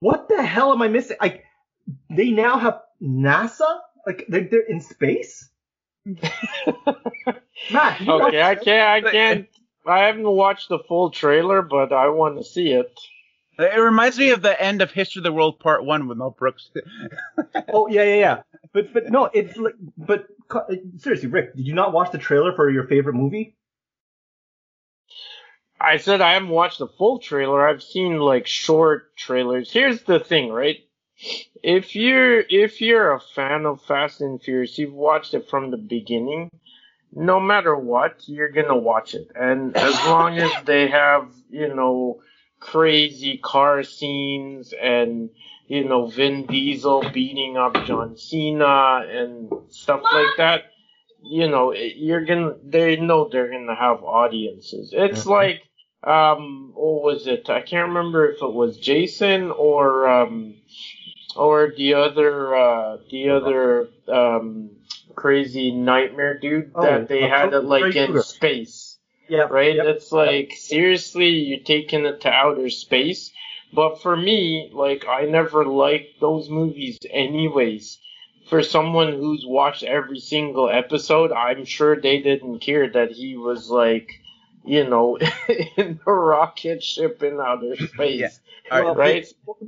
What 0.00 0.28
the 0.28 0.42
hell 0.42 0.72
am 0.72 0.82
I 0.82 0.88
missing? 0.88 1.16
Like, 1.20 1.44
they 2.10 2.30
now 2.30 2.58
have 2.58 2.80
NASA? 3.00 3.78
Like, 4.04 4.24
they're, 4.28 4.48
they're 4.50 4.66
in 4.68 4.80
space? 4.80 5.48
Matt, 6.04 7.98
did 7.98 8.06
you 8.06 8.12
watch 8.12 8.28
okay, 8.34 8.42
I 8.42 8.54
can't. 8.56 9.06
I 9.06 9.10
can't. 9.12 9.48
I 9.86 10.00
haven't 10.00 10.28
watched 10.28 10.68
the 10.68 10.78
full 10.78 11.10
trailer, 11.10 11.62
but 11.62 11.92
I 11.92 12.08
want 12.08 12.38
to 12.38 12.44
see 12.44 12.72
it. 12.72 12.98
it 13.58 13.78
reminds 13.78 14.18
me 14.18 14.30
of 14.30 14.42
the 14.42 14.60
end 14.60 14.82
of 14.82 14.92
History 14.92 15.20
of 15.20 15.24
the 15.24 15.32
World 15.32 15.58
Part 15.58 15.84
One 15.84 16.08
with 16.08 16.18
Mel 16.18 16.30
Brooks. 16.30 16.70
Oh, 17.74 17.86
yeah, 17.88 18.02
yeah, 18.02 18.14
yeah. 18.14 18.42
But, 18.72 18.92
but 18.92 19.10
no, 19.10 19.30
it's 19.32 19.56
like, 19.56 19.74
but 19.96 20.26
uh, 20.50 20.62
seriously, 20.98 21.28
Rick, 21.28 21.56
did 21.56 21.66
you 21.66 21.74
not 21.74 21.92
watch 21.92 22.12
the 22.12 22.18
trailer 22.18 22.54
for 22.54 22.70
your 22.70 22.86
favorite 22.86 23.14
movie? 23.14 23.56
I 25.80 25.96
said 25.96 26.20
I 26.20 26.34
haven't 26.34 26.50
watched 26.50 26.78
the 26.78 26.86
full 26.86 27.18
trailer. 27.18 27.66
I've 27.66 27.82
seen 27.82 28.18
like 28.18 28.46
short 28.46 29.16
trailers. 29.16 29.70
Here's 29.70 30.02
the 30.02 30.20
thing, 30.20 30.50
right? 30.50 30.78
If 31.62 31.96
you're 31.96 32.40
if 32.40 32.80
you're 32.80 33.12
a 33.12 33.20
fan 33.20 33.66
of 33.66 33.82
Fast 33.82 34.20
and 34.20 34.40
Furious, 34.40 34.78
you've 34.78 34.92
watched 34.92 35.34
it 35.34 35.48
from 35.50 35.70
the 35.70 35.76
beginning. 35.76 36.50
No 37.14 37.40
matter 37.40 37.76
what, 37.76 38.14
you're 38.26 38.48
gonna 38.48 38.76
watch 38.76 39.14
it, 39.14 39.30
and 39.34 39.76
as 39.76 39.94
long 40.06 40.38
as 40.38 40.50
they 40.64 40.88
have 40.88 41.30
you 41.50 41.68
know 41.74 42.18
crazy 42.60 43.36
car 43.38 43.82
scenes 43.82 44.72
and 44.80 45.30
you 45.66 45.84
know 45.84 46.06
Vin 46.06 46.46
Diesel 46.46 47.02
beating 47.12 47.56
up 47.56 47.74
John 47.84 48.16
Cena 48.16 49.04
and 49.08 49.52
stuff 49.70 50.02
like 50.12 50.36
that, 50.38 50.62
you 51.22 51.48
know 51.48 51.72
you're 51.72 52.24
gonna 52.24 52.54
they 52.62 52.96
know 52.96 53.24
they're 53.30 53.50
gonna 53.50 53.74
have 53.76 54.02
audiences. 54.02 54.92
It's 54.92 55.24
Mhm. 55.24 55.30
like 55.30 55.60
um 56.04 56.72
what 56.74 57.02
was 57.02 57.26
it? 57.26 57.48
I 57.50 57.60
can't 57.62 57.88
remember 57.88 58.28
if 58.30 58.42
it 58.42 58.52
was 58.52 58.76
Jason 58.78 59.50
or 59.52 60.08
um 60.08 60.54
or 61.36 61.72
the 61.76 61.94
other 61.94 62.54
uh 62.56 62.98
the 63.10 63.30
other 63.30 63.88
um 64.08 64.70
crazy 65.14 65.70
nightmare 65.72 66.38
dude 66.38 66.72
Oh, 66.74 66.82
that 66.82 67.08
they 67.08 67.22
had 67.22 67.52
it 67.52 67.60
like 67.64 67.94
in 67.96 68.20
space, 68.22 68.98
Yeah. 69.28 69.46
right? 69.50 69.74
Yep. 69.76 69.86
It's 69.86 70.12
like 70.12 70.52
seriously, 70.56 71.28
you're 71.28 71.60
taking 71.64 72.04
it 72.06 72.20
to 72.22 72.30
outer 72.30 72.68
space. 72.70 73.30
But 73.74 74.02
for 74.02 74.16
me, 74.16 74.70
like 74.74 75.06
I 75.08 75.22
never 75.24 75.64
liked 75.64 76.20
those 76.20 76.48
movies 76.50 76.98
anyways. 77.10 77.98
For 78.50 78.62
someone 78.62 79.12
who's 79.14 79.44
watched 79.46 79.82
every 79.82 80.18
single 80.18 80.68
episode, 80.68 81.32
I'm 81.32 81.64
sure 81.64 81.98
they 81.98 82.20
didn't 82.20 82.58
care 82.58 82.90
that 82.90 83.12
he 83.12 83.36
was 83.36 83.70
like, 83.70 84.10
you 84.64 84.86
know, 84.88 85.16
in 85.76 85.98
the 86.04 86.12
rocket 86.12 86.82
ship 86.82 87.22
in 87.22 87.40
outer 87.40 87.76
space. 87.86 88.20
Yeah. 88.20 88.28
All 88.70 88.84
Well, 88.84 88.94
Right? 88.94 89.26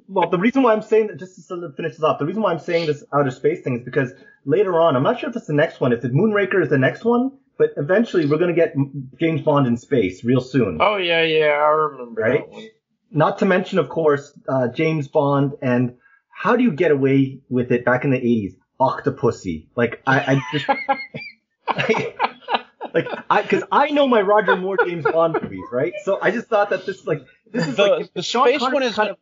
Well, 0.09 0.28
the 0.28 0.38
reason 0.38 0.62
why 0.62 0.72
I'm 0.74 0.82
saying 0.82 1.07
that, 1.09 1.18
just 1.18 1.36
to 1.36 1.40
sort 1.42 1.62
of 1.64 1.74
finish 1.76 1.92
this 1.95 2.03
off, 2.03 2.18
the 2.18 2.26
reason 2.26 2.42
why 2.42 2.53
I'm 2.53 2.59
saying 2.59 2.86
this 2.86 3.05
outer 3.12 3.30
space 3.30 3.62
thing 3.62 3.78
is 3.78 3.84
because 3.84 4.12
later 4.45 4.80
on, 4.80 4.97
I'm 4.97 5.03
not 5.03 5.20
sure 5.20 5.30
if 5.30 5.36
it's 5.36 5.47
the 5.47 5.53
next 5.55 5.80
one, 5.80 5.92
if 5.92 6.03
the 6.03 6.09
Moonraker 6.09 6.62
is 6.62 6.68
the 6.68 6.78
next 6.78 7.05
one, 7.05 7.32
but 7.59 7.70
eventually 7.76 8.26
we're 8.26 8.38
going 8.38 8.55
to 8.55 8.61
get 8.61 8.74
James 9.20 9.42
Bond 9.42 9.66
in 9.66 9.76
space 9.76 10.24
real 10.24 10.40
soon. 10.40 10.78
Oh 10.80 10.97
yeah, 10.97 11.22
yeah, 11.22 11.47
I 11.47 11.68
remember 11.70 12.20
Right? 12.20 12.40
that 12.40 12.51
one. 12.51 12.68
Not 13.11 13.38
to 13.38 13.45
mention, 13.45 13.78
of 13.78 13.88
course, 13.88 14.36
uh, 14.49 14.68
James 14.68 15.09
Bond 15.09 15.53
and 15.62 15.97
how 16.30 16.57
do 16.57 16.64
you 16.64 16.72
get 16.72 16.90
away 16.90 17.40
with 17.49 17.70
it 17.70 17.84
back 17.84 18.05
in 18.05 18.11
the 18.11 18.18
80s? 18.18 18.55
Octopussy. 18.80 19.68
Like, 19.76 20.03
I, 20.05 20.34
I 20.34 20.42
just, 20.53 20.68
like, 22.95 23.07
I, 23.30 23.42
cause 23.42 23.62
I 23.70 23.90
know 23.90 24.09
my 24.09 24.20
Roger 24.20 24.57
Moore 24.57 24.76
James 24.84 25.05
Bond 25.05 25.38
movies, 25.40 25.64
right? 25.72 25.92
So 26.05 26.18
I 26.20 26.30
just 26.32 26.49
thought 26.49 26.70
that 26.70 26.86
this, 26.86 27.07
like, 27.07 27.22
this 27.53 27.66
is 27.68 27.76
The- 27.76 27.82
like, 27.86 28.14
the 28.14 28.22
Sean 28.22 28.49
space 28.49 28.59
Connery 28.61 28.74
one 28.74 28.82
is 28.82 28.95
kind 28.95 29.11
of, 29.11 29.16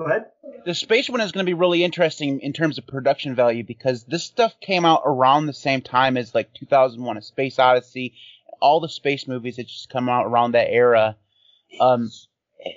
go 0.00 0.06
ahead. 0.06 0.26
the 0.64 0.74
space 0.74 1.08
one 1.08 1.20
is 1.20 1.32
going 1.32 1.44
to 1.44 1.50
be 1.50 1.54
really 1.54 1.84
interesting 1.84 2.40
in 2.40 2.52
terms 2.52 2.78
of 2.78 2.86
production 2.86 3.34
value 3.34 3.64
because 3.64 4.04
this 4.04 4.24
stuff 4.24 4.54
came 4.60 4.84
out 4.84 5.02
around 5.04 5.46
the 5.46 5.52
same 5.52 5.82
time 5.82 6.16
as 6.16 6.34
like 6.34 6.52
2001: 6.54 7.16
A 7.16 7.22
Space 7.22 7.58
Odyssey, 7.58 8.14
all 8.60 8.80
the 8.80 8.88
space 8.88 9.28
movies 9.28 9.56
that 9.56 9.66
just 9.66 9.90
come 9.90 10.08
out 10.08 10.26
around 10.26 10.52
that 10.52 10.70
era. 10.70 11.16
Um, 11.80 12.10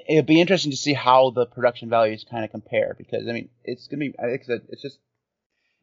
it'll 0.07 0.23
be 0.23 0.41
interesting 0.41 0.71
to 0.71 0.77
see 0.77 0.93
how 0.93 1.31
the 1.31 1.45
production 1.45 1.89
values 1.89 2.25
kind 2.29 2.45
of 2.45 2.51
compare 2.51 2.95
because 2.97 3.27
I 3.27 3.31
mean 3.31 3.49
it's 3.63 3.87
going 3.87 3.99
to 3.99 4.09
be 4.09 4.15
it's, 4.19 4.49
it's 4.49 4.81
just 4.81 4.99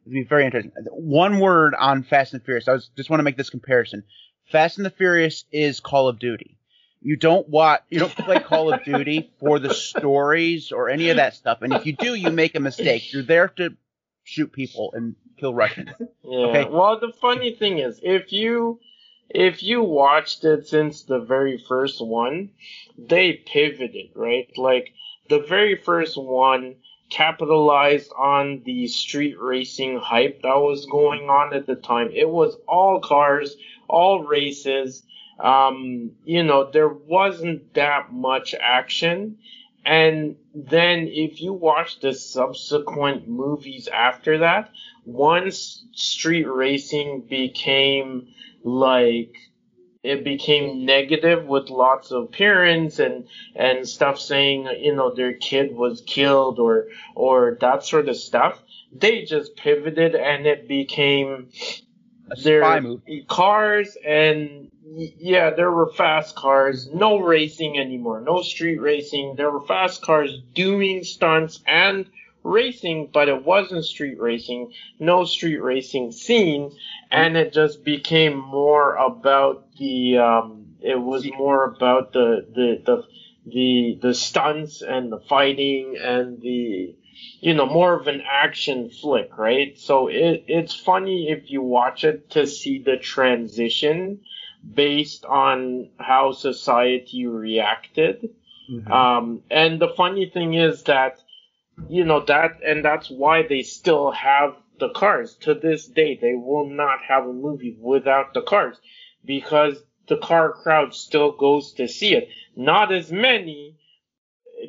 it'd 0.05 0.13
be 0.13 0.25
very 0.25 0.45
interesting. 0.45 0.73
One 0.91 1.41
word 1.41 1.75
on 1.79 2.03
Fast 2.03 2.35
and 2.35 2.43
Furious. 2.43 2.69
I 2.69 2.73
was 2.73 2.91
just 2.97 3.11
want 3.11 3.21
to 3.21 3.25
make 3.25 3.37
this 3.37 3.51
comparison. 3.51 4.05
Fast 4.53 4.79
and 4.79 4.87
the 4.87 4.91
Furious 4.91 5.45
is 5.53 5.81
Call 5.81 6.09
of 6.09 6.19
Duty. 6.19 6.59
You 7.03 7.17
don't 7.17 7.49
watch, 7.49 7.83
you 7.89 7.99
don't 7.99 8.15
play 8.15 8.41
Call 8.41 8.73
of 8.73 8.85
Duty 8.85 9.31
for 9.41 9.59
the 9.59 9.73
stories 9.73 10.71
or 10.71 10.91
any 10.91 11.09
of 11.09 11.17
that 11.17 11.35
stuff. 11.35 11.63
And 11.63 11.73
if 11.73 11.87
you 11.87 11.95
do, 11.95 12.15
you 12.15 12.31
make 12.31 12.55
a 12.55 12.61
mistake. 12.61 13.13
You're 13.13 13.23
there 13.23 13.49
to 13.49 13.75
shoot 14.25 14.53
people 14.53 14.93
and 14.95 15.17
kill 15.39 15.55
Russians. 15.55 15.91
Yeah. 16.23 16.47
Okay. 16.47 16.69
Well, 16.71 17.01
the 17.01 17.13
funny 17.21 17.55
thing 17.55 17.79
is, 17.79 18.01
if 18.03 18.33
you 18.33 18.81
if 19.31 19.63
you 19.63 19.83
watched 19.83 20.45
it 20.45 20.67
since 20.67 21.03
the 21.03 21.21
very 21.21 21.57
first 21.57 22.05
one, 22.05 22.51
they 22.99 23.33
pivoted, 23.33 24.11
right? 24.15 24.51
Like 24.57 24.93
the 25.29 25.41
very 25.41 25.77
first 25.77 26.17
one 26.17 26.77
capitalized 27.09 28.13
on 28.17 28.63
the 28.65 28.87
street 28.89 29.37
racing 29.41 29.99
hype 29.99 30.43
that 30.43 30.57
was 30.57 30.87
going 30.87 31.29
on 31.29 31.55
at 31.55 31.67
the 31.67 31.77
time. 31.77 32.11
It 32.13 32.29
was 32.29 32.57
all 32.69 33.01
cars, 33.01 33.57
all 33.89 34.25
races. 34.25 35.03
Um, 35.43 36.13
you 36.25 36.43
know, 36.43 36.71
there 36.71 36.89
wasn't 36.89 37.75
that 37.75 38.13
much 38.13 38.55
action. 38.61 39.39
And 39.85 40.37
then 40.55 41.09
if 41.09 41.41
you 41.41 41.53
watch 41.55 42.01
the 42.01 42.13
subsequent 42.13 43.29
movies 43.29 43.89
after 43.89 44.39
that, 44.39 44.71
once 45.05 45.85
street 45.93 46.45
racing 46.45 47.23
became 47.29 48.29
like 48.63 49.35
it 50.03 50.25
became 50.25 50.85
negative 50.87 51.45
with 51.47 51.69
lots 51.69 52.11
of 52.11 52.33
parents 52.33 52.99
and 52.99 53.27
and 53.55 53.87
stuff 53.87 54.19
saying 54.19 54.69
you 54.79 54.95
know 54.95 55.15
their 55.15 55.35
kid 55.35 55.75
was 55.75 56.03
killed 56.07 56.59
or 56.59 56.87
or 57.15 57.59
that 57.61 57.85
sort 57.85 58.09
of 58.09 58.17
stuff 58.17 58.63
they 58.93 59.25
just 59.25 59.57
pivoted 59.57 60.15
and 60.15 60.47
it 60.47 60.67
became 60.69 61.49
A 62.31 62.37
spy 62.37 62.43
their 62.43 62.81
movie. 62.81 63.25
cars 63.29 63.97
and 64.07 64.71
yeah 64.97 65.51
there 65.51 65.71
were 65.71 65.93
fast 65.93 66.35
cars. 66.35 66.89
No 66.93 67.19
racing 67.19 67.79
anymore. 67.79 68.21
No 68.21 68.43
street 68.43 68.81
racing. 68.81 69.35
There 69.37 69.51
were 69.51 69.67
fast 69.67 70.03
cars 70.03 70.37
doing 70.55 71.05
stunts 71.05 71.61
and 71.67 72.07
racing 72.43 73.11
but 73.13 73.29
it 73.29 73.45
wasn't 73.45 73.85
street 73.85 74.19
racing. 74.19 74.73
No 74.99 75.25
street 75.25 75.63
racing 75.63 76.13
scene. 76.13 76.77
And 77.11 77.37
it 77.37 77.53
just 77.53 77.85
became 77.85 78.37
more 78.37 78.95
about 78.95 79.67
the 79.77 80.19
um 80.19 80.77
it 80.81 81.01
was 81.01 81.27
more 81.31 81.65
about 81.65 82.13
the 82.13 82.47
the 82.53 82.83
the 82.85 83.05
the, 83.47 83.99
the 84.03 84.15
stunts 84.15 84.83
and 84.83 85.11
the 85.11 85.21
fighting 85.21 85.97
and 86.01 86.41
the 86.43 86.95
you 87.41 87.55
know 87.55 87.67
more 87.67 87.95
of 87.95 88.07
an 88.07 88.23
action 88.29 88.91
flick 88.91 89.37
right? 89.39 89.79
So 89.79 90.09
it 90.09 90.45
it's 90.49 90.75
funny 90.75 91.31
if 91.31 91.51
you 91.51 91.63
watch 91.63 92.05
it 92.05 92.31
to 92.31 92.47
see 92.47 92.83
the 92.83 92.97
transition 92.97 94.21
based 94.75 95.25
on 95.25 95.89
how 95.99 96.33
society 96.33 97.27
reacted 97.27 98.31
um, 98.87 99.43
and 99.51 99.81
the 99.81 99.89
funny 99.97 100.27
thing 100.27 100.55
is 100.55 100.85
that, 100.85 101.21
you 101.89 102.05
know, 102.05 102.21
that, 102.27 102.61
and 102.65 102.85
that's 102.85 103.11
why 103.11 103.43
they 103.47 103.63
still 103.63 104.13
have 104.13 104.55
the 104.79 104.91
cars. 104.91 105.35
To 105.43 105.55
this 105.55 105.87
day, 105.87 106.19
they 106.21 106.35
will 106.35 106.67
not 106.67 107.01
have 107.03 107.27
a 107.27 107.33
movie 107.33 107.77
without 107.81 108.33
the 108.33 108.43
cars 108.43 108.77
because 109.25 109.83
the 110.07 110.19
car 110.19 110.53
crowd 110.53 110.95
still 110.95 111.33
goes 111.33 111.73
to 111.75 111.89
see 111.89 112.15
it. 112.15 112.29
Not 112.55 112.93
as 112.93 113.11
many 113.11 113.77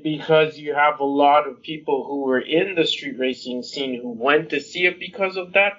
because 0.04 0.58
you 0.58 0.74
have 0.74 1.00
a 1.00 1.06
lot 1.06 1.48
of 1.48 1.62
people 1.62 2.06
who 2.06 2.22
were 2.22 2.39
in 2.39 2.76
the 2.76 2.88
street 2.88 3.20
racing 3.20 3.62
scene 3.62 4.02
who 4.02 4.12
went 4.12 4.50
to 4.50 4.62
see 4.62 4.86
it 4.86 5.00
because 5.00 5.38
of 5.38 5.54
that, 5.54 5.74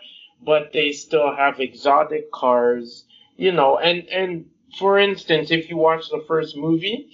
but 0.44 0.72
they 0.72 0.92
still 0.92 1.34
have 1.34 1.60
exotic 1.60 2.30
cars, 2.30 3.04
you 3.36 3.52
know, 3.52 3.78
and, 3.78 4.08
and 4.08 4.46
for 4.78 4.98
instance, 4.98 5.50
if 5.50 5.68
you 5.68 5.76
watch 5.76 6.08
the 6.10 6.24
first 6.26 6.56
movie, 6.56 7.10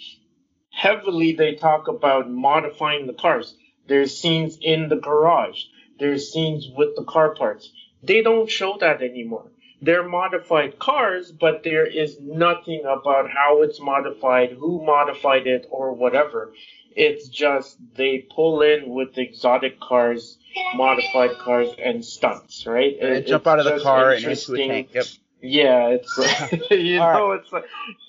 heavily 0.70 1.32
they 1.34 1.54
talk 1.54 1.88
about 1.88 2.30
modifying 2.30 3.06
the 3.06 3.12
cars. 3.12 3.54
There's 3.86 4.16
scenes 4.16 4.58
in 4.60 4.88
the 4.88 4.96
garage. 4.96 5.62
There's 5.98 6.32
scenes 6.32 6.68
with 6.76 6.94
the 6.96 7.04
car 7.04 7.34
parts. 7.34 7.72
They 8.02 8.22
don't 8.22 8.48
show 8.48 8.76
that 8.80 9.02
anymore. 9.02 9.50
They're 9.80 10.06
modified 10.08 10.78
cars, 10.78 11.30
but 11.30 11.62
there 11.62 11.86
is 11.86 12.18
nothing 12.20 12.82
about 12.84 13.30
how 13.30 13.62
it's 13.62 13.80
modified, 13.80 14.50
who 14.52 14.84
modified 14.84 15.46
it, 15.46 15.66
or 15.70 15.92
whatever. 15.92 16.52
It's 16.96 17.28
just 17.28 17.78
they 17.94 18.26
pull 18.34 18.62
in 18.62 18.88
with 18.88 19.16
exotic 19.16 19.78
cars, 19.80 20.38
modified 20.74 21.30
cars, 21.38 21.68
and 21.82 22.04
stunts, 22.04 22.66
right? 22.66 22.96
And 23.00 23.14
It- 23.14 23.26
jump 23.28 23.46
out 23.46 23.60
of 23.60 23.66
the 23.66 23.80
car 23.80 24.12
and 24.12 24.24
into 24.24 24.54
a 24.54 24.66
tank. 24.66 24.88
Yep. 24.94 25.06
Yeah, 25.40 25.88
it's 25.88 26.18
like, 26.50 26.62
you 26.70 27.00
All 27.00 27.06
right. 27.06 27.18
know, 27.18 27.32
it's 27.32 27.52
like 27.52 27.64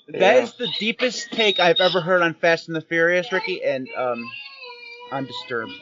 That 0.08 0.36
yeah. 0.36 0.42
is 0.42 0.54
the 0.54 0.68
deepest 0.78 1.30
take 1.32 1.60
I've 1.60 1.80
ever 1.80 2.00
heard 2.00 2.22
on 2.22 2.34
Fast 2.34 2.68
and 2.68 2.76
the 2.76 2.80
Furious, 2.80 3.30
Ricky, 3.32 3.62
and 3.62 3.88
um, 3.96 4.24
I'm 5.12 5.26
disturbed. 5.26 5.72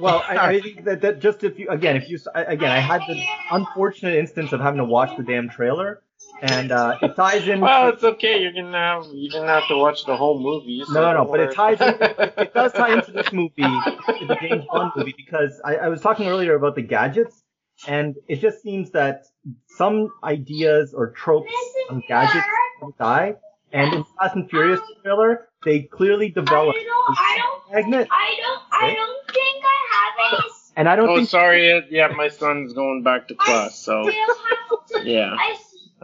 Well, 0.00 0.22
I, 0.28 0.36
I 0.48 0.60
think 0.60 0.84
that, 0.84 1.00
that 1.02 1.20
just 1.20 1.44
if 1.44 1.58
you 1.58 1.68
again, 1.68 1.96
if 1.96 2.08
you 2.08 2.18
again, 2.34 2.70
I 2.70 2.80
had 2.80 3.02
the 3.06 3.22
unfortunate 3.50 4.14
instance 4.16 4.52
of 4.52 4.60
having 4.60 4.78
to 4.78 4.84
watch 4.84 5.16
the 5.16 5.22
damn 5.22 5.48
trailer, 5.48 6.02
and 6.42 6.72
uh, 6.72 6.98
it 7.02 7.14
ties 7.14 7.46
in. 7.48 7.60
Well, 7.60 7.88
it's 7.90 8.02
okay. 8.02 8.40
You're 8.42 8.52
gonna 8.52 8.76
have 8.76 9.04
you 9.12 9.28
didn't 9.30 9.48
have 9.48 9.68
to 9.68 9.76
watch 9.76 10.04
the 10.06 10.16
whole 10.16 10.40
movie. 10.40 10.82
so 10.86 10.94
no, 10.94 11.12
no, 11.12 11.24
no, 11.24 11.30
but 11.30 11.40
it 11.40 11.54
ties 11.54 11.80
in. 11.80 11.94
It 12.00 12.54
does 12.54 12.72
tie 12.72 12.92
into 12.92 13.12
this 13.12 13.32
movie, 13.32 13.52
the 13.62 14.36
James 14.40 14.64
Bond 14.72 14.92
movie, 14.96 15.14
because 15.16 15.60
I, 15.64 15.76
I 15.76 15.88
was 15.88 16.00
talking 16.00 16.28
earlier 16.28 16.54
about 16.54 16.74
the 16.74 16.82
gadgets, 16.82 17.44
and 17.86 18.16
it 18.26 18.40
just 18.40 18.62
seems 18.62 18.90
that 18.92 19.26
some 19.66 20.10
ideas 20.22 20.94
or 20.94 21.10
tropes 21.10 21.52
on 21.90 22.02
gadgets 22.08 22.46
don't 22.80 22.96
die. 22.98 23.34
And 23.72 23.92
in 23.92 24.04
Fast 24.18 24.36
and 24.36 24.48
Furious 24.48 24.80
trailer, 25.02 25.48
they 25.64 25.80
clearly 25.82 26.28
developed 26.30 26.78
I 26.78 27.38
don't, 27.38 27.72
a 27.72 27.82
magnet, 27.82 28.08
I 28.10 28.34
don't, 28.40 28.62
I 28.72 28.94
don't 28.94 29.26
think 29.34 29.64
I 29.64 29.78
have 29.90 30.34
any. 30.34 30.52
and 30.76 30.88
I 30.88 30.96
don't 30.96 31.08
Oh, 31.08 31.16
think. 31.16 31.28
sorry. 31.28 31.84
Yeah, 31.90 32.08
my 32.08 32.28
son's 32.28 32.72
going 32.72 33.02
back 33.02 33.28
to 33.28 33.34
class, 33.34 33.76
so 33.76 34.02
Still 34.08 34.14
have 34.36 35.02
to. 35.04 35.10
yeah. 35.10 35.34
I, 35.36 35.56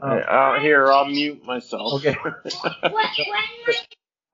Oh. 0.03 0.07
Uh, 0.17 0.59
here, 0.61 0.91
I'll 0.91 1.05
mute 1.05 1.45
myself. 1.45 1.93
Okay. 1.97 2.17
when, 2.23 2.33
when 2.93 3.75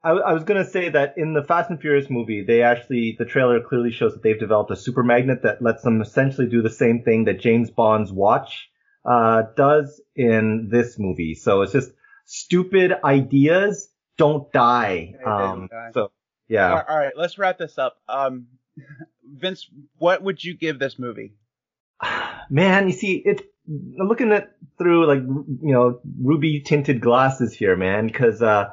I, 0.05 0.11
I 0.11 0.33
was 0.33 0.45
gonna 0.45 0.65
say 0.65 0.91
that 0.91 1.15
in 1.17 1.33
the 1.35 1.43
Fast 1.43 1.71
and 1.71 1.81
Furious 1.81 2.09
movie, 2.09 2.45
they 2.45 2.63
actually 2.63 3.17
the 3.19 3.25
trailer 3.25 3.61
clearly 3.61 3.91
shows 3.91 4.13
that 4.13 4.23
they've 4.23 4.39
developed 4.39 4.71
a 4.71 4.77
super 4.77 5.03
magnet 5.03 5.43
that 5.43 5.61
lets 5.61 5.83
them 5.83 6.01
essentially 6.01 6.47
do 6.49 6.63
the 6.63 6.71
same 6.71 7.03
thing 7.03 7.25
that 7.25 7.41
James 7.41 7.71
Bond's 7.73 8.13
watch 8.13 8.69
uh, 9.07 9.43
does 9.57 10.01
in 10.17 10.69
this 10.71 10.99
movie. 10.99 11.35
So 11.35 11.63
it's 11.63 11.73
just 11.73 11.93
stupid 12.25 12.93
ideas 13.05 13.89
don't 14.19 14.51
die. 14.53 15.13
They- 15.13 15.19
they 15.19 15.25
don't 15.25 15.63
Um, 15.63 15.69
die. 15.71 15.91
so 15.95 16.11
yeah, 16.49 16.69
All 16.71 16.77
right, 16.77 16.85
all 16.89 16.99
right, 16.99 17.13
let's 17.17 17.39
wrap 17.39 17.59
this 17.59 17.77
up. 17.79 17.97
Um, 18.09 18.47
Vince, 19.25 19.69
what 19.99 20.23
would 20.23 20.43
you 20.43 20.55
give 20.55 20.79
this 20.79 20.99
movie? 20.99 21.35
man, 22.51 22.87
you 22.87 22.93
see, 22.93 23.17
it 23.25 23.43
I'm 23.69 24.07
looking 24.07 24.33
at 24.33 24.53
through 24.79 25.07
like 25.07 25.19
you 25.21 25.73
know 25.73 26.01
ruby 26.23 26.61
tinted 26.61 27.01
glasses 27.01 27.53
here, 27.53 27.77
man, 27.77 28.07
because 28.07 28.41
uh, 28.43 28.67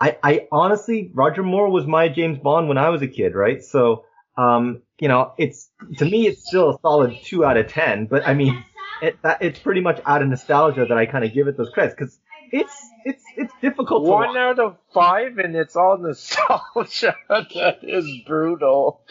I 0.00 0.18
I 0.22 0.48
honestly 0.50 1.10
Roger 1.14 1.42
Moore 1.42 1.70
was 1.70 1.86
my 1.86 2.08
James 2.08 2.38
Bond 2.38 2.68
when 2.68 2.78
I 2.78 2.88
was 2.90 3.02
a 3.02 3.06
kid, 3.08 3.34
right? 3.34 3.62
So 3.62 4.04
um, 4.36 4.82
you 4.98 5.06
know, 5.08 5.32
it's 5.38 5.70
to 5.98 6.04
me 6.04 6.26
it's 6.26 6.46
still 6.48 6.70
a 6.70 6.78
solid 6.80 7.16
two 7.22 7.44
out 7.44 7.56
of 7.56 7.68
ten, 7.68 8.06
but 8.06 8.26
I 8.26 8.34
mean, 8.34 8.64
it, 9.02 9.18
that, 9.22 9.42
it's 9.42 9.58
pretty 9.58 9.80
much 9.80 10.00
out 10.06 10.22
of 10.22 10.28
nostalgia 10.28 10.86
that 10.88 10.96
I 10.96 11.06
kind 11.06 11.24
of 11.24 11.32
give 11.32 11.48
it 11.48 11.56
those 11.56 11.70
credits 11.70 11.94
because 11.98 12.18
it's 12.52 12.90
it's 13.04 13.24
it's 13.36 13.52
difficult 13.60 14.04
to 14.04 14.10
One 14.10 14.28
watch. 14.28 14.36
out 14.36 14.58
of 14.58 14.76
five, 14.92 15.38
and 15.38 15.54
it's 15.56 15.76
all 15.76 15.98
nostalgia. 15.98 17.16
that 17.28 17.78
is 17.82 18.08
brutal. 18.26 19.00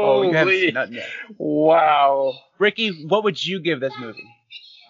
Oh, 0.00 0.20
we 0.20 0.28
haven't 0.32 0.54
Holy! 0.54 0.72
seen 0.94 1.02
wow. 1.38 2.32
Ricky, 2.58 3.04
what 3.06 3.24
would 3.24 3.44
you 3.44 3.60
give 3.60 3.80
this 3.80 3.92
movie? 3.98 4.22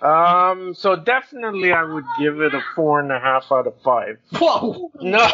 Um. 0.03 0.75
So 0.75 0.95
definitely, 0.97 1.73
I 1.73 1.83
would 1.83 2.05
give 2.21 2.41
it 2.41 2.55
a 2.55 2.61
four 2.77 3.01
and 3.01 3.11
a 3.11 3.19
half 3.19 3.47
out 3.51 3.67
of 3.67 3.81
five. 3.83 4.19
Whoa! 4.39 4.93
No. 5.01 5.29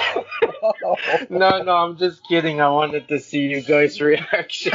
no, 1.31 1.63
no, 1.63 1.73
I'm 1.77 1.97
just 1.99 2.27
kidding. 2.29 2.61
I 2.61 2.69
wanted 2.71 3.09
to 3.09 3.19
see 3.21 3.41
you 3.41 3.63
guys' 3.63 4.01
reaction. 4.01 4.73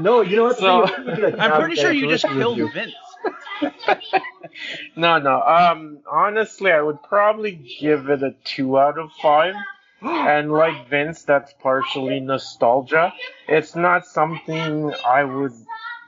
No, 0.00 0.20
you 0.22 0.36
know 0.36 0.44
what? 0.44 0.58
So- 0.58 0.84
I'm 1.38 1.60
pretty 1.60 1.76
sure 1.76 1.92
you 1.92 2.08
just 2.08 2.24
killed 2.24 2.72
Vince. 2.72 2.92
no, 4.96 5.18
no. 5.18 5.42
Um, 5.42 5.98
honestly, 6.10 6.70
I 6.72 6.80
would 6.80 7.02
probably 7.02 7.52
give 7.80 8.08
it 8.08 8.22
a 8.22 8.34
two 8.44 8.78
out 8.78 8.98
of 8.98 9.10
five. 9.22 9.54
And 10.02 10.52
like 10.52 10.88
Vince, 10.90 11.22
that's 11.22 11.54
partially 11.62 12.20
nostalgia. 12.20 13.14
It's 13.48 13.74
not 13.74 14.04
something 14.06 14.92
I 15.06 15.24
would, 15.24 15.54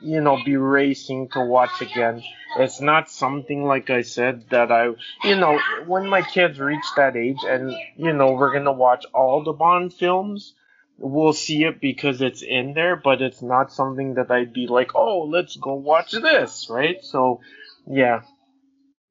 you 0.03 0.21
know, 0.21 0.39
be 0.45 0.57
racing 0.59 1.29
to 1.31 1.41
watch 1.41 1.81
again. 1.81 2.23
It's 2.59 2.79
not 2.81 3.11
something 3.11 3.65
like 3.65 3.89
I 3.89 4.03
said 4.03 4.45
that 4.51 4.71
I, 4.71 4.89
you 5.25 5.37
know, 5.37 5.59
when 5.87 6.07
my 6.09 6.21
kids 6.21 6.59
reach 6.59 6.85
that 6.97 7.17
age 7.17 7.39
and 7.47 7.75
you 7.97 8.13
know 8.13 8.33
we're 8.33 8.53
gonna 8.53 8.73
watch 8.73 9.07
all 9.15 9.43
the 9.43 9.53
Bond 9.55 9.95
films, 9.95 10.53
we'll 10.99 11.33
see 11.33 11.65
it 11.65 11.81
because 11.81 12.21
it's 12.21 12.43
in 12.43 12.75
there. 12.75 12.97
But 12.97 13.23
it's 13.23 13.43
not 13.43 13.73
something 13.73 14.15
that 14.15 14.31
I'd 14.31 14.53
be 14.53 14.67
like, 14.67 14.95
oh, 14.95 15.23
let's 15.23 15.57
go 15.57 15.75
watch 15.75 16.13
this, 16.13 16.69
right? 16.71 17.05
So, 17.05 17.41
yeah. 17.87 18.23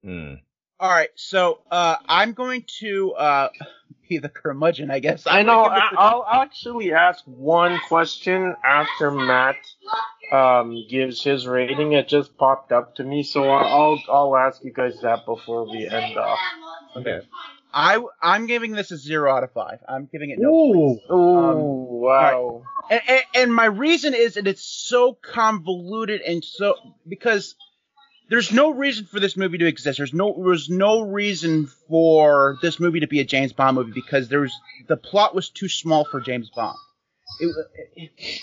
Hmm. 0.04 0.36
All 0.78 0.90
right, 0.90 1.10
so 1.16 1.62
uh, 1.72 1.96
I'm 2.08 2.34
going 2.34 2.66
to 2.80 3.14
uh, 3.14 3.50
be 4.10 4.18
the 4.18 4.28
curmudgeon, 4.30 4.92
I 4.92 5.00
guess. 5.00 5.26
I 5.26 5.40
I'm 5.40 5.46
know. 5.46 5.64
I, 5.64 5.76
this 5.76 5.98
I'll 5.98 6.26
actually 6.30 6.94
ask 6.94 7.24
one 7.26 7.80
question 7.88 8.56
after 8.64 9.10
Matt 9.10 9.56
um, 10.34 10.86
gives 10.90 11.24
his 11.24 11.48
rating. 11.48 11.94
It 11.94 12.10
just 12.10 12.38
popped 12.38 12.74
up 12.74 12.96
to 12.96 13.04
me, 13.04 13.24
so 13.24 13.50
I'll 13.50 14.02
I'll 14.10 14.36
ask 14.36 14.64
you 14.64 14.72
guys 14.72 15.00
that 15.02 15.26
before 15.26 15.64
we 15.64 15.88
end 15.88 16.18
off. 16.18 16.40
Okay. 16.98 17.22
A- 17.76 17.78
I 17.78 18.00
I'm 18.22 18.48
giving 18.48 18.72
this 18.72 18.92
a 18.92 18.98
zero 18.98 19.32
out 19.36 19.44
of 19.44 19.52
five. 19.52 19.80
I'm 19.88 20.06
giving 20.12 20.30
it 20.32 20.40
no. 20.40 20.50
Ooh. 20.50 21.00
Ooh, 21.12 21.38
Um, 21.38 21.58
wow. 21.60 22.64
And, 22.90 23.02
and, 23.08 23.22
and 23.36 23.54
my 23.54 23.66
reason 23.66 24.14
is 24.14 24.36
that 24.36 24.48
it's 24.48 24.64
so 24.64 25.14
convoluted 25.14 26.22
and 26.22 26.44
so 26.44 26.76
because 27.08 27.56
there's 28.30 28.52
no 28.52 28.72
reason 28.72 29.06
for 29.06 29.20
this 29.20 29.38
movie 29.38 29.58
to 29.60 29.66
exist. 29.68 29.98
There's 29.98 30.14
no 30.14 30.34
there's 30.44 30.70
no 30.70 31.02
reason 31.02 31.68
for 31.88 32.58
this 32.62 32.80
movie 32.80 33.02
to 33.02 33.08
be 33.08 33.20
a 33.20 33.26
James 33.26 33.54
Bond 33.54 33.76
movie 33.76 33.92
because 33.94 34.30
there's 34.30 34.54
the 34.88 34.98
plot 34.98 35.36
was 35.36 35.50
too 35.50 35.68
small 35.70 36.06
for 36.06 36.20
James 36.22 36.50
Bond. 36.56 36.78
It, 37.40 37.56
it, 37.96 38.40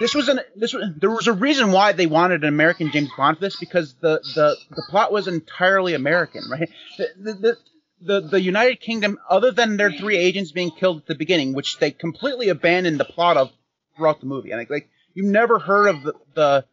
this 0.00 0.14
was 0.14 0.28
an 0.28 0.40
this 0.56 0.72
was, 0.72 0.84
there 1.00 1.10
was 1.10 1.26
a 1.26 1.32
reason 1.32 1.72
why 1.72 1.92
they 1.92 2.06
wanted 2.06 2.42
an 2.42 2.48
American 2.48 2.90
James 2.92 3.10
Bond 3.16 3.36
for 3.36 3.40
this 3.42 3.56
because 3.56 3.94
the 4.00 4.20
the, 4.34 4.56
the 4.70 4.82
plot 4.88 5.12
was 5.12 5.26
entirely 5.28 5.94
American, 5.94 6.42
right? 6.50 6.68
The, 6.98 7.32
the, 7.34 7.56
the, 8.00 8.20
the, 8.20 8.40
United 8.40 8.80
Kingdom, 8.80 9.18
other 9.28 9.50
than 9.50 9.76
their 9.76 9.90
three 9.90 10.16
agents 10.16 10.52
being 10.52 10.70
killed 10.70 10.98
at 10.98 11.06
the 11.06 11.14
beginning, 11.14 11.52
which 11.52 11.78
they 11.78 11.90
completely 11.90 12.48
abandoned 12.48 13.00
the 13.00 13.04
plot 13.04 13.36
of 13.36 13.50
throughout 13.96 14.20
the 14.20 14.26
movie. 14.26 14.50
And 14.50 14.60
like, 14.60 14.70
like 14.70 14.90
you 15.14 15.24
never 15.24 15.58
heard 15.58 15.88
of 15.88 16.02
the, 16.02 16.14
the, 16.34 16.64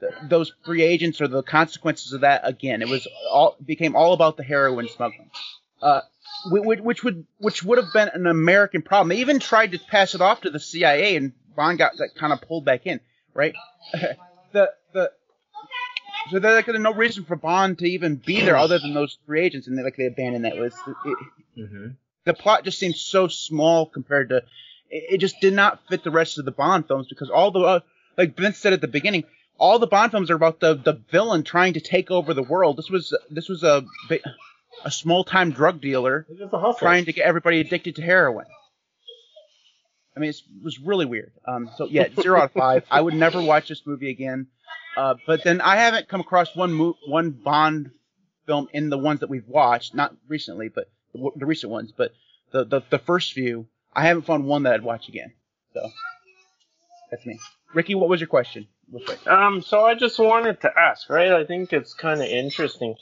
the 0.00 0.10
those 0.28 0.52
three 0.64 0.82
agents 0.82 1.20
or 1.20 1.28
the 1.28 1.42
consequences 1.42 2.12
of 2.12 2.20
that 2.22 2.42
again. 2.44 2.82
It 2.82 2.88
was 2.88 3.06
all 3.30 3.56
became 3.64 3.96
all 3.96 4.12
about 4.12 4.36
the 4.36 4.44
heroin 4.44 4.88
smuggling. 4.88 5.30
Uh, 5.82 6.00
whi- 6.46 6.60
whi- 6.60 6.80
which 6.80 7.02
would 7.02 7.26
which 7.38 7.62
would 7.62 7.78
have 7.78 7.92
been 7.92 8.08
an 8.12 8.26
American 8.26 8.82
problem. 8.82 9.08
They 9.08 9.20
even 9.20 9.40
tried 9.40 9.72
to 9.72 9.78
pass 9.78 10.14
it 10.14 10.20
off 10.20 10.42
to 10.42 10.50
the 10.50 10.60
CIA, 10.60 11.16
and 11.16 11.32
Bond 11.56 11.78
got 11.78 11.92
that 11.98 12.14
kind 12.14 12.32
of 12.32 12.40
pulled 12.40 12.64
back 12.64 12.86
in, 12.86 13.00
right? 13.34 13.54
the 14.52 14.70
so 16.30 16.38
there's 16.38 16.66
like 16.66 16.80
no 16.80 16.92
reason 16.94 17.24
for 17.24 17.36
Bond 17.36 17.78
to 17.78 17.88
even 17.88 18.16
be 18.16 18.40
there 18.40 18.56
other 18.56 18.78
than 18.78 18.94
those 18.94 19.18
three 19.26 19.42
agents, 19.42 19.66
and 19.66 19.76
they 19.78 19.82
like 19.82 19.96
they 19.96 20.06
abandoned 20.06 20.44
that. 20.44 20.56
It 20.56 20.60
was 20.60 20.74
it, 21.04 21.16
Mm-hmm. 21.58 21.86
the 22.24 22.34
plot 22.34 22.62
just 22.64 22.78
seems 22.78 23.00
so 23.00 23.26
small 23.26 23.86
compared 23.86 24.28
to 24.28 24.36
it, 24.36 24.44
it 25.14 25.18
just 25.18 25.40
did 25.40 25.52
not 25.54 25.80
fit 25.88 26.04
the 26.04 26.10
rest 26.10 26.38
of 26.38 26.44
the 26.44 26.52
Bond 26.52 26.86
films 26.86 27.08
because 27.08 27.30
all 27.30 27.50
the 27.50 27.60
uh, 27.60 27.80
like 28.16 28.36
Vince 28.36 28.58
said 28.58 28.72
at 28.72 28.80
the 28.80 28.86
beginning, 28.88 29.24
all 29.58 29.78
the 29.80 29.86
Bond 29.88 30.12
films 30.12 30.30
are 30.30 30.36
about 30.36 30.60
the 30.60 30.74
the 30.74 31.00
villain 31.10 31.42
trying 31.42 31.72
to 31.72 31.80
take 31.80 32.10
over 32.12 32.32
the 32.34 32.42
world. 32.44 32.76
This 32.76 32.88
was 32.90 33.16
this 33.30 33.48
was 33.48 33.62
a 33.64 33.84
a 34.84 34.90
small 34.92 35.24
time 35.24 35.50
drug 35.50 35.80
dealer 35.80 36.26
It's 36.30 36.38
just 36.38 36.52
a 36.54 36.58
hustle. 36.58 36.78
trying 36.78 37.06
to 37.06 37.12
get 37.12 37.24
everybody 37.26 37.58
addicted 37.60 37.96
to 37.96 38.02
heroin. 38.02 38.46
I 40.16 40.20
mean, 40.20 40.30
it's, 40.30 40.40
it 40.40 40.64
was 40.64 40.78
really 40.80 41.06
weird. 41.06 41.32
Um, 41.46 41.70
so 41.76 41.86
yeah, 41.86 42.08
zero 42.20 42.38
out 42.38 42.44
of 42.46 42.52
five. 42.52 42.84
I 42.90 43.00
would 43.00 43.14
never 43.14 43.40
watch 43.42 43.68
this 43.68 43.82
movie 43.86 44.10
again. 44.10 44.48
Uh, 44.98 45.14
but 45.28 45.44
then 45.44 45.60
I 45.60 45.76
haven't 45.76 46.08
come 46.08 46.20
across 46.20 46.56
one 46.56 46.72
mo- 46.72 46.98
one 47.06 47.30
Bond 47.30 47.92
film 48.46 48.68
in 48.72 48.90
the 48.90 48.98
ones 48.98 49.20
that 49.20 49.30
we've 49.30 49.46
watched, 49.46 49.94
not 49.94 50.16
recently, 50.26 50.68
but 50.68 50.90
the, 51.14 51.30
the 51.36 51.46
recent 51.46 51.70
ones, 51.70 51.92
but 51.96 52.12
the, 52.50 52.64
the 52.64 52.82
the 52.90 52.98
first 52.98 53.32
few. 53.32 53.68
I 53.94 54.02
haven't 54.06 54.26
found 54.26 54.44
one 54.44 54.64
that 54.64 54.74
I'd 54.74 54.82
watch 54.82 55.08
again. 55.08 55.32
So 55.72 55.88
that's 57.12 57.24
me. 57.24 57.38
Ricky, 57.74 57.94
what 57.94 58.08
was 58.08 58.20
your 58.20 58.26
question? 58.28 58.66
Um, 59.28 59.62
so 59.62 59.84
I 59.84 59.94
just 59.94 60.18
wanted 60.18 60.60
to 60.62 60.72
ask, 60.76 61.08
right? 61.08 61.30
I 61.30 61.44
think 61.44 61.72
it's 61.72 61.94
kind 61.94 62.20
of 62.20 62.26
interesting. 62.26 62.96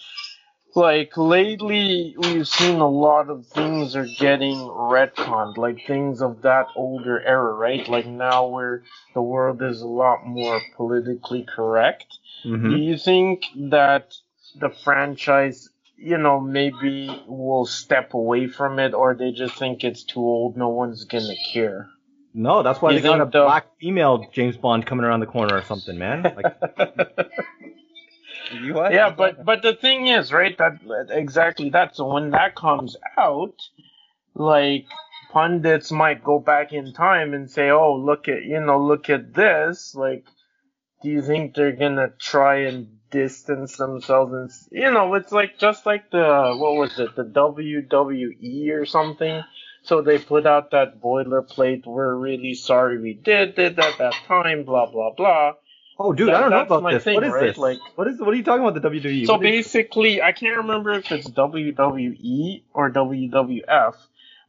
Like 0.75 1.17
lately, 1.17 2.15
we've 2.19 2.47
seen 2.47 2.81
a 2.81 2.89
lot 2.89 3.31
of 3.31 3.47
things 3.47 3.97
are 3.97 4.07
getting 4.19 4.59
retconned, 4.59 5.57
like 5.57 5.87
things 5.87 6.21
of 6.21 6.43
that 6.43 6.67
older 6.77 7.19
era, 7.21 7.55
right? 7.55 7.89
Like 7.89 8.07
now, 8.07 8.47
where 8.49 8.83
the 9.15 9.23
world 9.23 9.63
is 9.63 9.81
a 9.81 9.87
lot 9.87 10.27
more 10.27 10.61
politically 10.77 11.45
correct. 11.49 12.07
Mm-hmm. 12.45 12.71
Do 12.71 12.77
you 12.77 12.99
think 12.99 13.45
that 13.71 14.15
the 14.61 14.69
franchise, 14.69 15.71
you 15.97 16.19
know, 16.19 16.41
maybe 16.41 17.23
will 17.27 17.65
step 17.65 18.13
away 18.13 18.47
from 18.47 18.79
it, 18.79 18.93
or 18.93 19.15
they 19.15 19.33
just 19.33 19.55
think 19.59 19.83
it's 19.83 20.03
too 20.05 20.21
old, 20.21 20.59
no 20.59 20.69
one's 20.69 21.05
gonna 21.05 21.35
care? 21.55 21.89
No, 22.35 22.63
that's 22.63 22.83
why 22.83 22.91
You 22.91 23.01
they 23.01 23.09
got 23.09 23.23
a 23.23 23.25
the- 23.25 23.45
black 23.45 23.67
female 23.81 24.27
James 24.31 24.59
Bond 24.59 24.85
coming 24.85 25.07
around 25.07 25.21
the 25.21 25.27
corner 25.27 25.57
or 25.57 25.63
something, 25.63 25.97
man. 25.97 26.23
Like, 26.23 26.57
what? 28.73 28.93
Yeah, 28.93 29.11
but 29.11 29.45
but 29.45 29.63
the 29.63 29.75
thing 29.75 30.09
is, 30.09 30.33
right? 30.33 30.57
That 30.59 30.79
exactly 31.11 31.71
that. 31.71 31.97
So 31.97 32.13
when 32.13 32.31
that 32.31 32.55
comes 32.55 32.97
out, 33.19 33.55
like 34.35 34.87
pundits 35.33 35.91
might 35.93 36.25
go 36.25 36.39
back 36.39 36.73
in 36.73 36.93
time 36.93 37.35
and 37.35 37.51
say, 37.51 37.71
"Oh, 37.71 37.95
look 37.97 38.29
at 38.29 38.45
you 38.45 38.61
know, 38.61 38.81
look 38.81 39.11
at 39.11 39.35
this." 39.35 39.95
Like, 39.95 40.25
do 41.03 41.11
you 41.11 41.23
think 41.23 41.55
they're 41.55 41.73
gonna 41.73 42.13
try 42.19 42.67
and 42.67 42.99
distance 43.11 43.77
themselves? 43.77 44.33
And 44.33 44.51
you 44.71 44.91
know, 44.91 45.15
it's 45.15 45.33
like 45.33 45.59
just 45.59 45.87
like 45.87 46.11
the 46.11 46.55
what 46.57 46.77
was 46.77 46.99
it, 46.99 47.17
the 47.17 47.25
WWE 47.25 48.71
or 48.73 48.87
something. 48.87 49.43
So 49.83 50.03
they 50.03 50.19
put 50.19 50.47
out 50.47 50.73
that 50.73 51.01
boilerplate. 51.01 51.87
We're 51.87 52.15
really 52.17 52.55
sorry 52.55 53.01
we 53.01 53.15
did 53.15 53.59
it 53.59 53.79
at 53.79 53.99
that 53.99 54.15
time. 54.27 54.65
Blah 54.65 54.91
blah 54.91 55.15
blah. 55.15 55.53
Oh, 55.99 56.13
dude, 56.13 56.29
That- 56.29 56.37
I 56.37 56.41
don't 56.41 56.51
know 56.51 56.77
about 56.77 56.93
this. 56.93 57.05
thing, 57.05 57.15
what 57.15 57.25
is 57.25 57.33
right? 57.33 57.47
this? 57.49 57.57
Like- 57.59 57.79
what 57.97 58.09
is? 58.09 58.21
What 58.21 58.29
are 58.31 58.35
you 58.35 58.43
talking 58.43 58.67
about? 58.67 58.81
The 58.81 58.89
WWE? 58.89 59.27
So 59.27 59.39
basically, 59.39 60.23
I 60.23 60.33
can't 60.33 60.59
remember 60.59 60.93
if 60.93 61.11
it's 61.13 61.29
WWE 61.29 62.63
or 62.75 62.91
WWF, 62.91 63.95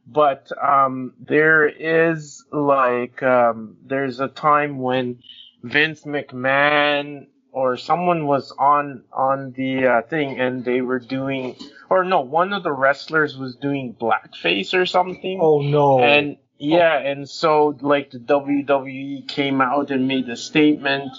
but 0.06 0.50
um, 0.62 1.14
there 1.20 1.66
is 1.66 2.44
like 2.52 3.22
um, 3.22 3.76
there's 3.84 4.20
a 4.20 4.28
time 4.28 4.78
when 4.78 5.20
Vince 5.62 6.02
McMahon 6.02 7.26
or 7.52 7.76
someone 7.76 8.26
was 8.26 8.52
on 8.58 9.04
on 9.12 9.52
the 9.52 9.86
uh, 9.86 10.02
thing 10.02 10.38
and 10.38 10.64
they 10.64 10.80
were 10.80 10.98
doing, 11.00 11.56
or 11.90 12.04
no, 12.04 12.20
one 12.20 12.52
of 12.52 12.62
the 12.62 12.72
wrestlers 12.72 13.36
was 13.36 13.56
doing 13.56 13.94
blackface 13.98 14.74
or 14.74 14.86
something. 14.86 15.38
oh 15.42 15.60
no. 15.60 16.00
And 16.00 16.36
yeah, 16.58 16.98
and 16.98 17.28
so 17.28 17.76
like 17.80 18.10
the 18.10 18.18
WWE 18.18 19.28
came 19.28 19.60
out 19.60 19.90
and 19.90 20.08
made 20.08 20.28
a 20.28 20.36
statement 20.36 21.12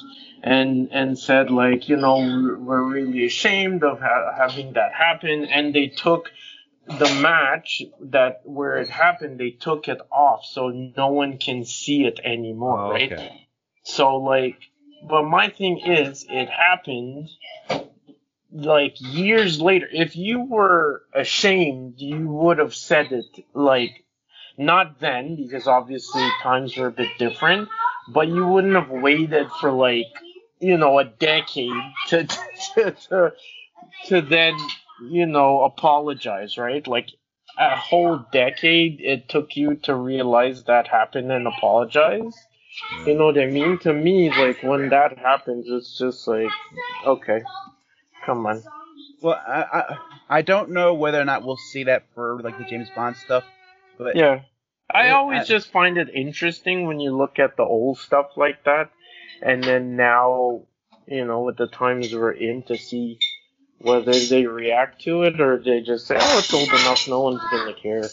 and 0.43 0.89
and 0.91 1.17
said 1.17 1.51
like 1.51 1.89
you 1.89 1.97
know 1.97 2.17
we're, 2.59 2.83
really 2.83 3.25
ashamed 3.25 3.83
of 3.83 3.99
ha- 3.99 4.33
having 4.37 4.73
that 4.73 4.93
happen, 4.93 5.45
and 5.45 5.73
they 5.73 5.87
took 5.87 6.31
the 6.87 7.19
match 7.21 7.83
that 8.01 8.41
where 8.43 8.77
it 8.77 8.89
happened, 8.89 9.39
they 9.39 9.51
took 9.51 9.87
it 9.87 9.99
off 10.11 10.43
so 10.45 10.69
no 10.69 11.07
one 11.07 11.37
can 11.37 11.63
see 11.63 12.05
it 12.05 12.19
anymore, 12.23 12.79
Oh, 12.79 12.91
right? 12.91 13.31
So 13.83 14.17
like 14.17 14.57
but 15.07 15.23
my 15.23 15.49
thing 15.49 15.79
is, 15.79 16.25
it 16.29 16.49
happened 16.49 17.29
like 18.51 18.95
years 18.99 19.61
later. 19.61 19.87
If 19.91 20.15
you 20.15 20.41
were 20.41 21.03
ashamed, 21.13 21.95
you 21.97 22.27
would 22.27 22.57
have 22.57 22.75
said 22.75 23.11
it 23.11 23.25
like 23.53 24.03
not 24.59 24.99
then 24.99 25.35
because 25.37 25.67
obviously 25.67 26.27
times 26.43 26.75
were 26.75 26.87
a 26.87 26.91
bit 26.91 27.09
different, 27.17 27.69
but 28.09 28.27
you 28.27 28.45
wouldn't 28.45 28.75
have 28.75 28.89
waited 28.89 29.49
for 29.59 29.71
like 29.71 30.07
you 30.59 30.77
know 30.77 30.99
a 30.99 31.05
decade 31.05 31.71
to 32.07 32.27
to 32.75 32.91
to, 32.91 33.33
to 34.07 34.21
then 34.21 34.55
you 35.09 35.25
know 35.25 35.63
apologize, 35.63 36.57
right? 36.57 36.85
Like 36.85 37.07
a 37.57 37.75
whole 37.75 38.23
decade 38.31 38.99
it 39.01 39.29
took 39.29 39.55
you 39.55 39.75
to 39.75 39.95
realize 39.95 40.63
that 40.65 40.87
happened 40.87 41.31
and 41.31 41.47
apologize. 41.47 42.35
You 43.05 43.15
know 43.15 43.25
what 43.27 43.39
I 43.39 43.47
mean? 43.47 43.79
To 43.79 43.93
me, 43.93 44.29
like 44.29 44.61
when 44.61 44.89
that 44.89 45.17
happens, 45.17 45.65
it's 45.69 45.97
just 45.97 46.27
like, 46.27 46.51
okay, 47.05 47.41
come 48.25 48.45
on. 48.45 48.61
Well, 49.21 49.41
I, 49.45 49.63
I 49.73 49.97
I 50.29 50.41
don't 50.41 50.71
know 50.71 50.93
whether 50.93 51.19
or 51.19 51.25
not 51.25 51.43
we'll 51.43 51.57
see 51.71 51.85
that 51.85 52.03
for 52.13 52.41
like 52.41 52.57
the 52.57 52.65
James 52.65 52.89
Bond 52.95 53.17
stuff, 53.17 53.43
but 53.99 54.15
Yeah. 54.15 54.41
I 54.91 55.11
always 55.11 55.41
I- 55.41 55.45
just 55.45 55.71
find 55.71 55.99
it 55.99 56.09
interesting 56.09 56.87
when 56.87 56.99
you 56.99 57.15
look 57.15 57.37
at 57.37 57.55
the 57.57 57.63
old 57.63 57.99
stuff 57.99 58.35
like 58.35 58.63
that, 58.63 58.89
and 59.43 59.63
then 59.63 59.95
now, 59.95 60.63
you 61.05 61.25
know, 61.25 61.41
with 61.41 61.57
the 61.57 61.67
times 61.67 62.11
we're 62.11 62.31
in, 62.31 62.63
to 62.63 62.75
see 62.77 63.19
whether 63.77 64.11
they 64.13 64.47
react 64.47 65.01
to 65.03 65.23
it 65.23 65.39
or 65.39 65.61
they 65.63 65.81
just 65.81 66.07
say, 66.07 66.17
"Oh, 66.19 66.39
it's 66.39 66.51
old 66.53 66.69
enough, 66.69 67.07
no 67.07 67.21
one's 67.21 67.43
gonna 67.51 67.73
care." 67.75 68.09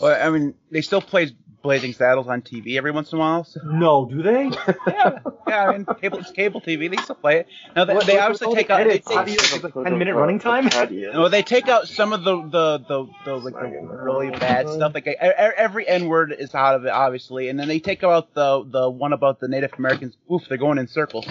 well, 0.00 0.26
I 0.26 0.30
mean 0.30 0.54
they 0.70 0.82
still 0.82 1.00
play 1.00 1.30
Blazing 1.62 1.92
Saddles 1.92 2.26
on 2.26 2.40
TV 2.40 2.76
every 2.78 2.90
once 2.90 3.12
in 3.12 3.18
a 3.18 3.20
while. 3.20 3.44
So, 3.44 3.60
No, 3.64 4.06
do 4.06 4.22
they? 4.22 4.44
yeah, 4.86 5.18
yeah, 5.46 5.66
I 5.68 5.72
mean 5.76 5.86
cable 6.00 6.18
it's 6.18 6.30
cable 6.30 6.60
TV. 6.60 6.90
They 6.90 6.96
still 7.02 7.16
play 7.16 7.40
it. 7.40 7.48
Now 7.76 7.84
they, 7.84 7.94
What- 7.94 8.06
they 8.06 8.14
what- 8.14 8.22
obviously 8.22 8.46
what 8.48 8.54
take 8.56 8.70
out. 8.70 8.78
They, 8.84 8.90
edits? 8.90 9.12
How 9.12 9.24
do 9.24 9.34
take, 9.36 9.52
you- 9.62 9.68
like 9.68 9.84
10 9.84 9.98
minute 9.98 10.14
running 10.14 10.38
time? 10.38 10.68
no, 10.90 11.28
they 11.28 11.42
take 11.42 11.68
out 11.68 11.86
some 11.86 12.12
of 12.14 12.24
the 12.24 12.36
the 12.42 12.78
the, 12.88 13.06
the 13.26 13.36
like 13.36 13.54
the 13.54 13.68
really 14.02 14.30
bad 14.30 14.68
stuff. 14.70 14.94
Like 14.94 15.06
every 15.06 15.86
N 15.86 16.06
word 16.08 16.34
is 16.38 16.54
out 16.54 16.74
of 16.76 16.84
it, 16.86 16.90
obviously, 16.90 17.48
and 17.48 17.58
then 17.60 17.68
they 17.68 17.78
take 17.80 18.02
out 18.02 18.32
the 18.34 18.64
the 18.66 18.88
one 18.88 19.12
about 19.12 19.40
the 19.40 19.48
Native 19.48 19.72
Americans. 19.76 20.16
Oof, 20.32 20.42
they're 20.48 20.56
going 20.58 20.78
in 20.78 20.86
circles. 20.88 21.26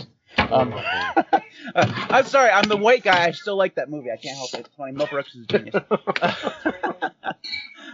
Um, 0.52 0.74
I'm 1.76 2.26
sorry, 2.26 2.50
I'm 2.50 2.68
the 2.68 2.78
white 2.78 3.04
guy. 3.04 3.26
I 3.26 3.32
still 3.32 3.56
like 3.56 3.76
that 3.76 3.90
movie. 3.90 4.12
I 4.12 4.18
can't 4.18 4.38
help 4.38 4.54
it. 4.54 4.62
It's 4.62 4.70
funny. 4.76 4.94
Mel 4.94 5.08
Brooks 5.08 5.36
is 5.36 5.44
a 5.44 5.48
genius. 5.48 5.84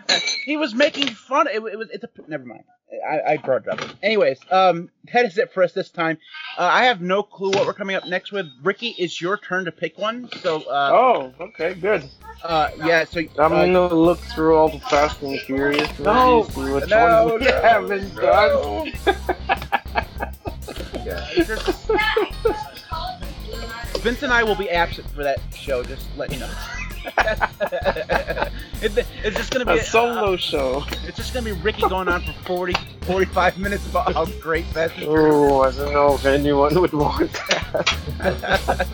he 0.46 0.58
was 0.58 0.74
making 0.74 1.08
fun. 1.08 1.48
It, 1.48 1.56
it 1.56 1.78
was. 1.78 1.90
It's 1.92 2.04
a. 2.04 2.10
Never 2.28 2.46
mind. 2.46 2.64
I, 3.06 3.34
I 3.34 3.38
brought 3.38 3.64
it 3.64 3.70
up. 3.70 3.82
Anyways, 4.02 4.40
um, 4.52 4.90
that 5.12 5.26
is 5.26 5.38
it 5.38 5.52
for 5.52 5.64
us 5.64 5.74
this 5.74 5.90
time. 5.90 6.18
Uh, 6.58 6.64
I 6.72 6.86
have 6.86 7.02
no 7.02 7.24
clue 7.24 7.50
what 7.50 7.66
we're 7.66 7.74
coming 7.74 7.96
up 7.96 8.06
next 8.08 8.32
with. 8.32 8.46
Ricky, 8.64 8.96
it's 8.98 9.20
your 9.20 9.38
turn 9.38 9.66
to 9.66 9.72
pick 9.72 9.98
one. 9.98 10.30
So, 10.42 10.62
uh, 10.62 10.92
Oh, 10.94 11.34
okay, 11.42 11.74
good. 11.74 12.08
uh, 12.44 12.70
yeah. 12.78 13.04
So, 13.04 13.22
I'm 13.40 13.52
uh, 13.54 13.66
gonna 13.66 13.88
look 13.94 14.20
through 14.20 14.56
all 14.56 14.70
the 14.70 14.80
Fast 14.80 15.22
and 15.24 15.40
Furious 15.42 15.90
movies, 16.00 16.00
No, 16.06 16.44
see 16.50 16.72
which 16.72 16.90
no, 16.90 17.26
ones 17.26 17.42
we 17.42 17.48
no, 17.48 17.62
haven't 17.62 18.16
done. 18.16 18.94
Vince 24.02 24.22
and 24.24 24.32
I 24.34 24.44
will 24.44 24.56
be 24.56 24.70
absent 24.70 25.10
for 25.12 25.24
that 25.24 25.40
show. 25.56 25.84
Just 25.84 26.06
let 26.18 26.32
you 26.32 26.40
know. 26.40 26.50
It- 28.82 29.06
it's 29.24 29.36
just 29.38 29.52
gonna 29.52 29.66
be 29.66 29.80
A 29.80 29.84
solo 29.84 30.36
show. 30.36 30.84
It's 31.08 31.18
just 31.18 31.34
gonna 31.34 31.46
be 31.46 31.54
Ricky 31.54 31.82
going 31.88 32.08
on 32.08 32.22
for 32.22 32.34
40, 32.46 32.74
45 33.02 33.58
minutes 33.58 33.88
about 33.88 34.14
how 34.14 34.26
great 34.42 34.66
Fast 34.66 34.96
and 34.98 35.06
Oh, 35.08 35.62
I 35.62 35.72
don't 35.72 35.94
know 35.94 36.14
if 36.16 36.26
anyone 36.26 36.80
would 36.80 36.94
want 36.94 37.32
that. 37.34 38.88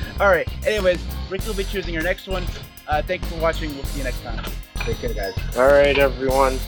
All 0.20 0.28
right. 0.28 0.46
Anyways, 0.66 1.00
Ricky 1.30 1.46
will 1.48 1.54
be 1.56 1.64
choosing 1.64 1.94
your 1.94 2.02
next 2.04 2.28
one. 2.28 2.44
Uh, 2.86 3.02
thanks 3.02 3.26
for 3.28 3.36
watching. 3.40 3.74
We'll 3.74 3.84
see 3.84 3.98
you 3.98 4.04
next 4.04 4.22
time. 4.22 4.44
Take 4.80 4.98
care, 4.98 5.14
guys. 5.14 5.34
All 5.56 5.66
right, 5.66 5.98
everyone. 5.98 6.58